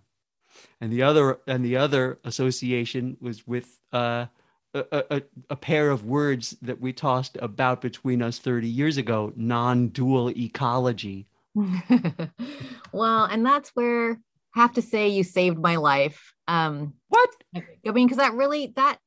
And 0.82 0.92
the 0.92 1.04
other 1.04 1.40
and 1.48 1.64
the 1.64 1.78
other 1.78 2.20
association 2.26 3.18
was 3.20 3.48
with 3.48 3.80
uh, 3.92 4.28
a, 4.74 4.86
a, 4.92 5.22
a, 5.52 5.56
pair 5.56 5.90
of 5.90 6.06
words 6.06 6.58
that 6.62 6.80
we 6.80 6.94
tossed 6.94 7.38
about 7.42 7.82
between 7.82 8.22
us 8.22 8.38
30 8.40 8.68
years 8.68 8.98
ago 8.98 9.32
non-dual 9.36 10.30
ecology 10.32 11.28
well, 12.92 13.26
and 13.26 13.46
that's 13.46 13.70
where 13.76 14.20
I 14.56 14.62
have 14.62 14.74
to 14.74 14.82
say 14.82 15.10
you 15.10 15.24
saved 15.24 15.60
my 15.60 15.76
life. 15.76 16.34
Um, 16.48 16.94
what? 17.10 17.30
I 17.56 17.92
mean, 17.92 18.08
because 18.08 18.18
that 18.18 18.34
really 18.34 18.74
that 18.76 18.98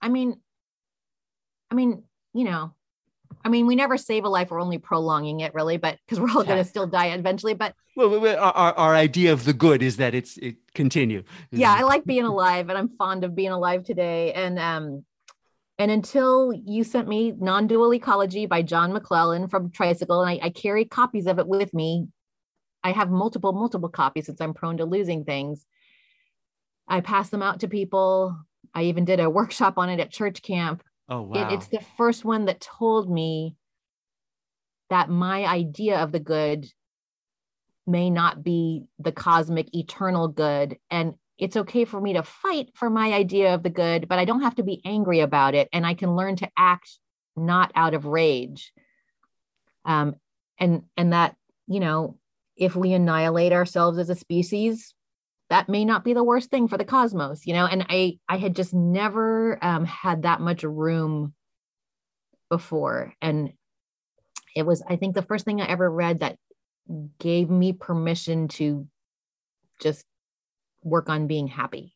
I 0.00 0.08
mean, 0.08 0.40
I 1.70 1.74
mean, 1.74 2.04
you 2.34 2.44
know, 2.44 2.74
I 3.44 3.48
mean, 3.48 3.66
we 3.66 3.76
never 3.76 3.96
save 3.96 4.24
a 4.24 4.28
life; 4.28 4.50
we're 4.50 4.60
only 4.60 4.78
prolonging 4.78 5.40
it, 5.40 5.54
really. 5.54 5.76
But 5.76 5.98
because 6.04 6.20
we're 6.20 6.30
all 6.30 6.42
yeah. 6.44 6.52
going 6.52 6.62
to 6.62 6.68
still 6.68 6.86
die 6.86 7.06
eventually. 7.06 7.54
But 7.54 7.74
well, 7.96 8.26
our, 8.26 8.74
our 8.74 8.94
idea 8.94 9.32
of 9.32 9.44
the 9.44 9.52
good 9.52 9.82
is 9.82 9.96
that 9.96 10.14
it's 10.14 10.36
it 10.38 10.56
continue. 10.74 11.22
Yeah, 11.50 11.72
I 11.72 11.82
like 11.82 12.04
being 12.04 12.24
alive, 12.24 12.68
and 12.68 12.76
I'm 12.76 12.88
fond 12.88 13.24
of 13.24 13.34
being 13.34 13.52
alive 13.52 13.84
today. 13.84 14.32
And 14.32 14.58
um, 14.58 15.04
and 15.78 15.90
until 15.90 16.52
you 16.52 16.84
sent 16.84 17.08
me 17.08 17.32
Non 17.32 17.66
Dual 17.66 17.94
Ecology 17.94 18.46
by 18.46 18.62
John 18.62 18.92
McClellan 18.92 19.48
from 19.48 19.70
Tricycle, 19.70 20.22
and 20.22 20.30
I, 20.30 20.46
I, 20.46 20.50
carry 20.50 20.84
copies 20.84 21.26
of 21.26 21.38
it 21.38 21.48
with 21.48 21.74
me. 21.74 22.08
I 22.82 22.92
have 22.92 23.10
multiple, 23.10 23.52
multiple 23.52 23.88
copies 23.88 24.26
since 24.26 24.40
I'm 24.40 24.54
prone 24.54 24.76
to 24.76 24.84
losing 24.84 25.24
things. 25.24 25.64
I 26.86 27.00
pass 27.00 27.30
them 27.30 27.42
out 27.42 27.60
to 27.60 27.68
people. 27.68 28.38
I 28.72 28.84
even 28.84 29.04
did 29.04 29.20
a 29.20 29.30
workshop 29.30 29.78
on 29.78 29.88
it 29.88 30.00
at 30.00 30.10
church 30.10 30.42
camp. 30.42 30.82
Oh, 31.08 31.22
wow. 31.22 31.48
It, 31.48 31.54
it's 31.54 31.68
the 31.68 31.84
first 31.96 32.24
one 32.24 32.46
that 32.46 32.60
told 32.60 33.10
me 33.10 33.56
that 34.90 35.08
my 35.08 35.44
idea 35.44 35.98
of 35.98 36.12
the 36.12 36.20
good 36.20 36.66
may 37.86 38.10
not 38.10 38.42
be 38.42 38.84
the 38.98 39.12
cosmic 39.12 39.74
eternal 39.74 40.28
good. 40.28 40.78
And 40.90 41.14
it's 41.38 41.56
okay 41.56 41.84
for 41.84 42.00
me 42.00 42.14
to 42.14 42.22
fight 42.22 42.70
for 42.74 42.88
my 42.88 43.12
idea 43.12 43.54
of 43.54 43.62
the 43.62 43.70
good, 43.70 44.08
but 44.08 44.18
I 44.18 44.24
don't 44.24 44.42
have 44.42 44.54
to 44.56 44.62
be 44.62 44.80
angry 44.84 45.20
about 45.20 45.54
it. 45.54 45.68
And 45.72 45.86
I 45.86 45.94
can 45.94 46.16
learn 46.16 46.36
to 46.36 46.50
act 46.56 46.98
not 47.36 47.72
out 47.74 47.94
of 47.94 48.06
rage. 48.06 48.72
Um, 49.84 50.16
and 50.58 50.84
and 50.96 51.12
that, 51.12 51.36
you 51.66 51.80
know, 51.80 52.18
if 52.56 52.76
we 52.76 52.92
annihilate 52.92 53.52
ourselves 53.52 53.98
as 53.98 54.08
a 54.08 54.14
species, 54.14 54.94
that 55.50 55.68
may 55.68 55.84
not 55.84 56.04
be 56.04 56.14
the 56.14 56.24
worst 56.24 56.50
thing 56.50 56.68
for 56.68 56.78
the 56.78 56.84
cosmos, 56.84 57.46
you 57.46 57.52
know. 57.52 57.66
And 57.66 57.86
I 57.88 58.18
I 58.28 58.38
had 58.38 58.56
just 58.56 58.74
never 58.74 59.62
um, 59.62 59.84
had 59.84 60.22
that 60.22 60.40
much 60.40 60.62
room 60.62 61.34
before. 62.48 63.14
And 63.20 63.52
it 64.54 64.64
was, 64.64 64.82
I 64.88 64.96
think, 64.96 65.14
the 65.14 65.22
first 65.22 65.44
thing 65.44 65.60
I 65.60 65.66
ever 65.66 65.90
read 65.90 66.20
that 66.20 66.38
gave 67.18 67.50
me 67.50 67.72
permission 67.72 68.48
to 68.48 68.86
just 69.80 70.04
work 70.82 71.08
on 71.08 71.26
being 71.26 71.48
happy. 71.48 71.94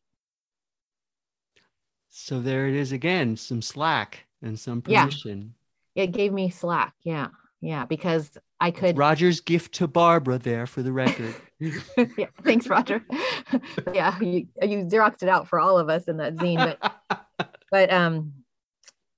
So 2.09 2.41
there 2.41 2.67
it 2.67 2.75
is 2.75 2.93
again, 2.93 3.37
some 3.37 3.63
slack 3.63 4.27
and 4.43 4.59
some 4.59 4.83
permission. 4.83 5.55
Yeah. 5.95 6.05
It 6.05 6.09
gave 6.09 6.33
me 6.33 6.51
slack. 6.51 6.95
Yeah. 7.03 7.29
Yeah. 7.61 7.85
Because 7.85 8.31
I 8.61 8.71
could. 8.71 8.97
Roger's 8.97 9.41
gift 9.41 9.75
to 9.75 9.89
Barbara 9.89 10.39
there 10.39 10.67
for 10.67 10.83
the 10.83 10.93
record. 10.93 11.35
yeah. 11.59 12.27
Thanks, 12.45 12.69
Roger. 12.69 13.05
yeah. 13.93 14.19
You, 14.21 14.47
you 14.63 14.85
Xeroxed 14.85 15.23
it 15.23 15.29
out 15.29 15.49
for 15.49 15.59
all 15.59 15.79
of 15.79 15.89
us 15.89 16.05
in 16.05 16.19
that 16.19 16.37
zine. 16.37 16.77
But, 17.09 17.51
but, 17.71 17.93
um, 17.93 18.33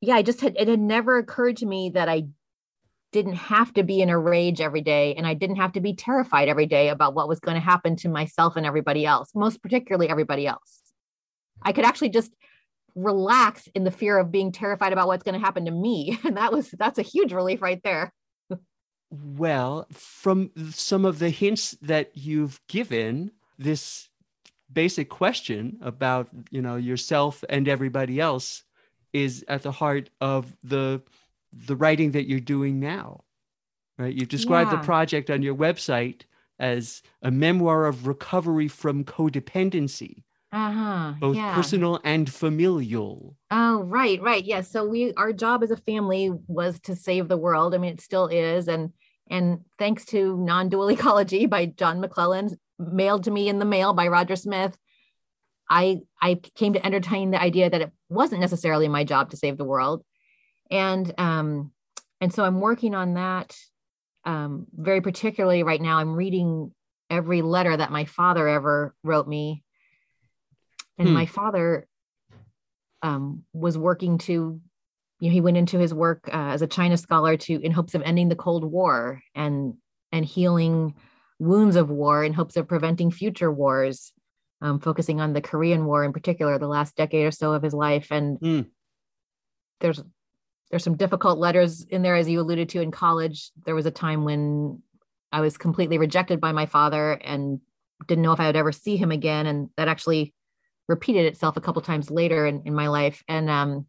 yeah, 0.00 0.14
I 0.14 0.22
just 0.22 0.40
had, 0.40 0.56
it 0.58 0.68
had 0.68 0.80
never 0.80 1.18
occurred 1.18 1.58
to 1.58 1.66
me 1.66 1.90
that 1.90 2.08
I 2.08 2.24
didn't 3.12 3.34
have 3.34 3.72
to 3.74 3.82
be 3.82 4.00
in 4.00 4.08
a 4.08 4.18
rage 4.18 4.60
every 4.60 4.80
day 4.80 5.14
and 5.14 5.26
I 5.26 5.34
didn't 5.34 5.56
have 5.56 5.72
to 5.72 5.80
be 5.80 5.94
terrified 5.94 6.48
every 6.48 6.66
day 6.66 6.88
about 6.88 7.14
what 7.14 7.28
was 7.28 7.40
going 7.40 7.56
to 7.56 7.60
happen 7.60 7.96
to 7.96 8.08
myself 8.08 8.56
and 8.56 8.64
everybody 8.64 9.04
else, 9.04 9.30
most 9.34 9.62
particularly 9.62 10.08
everybody 10.08 10.46
else. 10.46 10.80
I 11.62 11.72
could 11.72 11.84
actually 11.84 12.10
just 12.10 12.32
relax 12.94 13.68
in 13.74 13.84
the 13.84 13.90
fear 13.90 14.18
of 14.18 14.30
being 14.30 14.52
terrified 14.52 14.92
about 14.92 15.06
what's 15.06 15.22
going 15.22 15.38
to 15.38 15.44
happen 15.44 15.64
to 15.64 15.70
me. 15.70 16.18
And 16.24 16.36
that 16.36 16.52
was 16.52 16.70
that's 16.70 16.98
a 16.98 17.02
huge 17.02 17.32
relief 17.32 17.62
right 17.62 17.80
there. 17.82 18.12
Well, 19.10 19.86
from 19.92 20.50
some 20.70 21.04
of 21.04 21.18
the 21.18 21.30
hints 21.30 21.72
that 21.82 22.10
you've 22.14 22.60
given, 22.68 23.32
this 23.58 24.08
basic 24.72 25.08
question 25.08 25.78
about, 25.82 26.28
you 26.50 26.62
know, 26.62 26.76
yourself 26.76 27.44
and 27.48 27.68
everybody 27.68 28.20
else 28.20 28.62
is 29.12 29.44
at 29.48 29.62
the 29.62 29.72
heart 29.72 30.10
of 30.20 30.56
the 30.62 31.02
the 31.52 31.74
writing 31.74 32.12
that 32.12 32.28
you're 32.28 32.38
doing 32.38 32.78
now, 32.78 33.24
right? 33.98 34.14
You've 34.14 34.28
described 34.28 34.70
yeah. 34.70 34.78
the 34.78 34.84
project 34.84 35.30
on 35.30 35.42
your 35.42 35.56
website 35.56 36.22
as 36.60 37.02
a 37.22 37.30
memoir 37.30 37.86
of 37.86 38.06
recovery 38.06 38.68
from 38.68 39.04
codependency. 39.04 40.22
Uh-huh. 40.52 41.14
Both 41.18 41.36
yeah. 41.36 41.54
personal 41.54 42.00
and 42.04 42.30
familial. 42.30 43.36
Oh, 43.50 43.82
right, 43.82 44.20
right. 44.20 44.44
Yes. 44.44 44.66
Yeah. 44.66 44.70
So 44.70 44.84
we 44.84 45.12
our 45.14 45.32
job 45.32 45.62
as 45.62 45.70
a 45.70 45.76
family 45.76 46.30
was 46.48 46.80
to 46.80 46.96
save 46.96 47.28
the 47.28 47.36
world. 47.36 47.74
I 47.74 47.78
mean, 47.78 47.92
it 47.92 48.00
still 48.00 48.26
is. 48.26 48.68
And 48.68 48.92
and 49.30 49.60
thanks 49.78 50.04
to 50.06 50.36
Non-Dual 50.36 50.88
Ecology 50.90 51.46
by 51.46 51.66
John 51.66 52.00
McClellan, 52.00 52.58
mailed 52.78 53.24
to 53.24 53.30
me 53.30 53.48
in 53.48 53.58
the 53.58 53.64
mail 53.64 53.94
by 53.94 54.08
Roger 54.08 54.36
Smith, 54.36 54.76
I 55.70 56.00
I 56.20 56.34
came 56.34 56.72
to 56.74 56.84
entertain 56.84 57.30
the 57.30 57.40
idea 57.40 57.70
that 57.70 57.80
it 57.80 57.92
wasn't 58.08 58.40
necessarily 58.40 58.88
my 58.88 59.04
job 59.04 59.30
to 59.30 59.36
save 59.36 59.56
the 59.56 59.64
world 59.64 60.04
and 60.70 61.12
um, 61.18 61.72
and 62.20 62.32
so 62.32 62.44
I'm 62.44 62.60
working 62.60 62.94
on 62.94 63.14
that 63.14 63.56
um, 64.24 64.66
very 64.74 65.00
particularly 65.00 65.62
right 65.62 65.80
now. 65.80 65.98
I'm 65.98 66.14
reading 66.14 66.72
every 67.08 67.42
letter 67.42 67.76
that 67.76 67.90
my 67.90 68.04
father 68.04 68.46
ever 68.46 68.94
wrote 69.02 69.26
me, 69.26 69.64
and 70.98 71.08
hmm. 71.08 71.14
my 71.14 71.26
father 71.26 71.86
um, 73.02 73.44
was 73.52 73.76
working 73.76 74.18
to 74.18 74.60
you 75.20 75.28
know, 75.28 75.32
he 75.32 75.40
went 75.40 75.58
into 75.58 75.78
his 75.78 75.94
work 75.94 76.28
uh, 76.28 76.50
as 76.50 76.62
a 76.62 76.66
China 76.66 76.96
scholar 76.96 77.36
to 77.36 77.60
in 77.60 77.72
hopes 77.72 77.94
of 77.94 78.02
ending 78.02 78.28
the 78.28 78.36
Cold 78.36 78.64
War 78.64 79.22
and 79.34 79.74
and 80.10 80.24
healing 80.24 80.94
wounds 81.38 81.76
of 81.76 81.88
war 81.88 82.24
in 82.24 82.32
hopes 82.32 82.56
of 82.56 82.66
preventing 82.66 83.10
future 83.10 83.52
wars, 83.52 84.12
um, 84.60 84.80
focusing 84.80 85.20
on 85.20 85.32
the 85.32 85.40
Korean 85.40 85.84
War 85.84 86.04
in 86.04 86.12
particular, 86.12 86.58
the 86.58 86.66
last 86.66 86.96
decade 86.96 87.26
or 87.26 87.30
so 87.30 87.52
of 87.52 87.62
his 87.62 87.74
life. 87.74 88.08
And 88.10 88.40
Mm. 88.40 88.66
there's 89.80 90.02
there's 90.70 90.84
some 90.84 90.96
difficult 90.96 91.38
letters 91.38 91.82
in 91.82 92.02
there, 92.02 92.16
as 92.16 92.28
you 92.28 92.40
alluded 92.40 92.70
to 92.70 92.80
in 92.80 92.90
college. 92.90 93.50
There 93.66 93.74
was 93.74 93.86
a 93.86 93.90
time 93.90 94.24
when 94.24 94.82
I 95.32 95.40
was 95.40 95.58
completely 95.58 95.98
rejected 95.98 96.40
by 96.40 96.52
my 96.52 96.66
father 96.66 97.12
and 97.12 97.60
didn't 98.06 98.22
know 98.22 98.32
if 98.32 98.40
I 98.40 98.46
would 98.46 98.56
ever 98.56 98.72
see 98.72 98.96
him 98.96 99.10
again, 99.10 99.46
and 99.46 99.68
that 99.76 99.88
actually 99.88 100.32
repeated 100.88 101.26
itself 101.26 101.56
a 101.56 101.60
couple 101.60 101.82
times 101.82 102.10
later 102.10 102.46
in, 102.46 102.62
in 102.64 102.74
my 102.74 102.88
life. 102.88 103.22
And 103.28 103.50
um, 103.50 103.86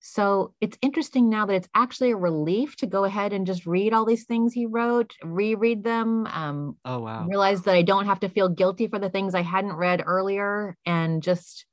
so 0.00 0.54
it's 0.60 0.78
interesting 0.80 1.28
now 1.28 1.46
that 1.46 1.54
it's 1.54 1.68
actually 1.74 2.12
a 2.12 2.16
relief 2.16 2.76
to 2.76 2.86
go 2.86 3.04
ahead 3.04 3.32
and 3.32 3.46
just 3.46 3.66
read 3.66 3.92
all 3.92 4.04
these 4.04 4.24
things 4.24 4.52
he 4.52 4.66
wrote, 4.66 5.14
reread 5.24 5.82
them, 5.82 6.26
um, 6.26 6.76
Oh 6.84 7.00
wow. 7.00 7.26
realize 7.26 7.62
that 7.62 7.74
I 7.74 7.82
don't 7.82 8.06
have 8.06 8.20
to 8.20 8.28
feel 8.28 8.48
guilty 8.48 8.86
for 8.86 8.98
the 8.98 9.10
things 9.10 9.34
I 9.34 9.42
hadn't 9.42 9.72
read 9.74 10.02
earlier 10.06 10.76
and 10.86 11.22
just 11.22 11.66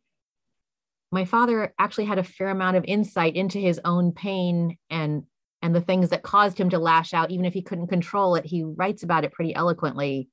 my 1.12 1.26
father 1.26 1.74
actually 1.80 2.06
had 2.06 2.18
a 2.18 2.24
fair 2.24 2.50
amount 2.50 2.78
of 2.78 2.86
insight 2.86 3.36
into 3.36 3.60
his 3.60 3.80
own 3.86 4.12
pain 4.12 4.78
and 4.90 5.24
and 5.62 5.74
the 5.74 5.82
things 5.82 6.10
that 6.10 6.24
caused 6.24 6.60
him 6.60 6.70
to 6.70 6.80
lash 6.80 7.14
out 7.14 7.32
even 7.32 7.46
if 7.46 7.54
he 7.54 7.62
couldn't 7.62 7.88
control 7.88 8.36
it 8.36 8.46
he 8.46 8.64
writes 8.64 9.04
about 9.04 9.24
it 9.24 9.32
pretty 9.32 9.56
eloquently 9.56 10.30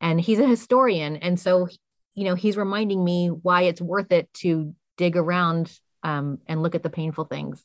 and 0.00 0.20
he's 0.20 0.38
a 0.38 0.46
historian 0.46 1.16
and 1.16 1.38
so 1.38 1.68
you 2.14 2.24
know 2.24 2.34
he's 2.34 2.56
reminding 2.56 3.02
me 3.02 3.28
why 3.28 3.62
it's 3.62 3.80
worth 3.80 4.12
it 4.12 4.32
to 4.34 4.74
dig 4.96 5.16
around 5.16 5.72
um, 6.02 6.38
and 6.46 6.62
look 6.62 6.74
at 6.74 6.82
the 6.82 6.90
painful 6.90 7.24
things 7.24 7.64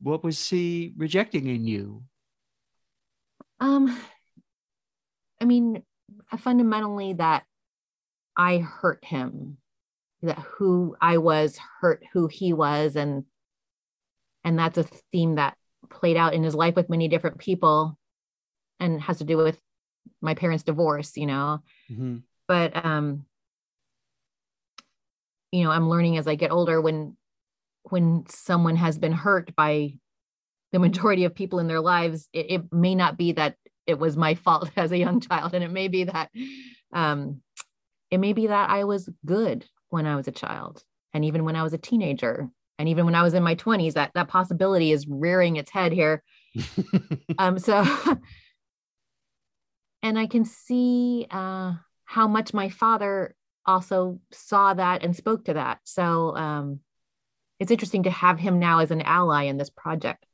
What 0.00 0.22
was 0.22 0.48
he 0.50 0.92
rejecting 0.96 1.46
in 1.46 1.66
you? 1.66 2.04
Um, 3.60 3.96
I 5.40 5.46
mean, 5.46 5.82
fundamentally 6.38 7.14
that 7.14 7.44
I 8.36 8.58
hurt 8.58 9.04
him, 9.04 9.58
that 10.22 10.38
who 10.38 10.96
I 11.00 11.18
was 11.18 11.58
hurt 11.80 12.02
who 12.12 12.26
he 12.26 12.52
was, 12.52 12.96
and 12.96 13.24
and 14.44 14.58
that's 14.58 14.78
a 14.78 14.84
theme 15.12 15.36
that 15.36 15.56
played 15.90 16.16
out 16.16 16.34
in 16.34 16.42
his 16.42 16.54
life 16.54 16.76
with 16.76 16.90
many 16.90 17.08
different 17.08 17.38
people, 17.38 17.98
and 18.80 19.00
has 19.00 19.18
to 19.18 19.24
do 19.24 19.36
with 19.36 19.58
my 20.20 20.34
parents' 20.34 20.64
divorce, 20.64 21.16
you 21.16 21.26
know. 21.26 21.62
Mhm. 21.90 22.22
But 22.46 22.84
um, 22.84 23.24
you 25.54 25.62
know, 25.62 25.70
I'm 25.70 25.88
learning 25.88 26.18
as 26.18 26.26
I 26.26 26.34
get 26.34 26.50
older 26.50 26.80
when 26.80 27.16
when 27.84 28.24
someone 28.28 28.76
has 28.76 28.98
been 28.98 29.12
hurt 29.12 29.54
by 29.54 29.94
the 30.72 30.78
majority 30.80 31.24
of 31.24 31.34
people 31.34 31.60
in 31.60 31.68
their 31.68 31.80
lives, 31.80 32.28
it, 32.32 32.46
it 32.50 32.72
may 32.72 32.94
not 32.94 33.16
be 33.16 33.32
that 33.32 33.56
it 33.86 33.98
was 33.98 34.16
my 34.16 34.34
fault 34.34 34.70
as 34.76 34.90
a 34.90 34.98
young 34.98 35.20
child, 35.20 35.54
and 35.54 35.62
it 35.62 35.70
may 35.70 35.86
be 35.86 36.04
that 36.04 36.30
um, 36.92 37.40
it 38.10 38.18
may 38.18 38.32
be 38.32 38.48
that 38.48 38.68
I 38.68 38.84
was 38.84 39.08
good 39.24 39.64
when 39.90 40.06
I 40.06 40.16
was 40.16 40.26
a 40.26 40.32
child, 40.32 40.82
and 41.12 41.24
even 41.24 41.44
when 41.44 41.54
I 41.54 41.62
was 41.62 41.72
a 41.72 41.78
teenager, 41.78 42.48
and 42.80 42.88
even 42.88 43.04
when 43.04 43.14
I 43.14 43.22
was 43.22 43.34
in 43.34 43.44
my 43.44 43.54
20s, 43.54 43.92
that 43.92 44.10
that 44.14 44.26
possibility 44.26 44.90
is 44.90 45.06
rearing 45.06 45.54
its 45.54 45.70
head 45.70 45.92
here. 45.92 46.24
um, 47.38 47.60
so, 47.60 47.84
and 50.02 50.18
I 50.18 50.26
can 50.26 50.44
see 50.44 51.28
uh, 51.30 51.74
how 52.06 52.26
much 52.26 52.52
my 52.52 52.70
father 52.70 53.36
also 53.66 54.20
saw 54.30 54.74
that 54.74 55.02
and 55.02 55.16
spoke 55.16 55.46
to 55.46 55.54
that. 55.54 55.80
So 55.84 56.36
um, 56.36 56.80
it's 57.58 57.70
interesting 57.70 58.04
to 58.04 58.10
have 58.10 58.38
him 58.38 58.58
now 58.58 58.80
as 58.80 58.90
an 58.90 59.02
ally 59.02 59.44
in 59.44 59.56
this 59.56 59.70
project. 59.70 60.24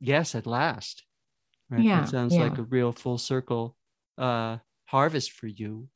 yes, 0.00 0.34
at 0.34 0.46
last. 0.46 1.04
Right. 1.68 1.82
Yeah, 1.82 2.02
That 2.02 2.10
sounds 2.10 2.34
yeah. 2.34 2.44
like 2.44 2.58
a 2.58 2.62
real 2.62 2.92
full 2.92 3.18
circle 3.18 3.76
uh 4.18 4.58
harvest 4.86 5.32
for 5.32 5.48
you. 5.48 5.88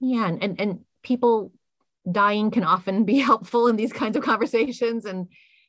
Yeah, 0.00 0.26
and, 0.26 0.42
and 0.42 0.60
and 0.60 0.80
people 1.02 1.52
dying 2.10 2.50
can 2.50 2.64
often 2.64 3.04
be 3.12 3.18
helpful 3.18 3.68
in 3.68 3.76
these 3.76 3.92
kinds 3.92 4.16
of 4.16 4.24
conversations, 4.24 5.04
and 5.04 5.28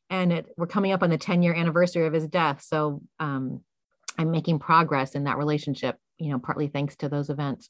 and 0.09 0.33
it, 0.33 0.47
we're 0.57 0.67
coming 0.67 0.91
up 0.91 1.03
on 1.03 1.09
the 1.09 1.17
10 1.17 1.43
year 1.43 1.53
anniversary 1.53 2.07
of 2.07 2.13
his 2.13 2.27
death, 2.27 2.61
so 2.61 3.01
um, 3.19 3.61
I'm 4.17 4.31
making 4.31 4.59
progress 4.59 5.15
in 5.15 5.25
that 5.25 5.37
relationship. 5.37 5.97
You 6.17 6.31
know, 6.31 6.39
partly 6.39 6.67
thanks 6.67 6.95
to 6.97 7.09
those 7.09 7.29
events. 7.29 7.69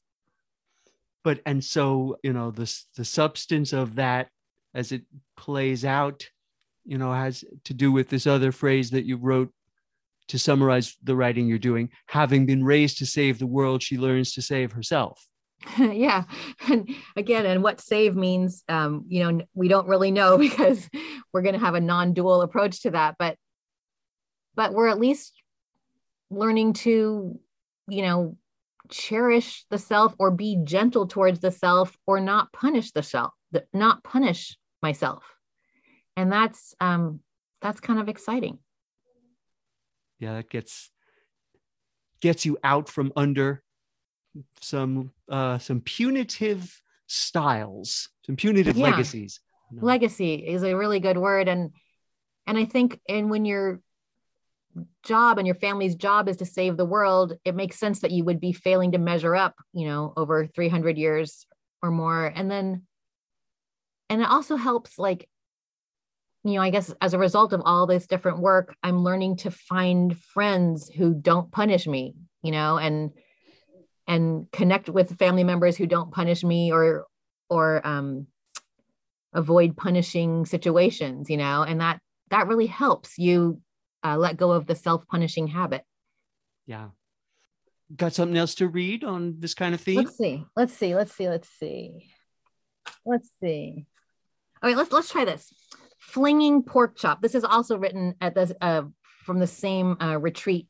But 1.23 1.41
and 1.45 1.63
so, 1.63 2.17
you 2.23 2.33
know, 2.33 2.51
the 2.51 2.73
the 2.97 3.05
substance 3.05 3.73
of 3.73 3.95
that 3.95 4.29
as 4.73 4.91
it 4.91 5.03
plays 5.37 5.85
out, 5.85 6.27
you 6.85 6.97
know, 6.97 7.13
has 7.13 7.43
to 7.65 7.73
do 7.73 7.91
with 7.91 8.09
this 8.09 8.25
other 8.25 8.51
phrase 8.51 8.91
that 8.91 9.05
you 9.05 9.17
wrote 9.17 9.51
to 10.29 10.39
summarize 10.39 10.95
the 11.03 11.15
writing 11.15 11.47
you're 11.47 11.57
doing. 11.57 11.89
Having 12.07 12.45
been 12.45 12.63
raised 12.63 12.97
to 12.99 13.05
save 13.05 13.37
the 13.37 13.47
world, 13.47 13.83
she 13.83 13.97
learns 13.97 14.33
to 14.33 14.41
save 14.41 14.71
herself. 14.71 15.21
yeah, 15.77 16.23
and 16.67 16.89
again, 17.15 17.45
and 17.45 17.61
what 17.61 17.79
save 17.79 18.15
means, 18.15 18.63
um, 18.67 19.05
you 19.07 19.23
know, 19.23 19.45
we 19.53 19.67
don't 19.67 19.87
really 19.87 20.09
know 20.09 20.37
because 20.49 20.89
we're 21.33 21.43
going 21.43 21.53
to 21.53 21.59
have 21.59 21.75
a 21.75 21.81
non-dual 21.81 22.41
approach 22.41 22.81
to 22.81 22.91
that, 22.91 23.15
but 23.19 23.35
but 24.55 24.73
we're 24.73 24.87
at 24.87 24.99
least 24.99 25.33
learning 26.29 26.73
to, 26.73 27.39
you 27.87 28.01
know, 28.01 28.37
cherish 28.91 29.65
the 29.69 29.77
self 29.77 30.13
or 30.19 30.31
be 30.31 30.59
gentle 30.63 31.07
towards 31.07 31.39
the 31.39 31.51
self 31.51 31.97
or 32.05 32.19
not 32.19 32.51
punish 32.53 32.91
the 32.91 33.03
self, 33.03 33.33
not 33.73 34.03
punish 34.03 34.57
myself, 34.81 35.23
and 36.15 36.31
that's 36.31 36.75
um, 36.79 37.21
that's 37.61 37.79
kind 37.79 37.99
of 37.99 38.09
exciting. 38.09 38.59
Yeah, 40.19 40.33
that 40.35 40.49
gets 40.49 40.91
gets 42.21 42.45
you 42.45 42.57
out 42.63 42.87
from 42.87 43.11
under 43.15 43.63
some 44.61 45.11
uh 45.29 45.57
some 45.57 45.81
punitive 45.81 46.81
styles, 47.07 48.09
some 48.25 48.35
punitive 48.35 48.77
Yeah. 48.77 48.89
legacies. 48.91 49.39
know. 49.71 49.85
legacy 49.85 50.35
is 50.35 50.63
a 50.63 50.75
really 50.75 50.99
good 50.99 51.17
word 51.17 51.47
and 51.47 51.71
and 52.45 52.57
i 52.57 52.65
think 52.65 52.99
and 53.07 53.29
when 53.29 53.45
your 53.45 53.79
job 55.03 55.37
and 55.37 55.47
your 55.47 55.55
family's 55.55 55.95
job 55.95 56.29
is 56.29 56.37
to 56.37 56.45
save 56.45 56.77
the 56.77 56.85
world 56.85 57.33
it 57.43 57.55
makes 57.55 57.77
sense 57.79 57.99
that 58.01 58.11
you 58.11 58.23
would 58.23 58.39
be 58.39 58.53
failing 58.53 58.91
to 58.91 58.97
measure 58.97 59.35
up 59.35 59.55
you 59.73 59.85
know 59.85 60.13
over 60.15 60.47
300 60.47 60.97
years 60.97 61.45
or 61.81 61.91
more. 61.91 62.31
And 62.33 62.49
then 62.49 62.83
and 64.09 64.21
it 64.21 64.29
also 64.29 64.55
helps 64.55 64.99
like 64.99 65.27
you 66.43 66.53
know 66.53 66.61
i 66.61 66.69
guess 66.69 66.93
as 67.01 67.13
a 67.13 67.19
result 67.19 67.53
of 67.53 67.61
all 67.65 67.87
this 67.87 68.07
different 68.07 68.39
work 68.39 68.75
i'm 68.83 69.03
learning 69.03 69.37
to 69.37 69.51
find 69.51 70.17
friends 70.17 70.89
who 70.89 71.13
don't 71.13 71.51
punish 71.51 71.87
me 71.87 72.15
you 72.41 72.51
know 72.51 72.77
and 72.77 73.11
and 74.07 74.51
connect 74.51 74.89
with 74.89 75.17
family 75.17 75.43
members 75.43 75.77
who 75.77 75.85
don't 75.85 76.11
punish 76.11 76.43
me 76.43 76.71
or 76.71 77.05
or 77.49 77.85
um 77.87 78.27
avoid 79.33 79.77
punishing 79.77 80.45
situations 80.45 81.29
you 81.29 81.37
know 81.37 81.61
and 81.61 81.79
that 81.79 81.99
that 82.31 82.47
really 82.47 82.67
helps 82.67 83.17
you 83.17 83.61
uh, 84.03 84.17
let 84.17 84.37
go 84.37 84.51
of 84.51 84.65
the 84.65 84.75
self-punishing 84.75 85.47
habit. 85.47 85.83
Yeah. 86.65 86.89
Got 87.95 88.13
something 88.13 88.37
else 88.37 88.55
to 88.55 88.67
read 88.67 89.03
on 89.03 89.35
this 89.39 89.53
kind 89.53 89.75
of 89.75 89.81
theme? 89.81 89.97
let's 89.97 90.17
see. 90.17 90.45
Let's 90.55 90.73
see. 90.73 90.95
Let's 90.95 91.13
see. 91.13 91.27
Let's 91.27 91.49
see. 91.59 92.11
Let's 93.05 93.29
see. 93.39 93.85
All 94.61 94.69
right 94.69 94.77
let's 94.77 94.91
let's 94.91 95.11
try 95.11 95.25
this. 95.25 95.51
Flinging 95.99 96.63
pork 96.63 96.95
chop. 96.95 97.21
This 97.21 97.35
is 97.35 97.43
also 97.43 97.77
written 97.77 98.15
at 98.21 98.35
the 98.35 98.55
uh, 98.61 98.83
from 99.25 99.39
the 99.39 99.47
same 99.47 99.97
uh, 100.01 100.17
retreat 100.17 100.67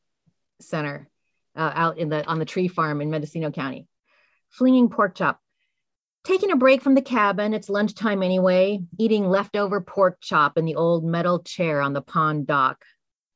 center 0.59 1.09
uh, 1.55 1.71
out 1.73 1.97
in 1.97 2.09
the 2.09 2.25
on 2.25 2.39
the 2.39 2.45
tree 2.45 2.67
farm 2.67 3.01
in 3.01 3.09
mendocino 3.09 3.51
county. 3.51 3.87
Flinging 4.49 4.89
pork 4.89 5.15
chop. 5.15 5.39
Taking 6.23 6.51
a 6.51 6.55
break 6.55 6.81
from 6.81 6.93
the 6.93 7.01
cabin. 7.01 7.53
It's 7.53 7.69
lunchtime 7.69 8.23
anyway. 8.23 8.79
Eating 8.99 9.27
leftover 9.27 9.81
pork 9.81 10.17
chop 10.21 10.57
in 10.57 10.65
the 10.65 10.75
old 10.75 11.03
metal 11.03 11.41
chair 11.41 11.81
on 11.81 11.93
the 11.93 12.01
pond 12.01 12.47
dock 12.47 12.85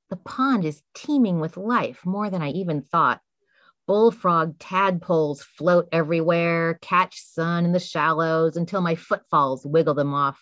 the 0.10 0.16
pond 0.18 0.66
is 0.66 0.84
teeming 0.93 1.39
with 1.39 1.58
life 1.58 2.06
more 2.06 2.30
than 2.30 2.41
i 2.41 2.49
even 2.49 2.82
thought 2.82 3.22
bullfrog 3.88 4.58
tadpoles 4.58 5.43
float 5.43 5.88
everywhere, 5.91 6.80
catch 6.82 7.22
sun 7.22 7.66
in 7.66 7.72
the 7.72 7.80
shallows 7.80 8.58
until 8.58 8.82
my 8.82 8.95
footfalls 8.95 9.66
wiggle 9.66 9.93
them 9.93 10.14
off. 10.14 10.39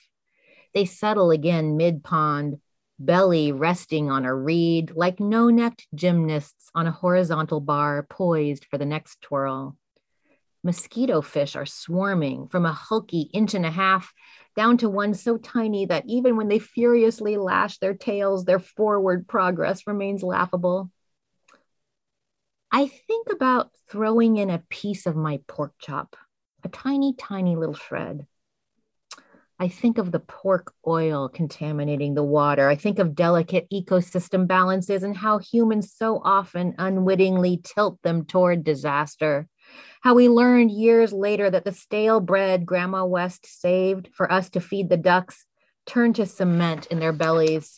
They 0.73 0.85
settle 0.85 1.31
again 1.31 1.77
mid 1.77 2.03
pond, 2.03 2.59
belly 2.99 3.51
resting 3.51 4.09
on 4.09 4.25
a 4.25 4.33
reed 4.33 4.91
like 4.95 5.19
no 5.19 5.49
necked 5.49 5.87
gymnasts 5.93 6.69
on 6.73 6.87
a 6.87 6.91
horizontal 6.91 7.59
bar 7.59 8.03
poised 8.09 8.65
for 8.65 8.77
the 8.77 8.85
next 8.85 9.21
twirl. 9.21 9.77
Mosquito 10.63 11.21
fish 11.21 11.57
are 11.57 11.65
swarming 11.65 12.47
from 12.47 12.65
a 12.65 12.71
hulky 12.71 13.29
inch 13.33 13.53
and 13.53 13.65
a 13.65 13.71
half 13.71 14.13
down 14.55 14.77
to 14.77 14.89
one 14.89 15.13
so 15.13 15.37
tiny 15.37 15.85
that 15.85 16.05
even 16.07 16.37
when 16.37 16.47
they 16.47 16.59
furiously 16.59 17.37
lash 17.37 17.77
their 17.79 17.93
tails, 17.93 18.45
their 18.45 18.59
forward 18.59 19.27
progress 19.27 19.87
remains 19.87 20.23
laughable. 20.23 20.91
I 22.71 22.87
think 22.87 23.27
about 23.31 23.71
throwing 23.89 24.37
in 24.37 24.49
a 24.49 24.63
piece 24.69 25.05
of 25.05 25.15
my 25.15 25.39
pork 25.47 25.73
chop, 25.79 26.15
a 26.63 26.69
tiny, 26.69 27.13
tiny 27.13 27.55
little 27.55 27.75
shred. 27.75 28.25
I 29.59 29.67
think 29.67 29.97
of 29.97 30.11
the 30.11 30.19
pork 30.19 30.73
oil 30.85 31.29
contaminating 31.29 32.15
the 32.15 32.23
water. 32.23 32.67
I 32.67 32.75
think 32.75 32.99
of 32.99 33.15
delicate 33.15 33.67
ecosystem 33.71 34.47
balances 34.47 35.03
and 35.03 35.15
how 35.15 35.37
humans 35.37 35.93
so 35.95 36.19
often 36.23 36.73
unwittingly 36.79 37.61
tilt 37.63 38.01
them 38.01 38.25
toward 38.25 38.63
disaster. 38.63 39.47
How 40.01 40.13
we 40.13 40.27
learned 40.27 40.71
years 40.71 41.13
later 41.13 41.49
that 41.49 41.65
the 41.65 41.71
stale 41.71 42.19
bread 42.19 42.65
Grandma 42.65 43.05
West 43.05 43.45
saved 43.45 44.09
for 44.13 44.31
us 44.31 44.49
to 44.51 44.59
feed 44.59 44.89
the 44.89 44.97
ducks 44.97 45.45
turned 45.85 46.15
to 46.15 46.25
cement 46.25 46.87
in 46.87 46.99
their 46.99 47.13
bellies. 47.13 47.77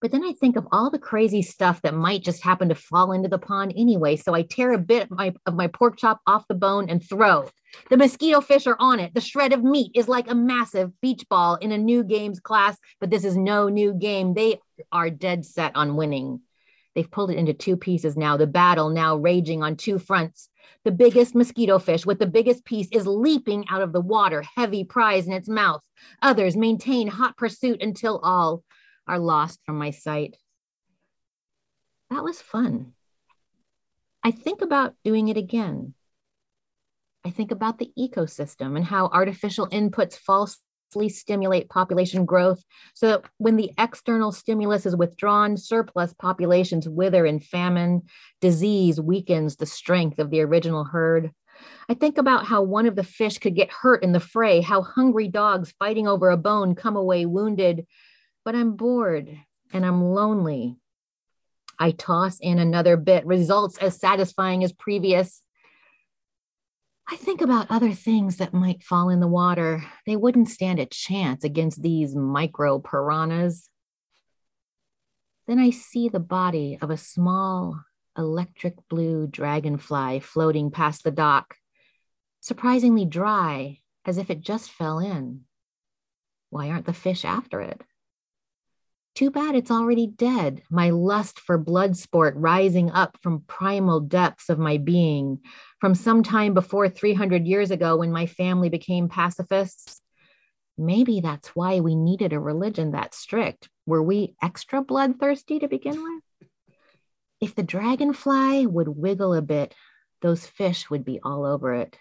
But 0.00 0.12
then 0.12 0.24
I 0.24 0.32
think 0.32 0.56
of 0.56 0.68
all 0.70 0.90
the 0.90 0.98
crazy 0.98 1.42
stuff 1.42 1.82
that 1.82 1.94
might 1.94 2.22
just 2.22 2.42
happen 2.42 2.68
to 2.68 2.74
fall 2.74 3.12
into 3.12 3.28
the 3.28 3.38
pond 3.38 3.74
anyway. 3.76 4.14
So 4.16 4.32
I 4.32 4.42
tear 4.42 4.72
a 4.72 4.78
bit 4.78 5.04
of 5.04 5.10
my, 5.10 5.34
of 5.44 5.54
my 5.54 5.66
pork 5.66 5.98
chop 5.98 6.20
off 6.26 6.46
the 6.46 6.54
bone 6.54 6.88
and 6.88 7.02
throw. 7.02 7.48
The 7.90 7.96
mosquito 7.96 8.40
fish 8.40 8.66
are 8.66 8.76
on 8.78 9.00
it. 9.00 9.12
The 9.14 9.20
shred 9.20 9.52
of 9.52 9.64
meat 9.64 9.92
is 9.94 10.08
like 10.08 10.30
a 10.30 10.34
massive 10.34 10.98
beach 11.00 11.24
ball 11.28 11.56
in 11.56 11.72
a 11.72 11.78
new 11.78 12.04
games 12.04 12.38
class, 12.38 12.78
but 13.00 13.10
this 13.10 13.24
is 13.24 13.36
no 13.36 13.68
new 13.68 13.92
game. 13.92 14.34
They 14.34 14.60
are 14.92 15.10
dead 15.10 15.44
set 15.44 15.74
on 15.74 15.96
winning. 15.96 16.40
They've 16.94 17.10
pulled 17.10 17.30
it 17.30 17.36
into 17.36 17.52
two 17.52 17.76
pieces 17.76 18.16
now. 18.16 18.36
The 18.36 18.46
battle 18.46 18.90
now 18.90 19.16
raging 19.16 19.62
on 19.62 19.76
two 19.76 19.98
fronts. 19.98 20.48
The 20.84 20.90
biggest 20.90 21.34
mosquito 21.34 21.78
fish 21.78 22.06
with 22.06 22.18
the 22.18 22.26
biggest 22.26 22.64
piece 22.64 22.88
is 22.92 23.06
leaping 23.06 23.66
out 23.68 23.82
of 23.82 23.92
the 23.92 24.00
water, 24.00 24.42
heavy 24.56 24.84
prize 24.84 25.26
in 25.26 25.32
its 25.32 25.48
mouth. 25.48 25.82
Others 26.22 26.56
maintain 26.56 27.08
hot 27.08 27.36
pursuit 27.36 27.82
until 27.82 28.18
all 28.18 28.62
are 29.06 29.18
lost 29.18 29.60
from 29.64 29.78
my 29.78 29.90
sight. 29.90 30.36
That 32.10 32.24
was 32.24 32.40
fun. 32.40 32.92
I 34.22 34.30
think 34.30 34.62
about 34.62 34.94
doing 35.04 35.28
it 35.28 35.36
again. 35.36 35.94
I 37.24 37.30
think 37.30 37.50
about 37.50 37.78
the 37.78 37.90
ecosystem 37.98 38.76
and 38.76 38.84
how 38.84 39.06
artificial 39.06 39.68
inputs 39.68 40.14
falsely 40.14 40.62
stimulate 41.08 41.68
population 41.68 42.24
growth 42.24 42.62
so 42.94 43.08
that 43.08 43.24
when 43.38 43.56
the 43.56 43.72
external 43.78 44.32
stimulus 44.32 44.86
is 44.86 44.96
withdrawn, 44.96 45.56
surplus 45.56 46.14
populations 46.14 46.88
wither 46.88 47.26
in 47.26 47.40
famine, 47.40 48.02
disease 48.40 49.00
weakens 49.00 49.56
the 49.56 49.66
strength 49.66 50.18
of 50.18 50.30
the 50.30 50.40
original 50.40 50.84
herd. 50.84 51.30
I 51.88 51.94
think 51.94 52.18
about 52.18 52.46
how 52.46 52.62
one 52.62 52.86
of 52.86 52.96
the 52.96 53.04
fish 53.04 53.38
could 53.38 53.54
get 53.54 53.70
hurt 53.70 54.02
in 54.02 54.12
the 54.12 54.20
fray, 54.20 54.60
how 54.60 54.82
hungry 54.82 55.28
dogs 55.28 55.74
fighting 55.78 56.06
over 56.06 56.30
a 56.30 56.36
bone 56.36 56.74
come 56.74 56.96
away 56.96 57.26
wounded, 57.26 57.86
but 58.44 58.54
I'm 58.54 58.76
bored 58.76 59.28
and 59.72 59.84
I'm 59.84 60.02
lonely. 60.02 60.76
I 61.78 61.92
toss 61.92 62.38
in 62.40 62.58
another 62.58 62.96
bit, 62.96 63.24
results 63.26 63.78
as 63.78 63.98
satisfying 63.98 64.64
as 64.64 64.72
previous. 64.72 65.42
I 67.10 67.16
think 67.16 67.40
about 67.40 67.70
other 67.70 67.92
things 67.92 68.36
that 68.36 68.52
might 68.52 68.82
fall 68.82 69.08
in 69.08 69.18
the 69.18 69.26
water. 69.26 69.82
They 70.04 70.14
wouldn't 70.14 70.50
stand 70.50 70.78
a 70.78 70.84
chance 70.84 71.42
against 71.42 71.80
these 71.80 72.14
micro 72.14 72.78
piranhas. 72.80 73.70
Then 75.46 75.58
I 75.58 75.70
see 75.70 76.10
the 76.10 76.20
body 76.20 76.76
of 76.82 76.90
a 76.90 76.98
small 76.98 77.82
electric 78.18 78.74
blue 78.90 79.26
dragonfly 79.26 80.20
floating 80.20 80.70
past 80.70 81.02
the 81.02 81.10
dock, 81.10 81.56
surprisingly 82.40 83.06
dry, 83.06 83.78
as 84.04 84.18
if 84.18 84.28
it 84.28 84.42
just 84.42 84.70
fell 84.70 84.98
in. 84.98 85.44
Why 86.50 86.68
aren't 86.68 86.84
the 86.84 86.92
fish 86.92 87.24
after 87.24 87.62
it? 87.62 87.80
Too 89.14 89.30
bad 89.30 89.56
it's 89.56 89.70
already 89.70 90.06
dead. 90.06 90.62
My 90.70 90.90
lust 90.90 91.40
for 91.40 91.58
blood 91.58 91.96
sport 91.96 92.34
rising 92.36 92.90
up 92.90 93.18
from 93.22 93.42
primal 93.48 94.00
depths 94.00 94.48
of 94.48 94.58
my 94.58 94.78
being, 94.78 95.40
from 95.80 95.94
some 95.94 96.22
time 96.22 96.54
before 96.54 96.88
300 96.88 97.46
years 97.46 97.70
ago 97.70 97.96
when 97.96 98.12
my 98.12 98.26
family 98.26 98.68
became 98.68 99.08
pacifists. 99.08 100.00
Maybe 100.76 101.20
that's 101.20 101.48
why 101.48 101.80
we 101.80 101.96
needed 101.96 102.32
a 102.32 102.38
religion 102.38 102.92
that 102.92 103.12
strict. 103.12 103.68
Were 103.86 104.02
we 104.02 104.36
extra 104.40 104.82
bloodthirsty 104.82 105.58
to 105.58 105.68
begin 105.68 106.00
with? 106.00 106.48
If 107.40 107.54
the 107.56 107.64
dragonfly 107.64 108.66
would 108.66 108.88
wiggle 108.88 109.34
a 109.34 109.42
bit, 109.42 109.74
those 110.22 110.46
fish 110.46 110.90
would 110.90 111.04
be 111.04 111.18
all 111.22 111.44
over 111.44 111.74
it. 111.74 111.98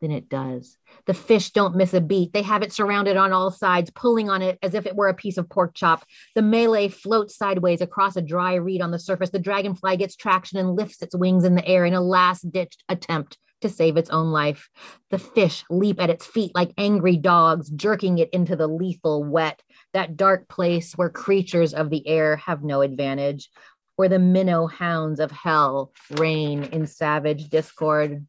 Then 0.00 0.10
it 0.10 0.28
does. 0.28 0.76
The 1.06 1.14
fish 1.14 1.50
don't 1.50 1.76
miss 1.76 1.94
a 1.94 2.00
beat. 2.00 2.32
They 2.32 2.42
have 2.42 2.62
it 2.62 2.72
surrounded 2.72 3.16
on 3.16 3.32
all 3.32 3.50
sides, 3.50 3.90
pulling 3.90 4.28
on 4.28 4.42
it 4.42 4.58
as 4.62 4.74
if 4.74 4.84
it 4.84 4.94
were 4.94 5.08
a 5.08 5.14
piece 5.14 5.38
of 5.38 5.48
pork 5.48 5.74
chop. 5.74 6.04
The 6.34 6.42
melee 6.42 6.88
floats 6.88 7.36
sideways 7.36 7.80
across 7.80 8.16
a 8.16 8.22
dry 8.22 8.54
reed 8.54 8.82
on 8.82 8.90
the 8.90 8.98
surface. 8.98 9.30
The 9.30 9.38
dragonfly 9.38 9.96
gets 9.96 10.14
traction 10.14 10.58
and 10.58 10.76
lifts 10.76 11.00
its 11.00 11.16
wings 11.16 11.44
in 11.44 11.54
the 11.54 11.66
air 11.66 11.86
in 11.86 11.94
a 11.94 12.00
last 12.02 12.50
ditch 12.50 12.76
attempt 12.88 13.38
to 13.62 13.68
save 13.70 13.96
its 13.96 14.10
own 14.10 14.32
life. 14.32 14.68
The 15.10 15.18
fish 15.18 15.64
leap 15.70 16.00
at 16.00 16.10
its 16.10 16.26
feet 16.26 16.52
like 16.54 16.72
angry 16.76 17.16
dogs, 17.16 17.70
jerking 17.70 18.18
it 18.18 18.30
into 18.30 18.54
the 18.54 18.66
lethal 18.66 19.24
wet, 19.24 19.62
that 19.94 20.16
dark 20.16 20.48
place 20.48 20.92
where 20.92 21.08
creatures 21.08 21.72
of 21.72 21.88
the 21.88 22.06
air 22.06 22.36
have 22.36 22.62
no 22.62 22.82
advantage, 22.82 23.48
where 23.96 24.10
the 24.10 24.18
minnow 24.18 24.66
hounds 24.66 25.20
of 25.20 25.30
hell 25.30 25.92
reign 26.12 26.64
in 26.64 26.86
savage 26.86 27.48
discord. 27.48 28.26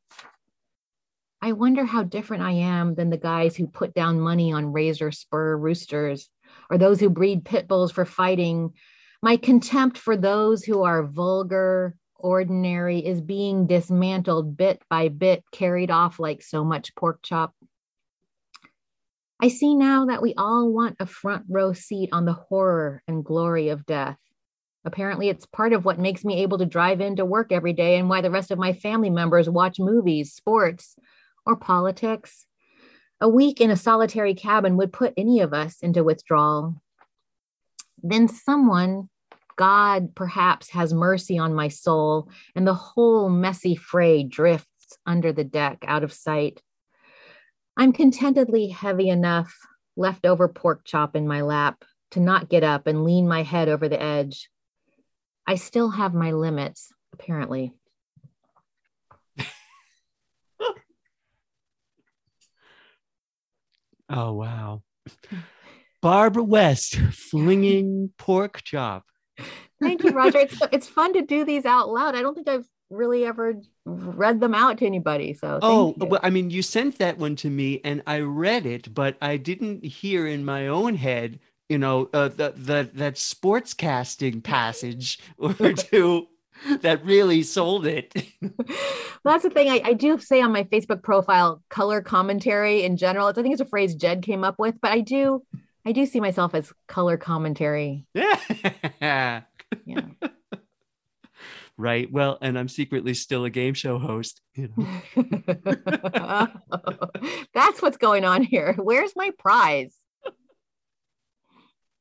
I 1.42 1.52
wonder 1.52 1.86
how 1.86 2.04
different 2.04 2.44
I 2.44 2.52
am 2.52 2.96
than 2.96 3.10
the 3.10 3.18
guys 3.18 3.56
who 3.56 3.68
put 3.68 3.94
down 3.94 4.20
money 4.20 4.52
on 4.52 4.74
razor 4.74 5.12
spur 5.12 5.56
roosters 5.56 6.30
or 6.70 6.78
those 6.78 7.00
who 7.00 7.10
breed 7.10 7.46
pit 7.46 7.68
bulls 7.68 7.92
for 7.92 8.06
fighting. 8.06 8.74
My 9.22 9.38
contempt 9.38 9.98
for 9.98 10.18
those 10.18 10.64
who 10.64 10.84
are 10.84 11.04
vulgar, 11.04 11.96
ordinary, 12.16 13.06
is 13.06 13.22
being 13.22 13.68
dismantled 13.68 14.58
bit 14.58 14.82
by 14.90 15.10
bit, 15.10 15.44
carried 15.52 15.92
off 15.92 16.20
like 16.20 16.42
so 16.42 16.64
much 16.64 16.96
pork 16.96 17.20
chop. 17.24 17.54
I 19.40 19.50
see 19.50 19.76
now 19.76 20.06
that 20.06 20.24
we 20.24 20.34
all 20.36 20.72
want 20.74 20.96
a 21.00 21.06
front 21.06 21.46
row 21.48 21.74
seat 21.74 22.10
on 22.12 22.26
the 22.26 22.34
horror 22.34 23.04
and 23.08 23.24
glory 23.24 23.70
of 23.70 23.86
death. 23.86 24.18
Apparently, 24.84 25.30
it's 25.30 25.46
part 25.46 25.74
of 25.74 25.86
what 25.86 26.00
makes 26.00 26.26
me 26.26 26.42
able 26.42 26.58
to 26.58 26.66
drive 26.66 27.02
into 27.02 27.26
work 27.26 27.52
every 27.52 27.74
day 27.74 27.98
and 27.98 28.10
why 28.10 28.22
the 28.22 28.32
rest 28.32 28.50
of 28.50 28.58
my 28.58 28.74
family 28.74 29.10
members 29.12 29.50
watch 29.50 29.80
movies, 29.80 30.34
sports, 30.34 30.96
or 31.48 31.56
politics. 31.56 32.46
A 33.20 33.28
week 33.28 33.62
in 33.62 33.72
a 33.72 33.76
solitary 33.78 34.36
cabin 34.36 34.78
would 34.78 34.94
put 34.94 35.14
any 35.18 35.40
of 35.40 35.54
us 35.54 35.78
into 35.82 36.04
withdrawal. 36.04 36.76
Then 38.04 38.28
someone, 38.28 39.10
God 39.56 40.14
perhaps, 40.14 40.70
has 40.70 40.94
mercy 40.94 41.40
on 41.40 41.56
my 41.56 41.70
soul, 41.70 42.30
and 42.56 42.68
the 42.68 42.76
whole 42.76 43.30
messy 43.30 43.76
fray 43.76 44.24
drifts 44.24 44.98
under 45.06 45.34
the 45.34 45.44
deck 45.44 45.84
out 45.88 46.04
of 46.04 46.14
sight. 46.14 46.62
I'm 47.76 47.94
contentedly 47.94 48.68
heavy 48.68 49.10
enough, 49.10 49.56
leftover 49.96 50.48
pork 50.48 50.82
chop 50.86 51.16
in 51.16 51.28
my 51.28 51.42
lap, 51.42 51.84
to 52.12 52.20
not 52.20 52.50
get 52.50 52.64
up 52.64 52.88
and 52.88 53.04
lean 53.04 53.28
my 53.28 53.44
head 53.44 53.68
over 53.68 53.90
the 53.90 54.02
edge. 54.02 54.50
I 55.48 55.56
still 55.56 55.90
have 55.90 56.14
my 56.14 56.32
limits, 56.32 56.94
apparently. 57.14 57.74
Oh 64.10 64.34
wow. 64.34 64.82
Barbara 66.02 66.44
West 66.44 66.96
flinging 67.12 68.12
pork 68.18 68.62
chop. 68.64 69.04
Thank 69.82 70.04
you, 70.04 70.12
Roger. 70.12 70.40
It's, 70.40 70.60
it's 70.72 70.88
fun 70.88 71.14
to 71.14 71.22
do 71.22 71.44
these 71.44 71.66
out 71.66 71.90
loud. 71.90 72.16
I 72.16 72.22
don't 72.22 72.34
think 72.36 72.48
I've 72.48 72.68
really 72.90 73.26
ever 73.26 73.56
read 73.86 74.40
them 74.40 74.54
out 74.56 74.78
to 74.80 74.86
anybody. 74.86 75.34
So, 75.34 75.60
Oh, 75.62 75.96
you. 76.00 76.06
well, 76.08 76.20
I 76.24 76.30
mean, 76.30 76.50
you 76.50 76.62
sent 76.62 76.98
that 77.00 77.18
one 77.18 77.36
to 77.38 77.50
me 77.50 77.82
and 77.84 78.02
I 78.08 78.20
read 78.22 78.66
it, 78.66 78.94
but 78.94 79.18
I 79.22 79.38
didn't 79.38 79.84
hear 79.84 80.26
in 80.28 80.46
my 80.46 80.68
own 80.68 80.96
head, 80.96 81.40
you 81.70 81.78
know, 81.78 82.10
uh, 82.14 82.30
the, 82.30 82.54
the, 82.56 82.90
that 82.94 83.18
sports 83.18 83.74
casting 83.74 84.42
passage 84.42 85.20
or 85.38 85.54
two 85.74 86.28
that 86.82 87.04
really 87.06 87.44
sold 87.44 87.86
it. 87.86 88.14
Well, 89.24 89.34
that's 89.34 89.44
the 89.44 89.50
thing 89.50 89.68
I, 89.68 89.82
I 89.84 89.94
do 89.94 90.18
say 90.20 90.42
on 90.42 90.54
my 90.54 90.64
Facebook 90.64 91.04
profile, 91.04 91.62
color 91.70 92.02
commentary 92.02 92.84
in 92.84 92.96
general. 92.96 93.28
It's, 93.28 93.38
I 93.38 93.42
think 93.42 93.52
it's 93.52 93.62
a 93.62 93.66
phrase 93.66 93.94
Jed 93.94 94.22
came 94.22 94.46
up 94.46 94.58
with, 94.58 94.80
but 94.80 94.94
I 94.94 95.02
do, 95.02 95.44
I 95.86 95.92
do 95.92 96.06
see 96.06 96.22
myself 96.22 96.56
as 96.56 96.72
color 96.88 97.18
commentary. 97.18 98.06
yeah. 98.14 99.42
Yeah. 99.86 100.06
Right. 101.78 102.10
Well, 102.10 102.38
and 102.42 102.58
I'm 102.58 102.70
secretly 102.70 103.14
still 103.16 103.44
a 103.44 103.50
game 103.50 103.74
show 103.74 104.00
host. 104.00 104.40
You 104.56 104.70
know. 104.78 104.88
that's 107.54 107.82
what's 107.82 107.98
going 107.98 108.24
on 108.24 108.44
here. 108.44 108.74
Where's 108.74 109.14
my 109.14 109.32
prize? 109.38 109.94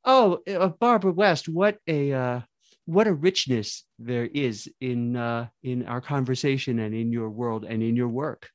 Oh, 0.05 0.39
uh, 0.49 0.69
Barbara 0.69 1.13
West, 1.13 1.49
what 1.49 1.79
a 1.89 2.13
uh, 2.13 2.41
what 2.87 3.07
a 3.07 3.13
richness 3.13 3.85
there 3.99 4.27
is 4.27 4.69
in 4.81 5.17
uh, 5.17 5.49
in 5.63 5.87
our 5.87 6.01
conversation 6.01 6.79
and 6.79 6.95
in 6.95 7.13
your 7.13 7.29
world 7.29 7.65
and 7.65 7.83
in 7.83 7.97
your 7.97 8.09
work. 8.09 8.49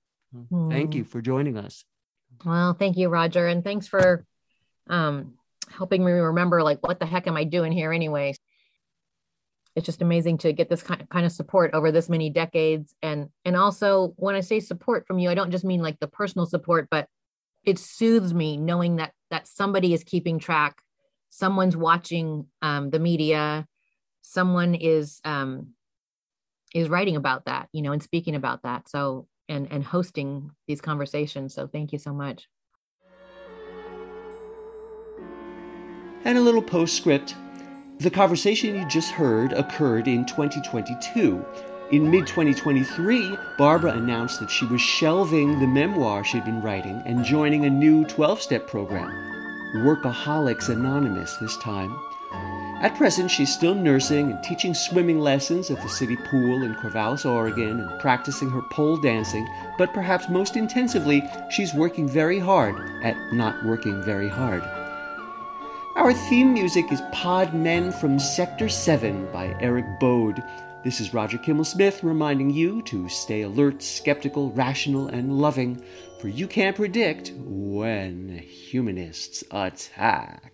Thank 0.70 0.94
Hmm. 0.94 0.98
you 0.98 1.04
for 1.04 1.22
joining 1.22 1.58
us. 1.58 1.86
Well, 2.46 2.74
thank 2.74 2.98
you, 2.98 3.10
Roger, 3.10 3.48
and 3.48 3.64
thanks 3.64 3.88
for 3.88 4.26
um, 4.90 5.34
helping 5.70 6.04
me 6.04 6.12
remember 6.12 6.64
like 6.64 6.80
what 6.86 7.00
the 7.00 7.06
heck 7.06 7.28
am 7.28 7.38
I 7.38 7.44
doing 7.44 7.72
here 7.72 7.92
anyway. 7.92 8.34
It's 9.76 9.86
just 9.86 10.02
amazing 10.02 10.40
to 10.40 10.54
get 10.54 10.70
this 10.70 10.84
kind 10.84 11.08
kind 11.10 11.26
of 11.26 11.32
support 11.32 11.72
over 11.74 11.92
this 11.92 12.10
many 12.10 12.30
decades, 12.30 12.96
and 13.02 13.30
and 13.46 13.56
also 13.56 14.14
when 14.16 14.36
I 14.36 14.42
say 14.42 14.60
support 14.60 15.06
from 15.06 15.20
you, 15.20 15.30
I 15.30 15.36
don't 15.36 15.52
just 15.52 15.66
mean 15.66 15.82
like 15.82 16.00
the 16.00 16.08
personal 16.08 16.46
support, 16.46 16.88
but 16.90 17.08
it 17.64 17.78
soothes 17.78 18.34
me 18.34 18.58
knowing 18.58 18.96
that 18.96 19.12
that 19.30 19.48
somebody 19.48 19.94
is 19.94 20.04
keeping 20.04 20.40
track 20.40 20.82
someone's 21.34 21.78
watching 21.78 22.46
um, 22.62 22.90
the 22.90 23.00
media 23.00 23.66
someone 24.22 24.76
is 24.76 25.20
um, 25.26 25.70
is 26.74 26.90
writing 26.90 27.16
about 27.16 27.46
that 27.46 27.70
you 27.74 27.82
know 27.82 27.92
and 27.92 28.04
speaking 28.04 28.36
about 28.36 28.64
that 28.64 28.90
so 28.90 29.28
and 29.50 29.72
and 29.72 29.84
hosting 29.84 30.52
these 30.68 30.82
conversations 30.82 31.54
so 31.54 31.68
thank 31.68 31.92
you 31.92 32.00
so 32.00 32.14
much 32.14 32.48
And 36.24 36.38
a 36.38 36.42
little 36.42 36.62
postscript. 36.62 37.36
The 37.98 38.12
conversation 38.12 38.76
you 38.76 38.86
just 38.88 39.10
heard 39.10 39.54
occurred 39.54 40.08
in 40.08 40.24
2022. 40.26 41.44
In 41.92 42.12
mid 42.12 42.28
2023, 42.28 43.36
Barbara 43.58 43.94
announced 43.94 44.40
that 44.40 44.52
she 44.52 44.66
was 44.68 44.82
shelving 44.82 45.60
the 45.60 45.68
memoir 45.68 46.24
she'd 46.24 46.46
been 46.46 46.62
writing 46.62 47.02
and 47.08 47.26
joining 47.26 47.66
a 47.66 47.70
new 47.70 48.06
12 48.06 48.40
step 48.40 48.68
program, 48.68 49.10
Workaholics 49.78 50.70
Anonymous 50.70 51.36
this 51.38 51.58
time. 51.58 51.92
At 52.82 52.96
present, 52.96 53.30
she's 53.30 53.54
still 53.54 53.76
nursing 53.76 54.32
and 54.32 54.44
teaching 54.44 54.74
swimming 54.74 55.20
lessons 55.20 55.70
at 55.70 55.80
the 55.84 55.88
city 55.88 56.18
pool 56.18 56.64
in 56.64 56.74
Corvallis, 56.74 57.28
Oregon, 57.28 57.80
and 57.80 58.00
practicing 58.00 58.50
her 58.50 58.64
pole 58.72 58.98
dancing, 58.98 59.48
but 59.78 59.94
perhaps 59.94 60.30
most 60.30 60.56
intensively, 60.58 61.22
she's 61.52 61.76
working 61.76 62.10
very 62.10 62.40
hard 62.40 62.76
at 63.04 63.16
not 63.34 63.64
working 63.64 64.02
very 64.02 64.28
hard. 64.28 64.64
Our 65.96 66.12
theme 66.12 66.54
music 66.54 66.92
is 66.92 67.04
Pod 67.12 67.54
Men 67.54 67.92
from 67.92 68.18
Sector 68.18 68.70
7 68.70 69.32
by 69.32 69.56
Eric 69.60 69.86
Bode. 70.00 70.42
This 70.84 71.00
is 71.00 71.14
Roger 71.14 71.38
Kimmel 71.38 71.66
Smith 71.66 72.04
reminding 72.04 72.50
you 72.50 72.82
to 72.84 73.08
stay 73.10 73.44
alert, 73.44 73.84
skeptical, 73.84 74.50
rational, 74.54 75.08
and 75.10 75.38
loving, 75.38 75.84
for 76.20 76.30
you 76.30 76.48
can't 76.48 76.76
predict 76.76 77.32
when 77.38 78.40
humanists 78.40 79.44
attack. 79.52 80.51